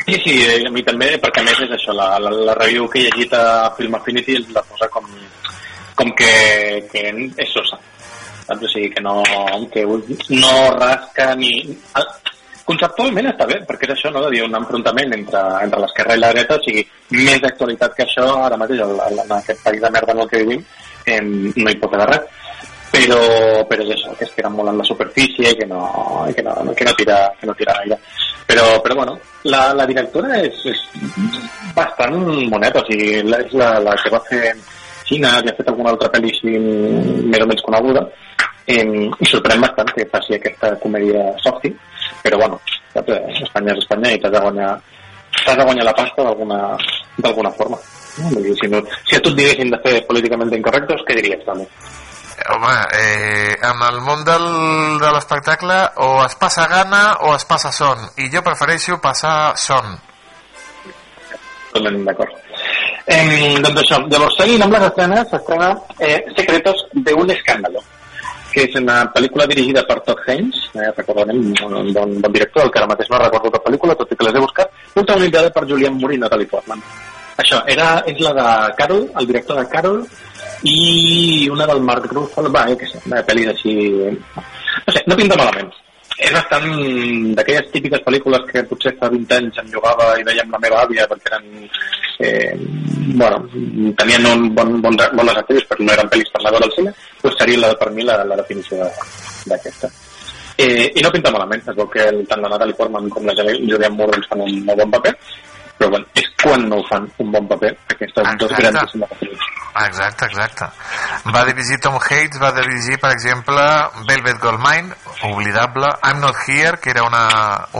[0.06, 2.88] Sí, sí, eh, a mi també, perquè a més és això, la, la, la review
[2.88, 5.06] que he llegit a Film Affinity la posa com,
[5.94, 6.32] com que,
[6.90, 7.04] que
[7.36, 7.78] és sosa.
[8.50, 8.66] Saps?
[8.66, 9.20] O sigui, que no,
[9.72, 11.54] que no rasca ni...
[11.70, 12.12] el-
[12.70, 16.20] Conceptualment està bé, perquè és això, no?, de dir un enfrontament entre, entre l'esquerra i
[16.20, 16.84] la dreta, o sigui,
[17.16, 20.62] més d'actualitat que això, ara mateix, en aquest país de merda en el que vivim,
[21.02, 22.28] eh, no hi pot haver res
[22.90, 23.18] però,
[23.70, 25.80] però és això, que es queda molt en la superfície que no,
[26.34, 27.98] que no, que no, tira, que no tira gaire.
[28.46, 30.80] Però, però bueno, la, la directora és, és
[31.76, 32.16] bastant
[32.50, 34.42] moneta, o sigui, és la, la que va fer
[35.10, 38.06] Xina, que ha fet alguna altra pel·li així més o menys coneguda,
[38.70, 41.72] eh, i sorprèn bastant que faci aquesta comèdia softy,
[42.22, 42.60] però bueno,
[42.94, 44.74] saps, Espanya és Espanya i t'has de guanyar
[45.44, 47.78] t'has de guanyar la pasta d'alguna forma.
[48.18, 48.28] No?
[48.58, 51.66] Si, no, si a tu et diguessin de fer políticament incorrectos, què diries també?
[52.50, 54.46] Home, eh, en el món del,
[55.00, 55.76] de l'espectacle
[56.06, 59.92] o es passa gana o es passa son, i jo prefereixo passar son.
[61.70, 62.49] Totalment d'acord.
[63.06, 67.82] Eh, doncs això, llavors seguint amb les estrenes, s'estrena eh, Secretos de un escàndalo,
[68.52, 72.72] que és una pel·lícula dirigida per Todd Haynes, eh, recordarem, un bon, bon director, el
[72.74, 75.66] que ara mateix no recordo la pel·lícula, tot i que les he buscat, protagonitzada per
[75.70, 76.82] Julian Moore i Natalie Portman.
[77.40, 80.02] Això, era, és la de Carol, el director de Carol,
[80.68, 83.76] i una del Mark Ruffalo, va, eh, que sé, una pel·lis així...
[84.86, 85.72] No sé, no pinta malament.
[86.20, 86.66] És bastant
[87.36, 90.82] d'aquelles típiques pel·lícules que potser fa 20 anys em jugava i veia amb la meva
[90.84, 91.48] àvia perquè eren...
[92.20, 92.52] Eh,
[93.16, 93.38] bueno,
[93.96, 96.92] tenien un bon, bon, bones actrius però no eren pel·lis per anar al cine,
[97.22, 98.90] doncs seria la, per mi la, la definició de-
[99.54, 99.88] d'aquesta.
[100.60, 103.94] Eh, I no pinta malament, es veu que tant la Natalie Portman com la Julianne
[103.96, 105.14] Moore doncs, fan un molt bon paper,
[105.80, 108.60] però bueno, és quan no fan un bon paper aquestes dos Exacte.
[108.60, 109.46] grandíssimes actrius.
[109.80, 110.66] Exacte, exacte.
[111.32, 113.62] Va dirigir Tom Hates, va dirigir, per exemple,
[114.08, 114.92] Velvet Goldmine,
[115.30, 117.22] oblidable, I'm Not Here, que era una,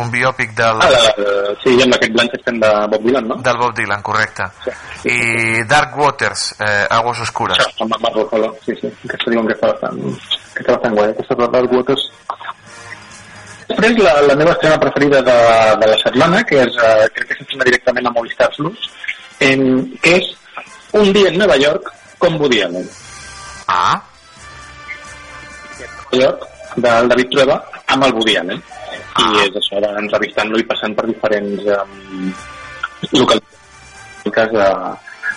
[0.01, 3.37] un biòpic del, Ah, la, la, sí, amb aquest Blanchett fent de Bob Dylan, no?
[3.43, 4.47] del Bob Dylan, correcte.
[5.05, 7.59] I Dark Waters, eh, Aguas Oscures.
[7.81, 10.01] Amb Ruffalo, sí, sí, aquesta diuen que està bastant,
[10.55, 12.07] que està bastant guai, aquesta Dark Waters.
[13.71, 15.39] Després, la, la meva estrena preferida de,
[15.79, 18.89] de la setmana, que és, uh, crec que s'estrena directament a Movistar Plus,
[19.47, 19.63] em,
[20.03, 20.37] que és
[20.99, 21.87] Un dia en Nova York
[22.19, 22.89] com Woody Allen.
[23.71, 23.95] Ah.
[25.79, 26.49] Nova York,
[26.83, 27.61] del David Trueba,
[27.95, 28.65] amb el Woody Allen.
[29.23, 32.35] I és això, entrevistant-lo i passant per diferents um,
[33.15, 34.69] localitats de,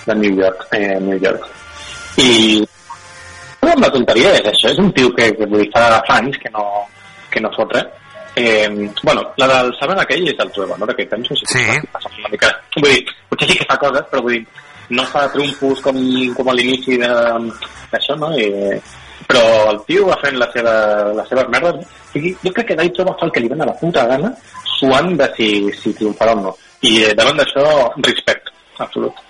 [0.10, 0.66] de New York.
[0.74, 1.46] Eh, New York.
[2.18, 2.64] I
[3.78, 6.66] la tonteria és això, és un tio que, que vull fa, fa anys que no,
[7.30, 8.03] que no fot res.
[8.36, 10.88] Eh, bueno, la del Saben aquell és el Trueba, no?
[10.88, 11.46] Que penso, sí.
[11.54, 12.50] Que passa una mica...
[12.80, 14.44] Vull dir, potser sí que fa coses, però vull dir,
[14.90, 16.00] no fa triomfos com,
[16.34, 17.54] com a l'inici de-
[17.92, 18.32] d'això, no?
[18.38, 18.48] I,
[19.30, 20.74] però el tio va fent la seva,
[21.14, 21.78] les seves merdes.
[21.86, 24.34] O sigui, jo crec que David Trueba fa el que li dona la puta gana,
[24.80, 25.50] suant de si,
[25.84, 26.58] si triomfarà o no.
[26.84, 27.64] I eh, davant d'això,
[28.02, 28.50] respect,
[28.84, 29.22] absolut.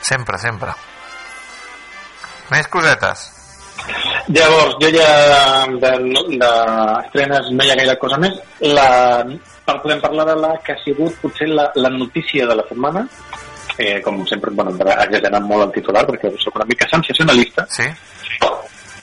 [0.00, 0.72] Sempre, sempre.
[2.50, 3.28] Més cosetes.
[4.28, 5.10] Llavors, jo ja
[5.78, 8.34] d'estrenes de, d'estrenes no hi ha gaire cosa més.
[8.74, 8.86] La,
[9.66, 13.04] per, podem parlar de la que ha sigut potser la, la notícia de la setmana,
[13.78, 17.66] eh, com sempre, bueno, exagerant molt el titular perquè sóc una mica sensacionalista.
[17.70, 17.86] Sí.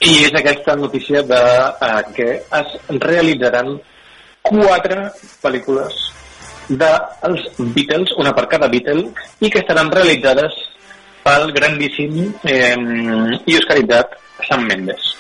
[0.03, 1.41] I és aquesta notícia de
[1.88, 2.30] eh, que
[2.60, 2.73] es
[3.05, 3.77] realitzaran
[4.43, 5.05] quatre
[5.43, 6.01] pel·lícules
[6.68, 9.07] dels Beatles, una per cada Beatle,
[9.39, 10.60] i que estaran realitzades
[11.23, 12.76] pel grandíssim eh,
[13.47, 15.14] i oscaritzat Sam Mendes.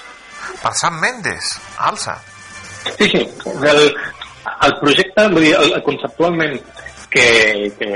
[0.63, 2.17] Per Sam Mendes, alça.
[2.97, 3.23] Sí, sí.
[3.71, 3.81] El,
[4.67, 6.57] el projecte, vull dir, el, conceptualment
[7.13, 7.25] que,
[7.79, 7.89] que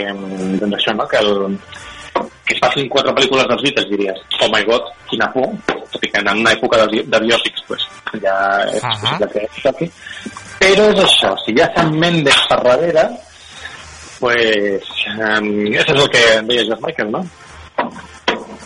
[0.61, 1.07] doncs això, no?
[1.11, 1.57] que, el,
[2.45, 5.51] que es facin quatre pel·lícules dels Beatles diries, oh my god, quina por,
[5.91, 7.87] tot i que en una època de, de biòpics pues,
[8.23, 8.35] ja
[8.71, 8.93] és Ahà.
[8.93, 9.89] possible que es toqui.
[10.57, 13.05] Però és això, si hi ha Sam Mendes per darrere,
[14.21, 17.23] pues, um, això és el que deia George Michael, no?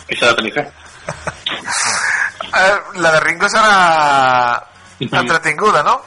[0.06, 0.66] Que s'ha de tenir fe.
[2.52, 4.62] Eh, la de Ringo serà
[5.00, 6.00] entretinguda, no?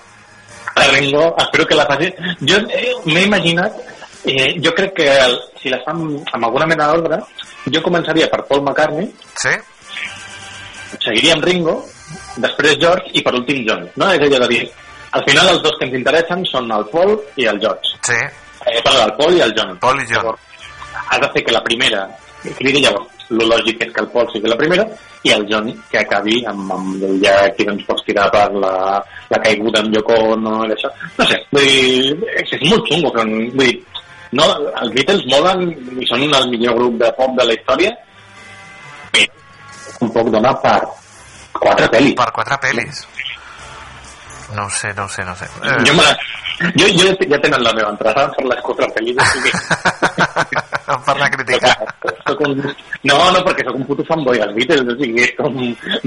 [0.76, 2.12] La Ringo, espero que la faci.
[2.42, 3.74] Jo eh, m'he imaginat,
[4.26, 6.04] eh, jo crec que el, si la fan
[6.34, 7.20] amb alguna mena d'ordre,
[7.72, 9.10] jo començaria per Paul McCartney,
[9.42, 9.54] Sí.
[11.02, 11.78] seguiria amb Ringo,
[12.38, 13.88] després George i per últim John.
[13.96, 14.12] No?
[14.12, 14.64] És allò de dir,
[15.12, 17.98] al final els dos que ens interessen són el Paul i el George.
[18.04, 18.20] Sí.
[18.66, 19.78] Eh, perdó, el Paul i el John.
[19.80, 20.24] Paul i John.
[20.24, 20.42] Llavors,
[21.10, 22.06] has de fer que la primera
[22.60, 24.86] cridi llavors, el lògic és que el Paul sigui la primera
[25.26, 28.74] i el John que acabi amb, amb ja aquí doncs pots tirar per la,
[29.34, 30.92] la caiguda amb Yoko Ono i això.
[31.18, 33.76] No sé, vull dir, és, és molt xungo que, vull dir,
[34.36, 34.50] no,
[34.82, 37.94] els Beatles molen i són el millor grup de pop de la història
[39.16, 39.34] però
[40.06, 40.80] un poc dona per
[41.56, 42.16] quatre pel·lis.
[42.20, 43.06] Per quatre pel·lis.
[44.54, 45.46] No ho sé, no ho sé, no ho sé.
[45.64, 46.06] Eh, Jo, me,
[46.78, 49.18] jo, jo ja tenen la meva entrada per les quatre pel·lis.
[49.18, 49.52] o sigui,
[51.06, 51.74] per anar a criticar.
[52.28, 52.54] Soc un...
[53.06, 55.58] No, no, perquè sóc un puto fanboy dels Beatles, o sigui, és com...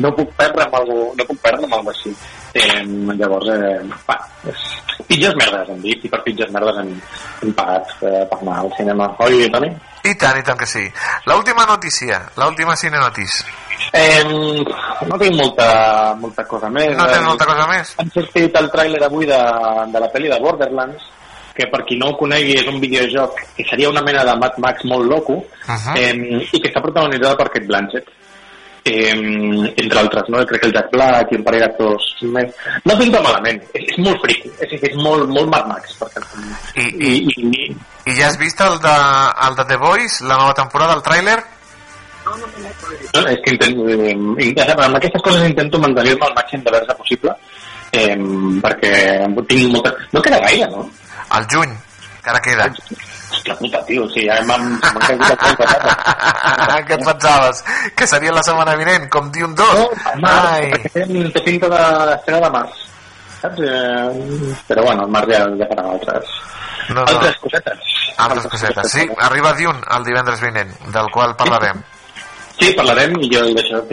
[0.03, 2.15] No puc perdre amb algú, no puc perdre amb algú així.
[2.55, 2.81] Eh,
[3.19, 4.17] llavors, eh, va,
[4.51, 4.65] és...
[5.09, 6.95] pitjors merdes hem dit, i per pitjors merdes hem,
[7.43, 9.11] hem pagat eh, per anar al cinema.
[9.27, 9.71] Oi, Toni?
[10.09, 10.85] I tant, i tant que sí.
[11.29, 13.45] L'última notícia, l'última cine notícia.
[13.93, 16.97] Eh, no tinc molta, molta cosa més.
[16.97, 17.95] No tens molta cosa més?
[18.01, 19.39] Han sortit el tràiler avui de,
[19.93, 21.07] de la pel·li de Borderlands,
[21.55, 24.59] que per qui no ho conegui és un videojoc que seria una mena de Mad
[24.63, 25.97] Max molt loco, Uh -huh.
[26.01, 26.15] eh,
[26.53, 28.07] i que està protagonitzada per Kate Blanchett.
[28.85, 30.45] Eh, entre altres, no?
[30.47, 32.55] Crec que el Jack Black i un parell d'actors més.
[32.89, 35.99] No pinta malament, és, és molt friqui, és, és molt, molt Mad Max.
[36.01, 36.57] Per exemple.
[36.81, 37.13] I, i,
[37.51, 37.69] i,
[38.09, 38.97] I ja has vist el de,
[39.49, 41.37] el de The Voice, la nova temporada, el tràiler?
[42.29, 47.33] No, és que intento, eh, amb aquestes coses intento mantenir-me al màxim de versa possible
[47.93, 48.17] eh,
[48.63, 48.93] perquè
[49.49, 49.95] tinc molta...
[50.13, 50.85] No queda gaire, no?
[51.35, 51.73] Al juny,
[52.19, 52.69] encara queda.
[53.39, 56.79] Hòstia puta, tio, sigui, ja m'han caigut el cul de pata.
[56.89, 57.61] Què et pensaves?
[57.95, 59.75] Que seria la setmana vinent, com di un dos?
[59.79, 62.81] No, març, perquè té, pinta d'estrena de març.
[63.39, 63.63] Saps?
[63.63, 66.33] Eh, però bueno, el març ja, ja faran altres.
[66.89, 67.05] No, no.
[67.05, 67.95] Altres cosetes.
[68.27, 68.91] Altres cosetes.
[68.91, 71.85] Sí, arriba Dune el divendres vinent, del qual parlarem.
[72.59, 73.85] Sí, parlarem i jo d'això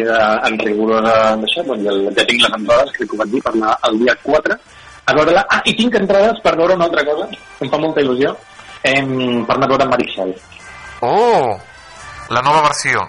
[0.49, 1.13] en rigorosa
[1.43, 4.01] d'això, doncs ja, ja tinc les entrades, crec que ho vaig dir, per anar el
[4.01, 4.57] dia 4
[5.05, 5.45] a veure-la.
[5.53, 7.30] Ah, i tinc entrades per veure una altra cosa,
[7.61, 8.34] em fa molta il·lusió,
[8.91, 10.34] em, per anar a veure Maricel.
[11.06, 11.57] Oh,
[12.30, 13.03] la nova versió.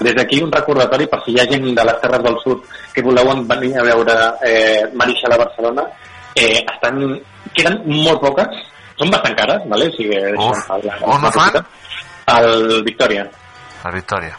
[0.00, 2.64] Des d'aquí un recordatori per si hi ha gent de les Terres del Sud
[2.94, 4.16] que voleu venir a veure
[4.46, 5.84] eh, Maricel a Barcelona,
[6.34, 7.00] eh, estan,
[7.54, 8.60] queden molt poques,
[9.00, 9.88] són bastant cares, ¿vale?
[9.88, 11.60] O sigui, Uf, la, on no fan?
[12.30, 13.26] Al Victòria.
[13.84, 14.36] La Victòria.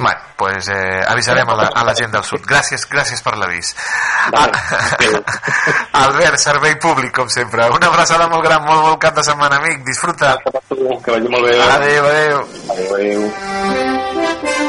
[0.00, 2.40] Bueno, pues eh, avisarem a la, a la gent del sud.
[2.48, 3.74] Gràcies, gràcies per l'avís.
[4.32, 4.48] Ah,
[6.06, 7.68] Albert, servei públic, com sempre.
[7.68, 9.84] Una abraçada molt gran, molt bon cap de setmana, amic.
[9.84, 10.38] Disfruta.
[10.70, 11.60] Que vagi molt bé.
[11.68, 12.42] Adéu, adéu.
[12.72, 14.59] Adéu, adéu.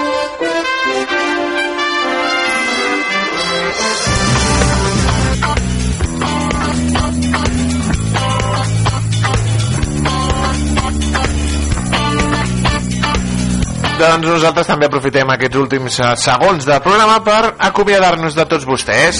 [14.01, 19.19] Doncs nosaltres també aprofitem aquests últims eh, segons del programa per acomiadar-nos de tots vostès.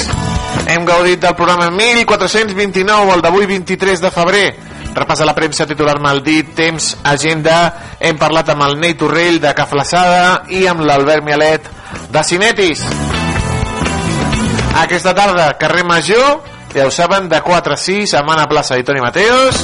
[0.74, 4.48] Hem gaudit del programa 1429, el d'avui 23 de febrer.
[4.96, 7.60] Repassa la premsa titular Maldit, Temps, Agenda.
[8.02, 11.70] Hem parlat amb el Ney Torrell de Caflaçada i amb l'Albert Mialet
[12.10, 12.82] de Cinetis.
[14.82, 16.42] Aquesta tarda, carrer Major,
[16.74, 19.62] ja ho saben, de 4 a 6, a Mana Plaça i Toni Mateos.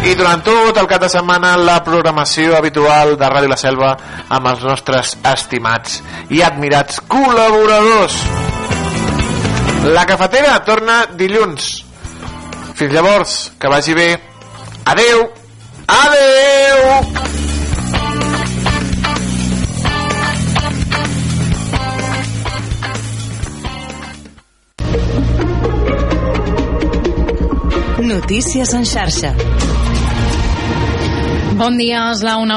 [0.00, 3.90] I durant tot el cap de setmana la programació habitual de Ràdio La Selva
[4.32, 5.98] amb els nostres estimats
[6.32, 8.16] i admirats col·laboradors.
[9.92, 11.68] La cafetera torna dilluns.
[12.80, 14.08] Fins llavors, que vagi bé.
[14.88, 15.26] Adeu!
[15.86, 17.30] Adeu!
[28.10, 29.34] Notícies en xarxa.
[31.60, 32.54] Bon dia, és la una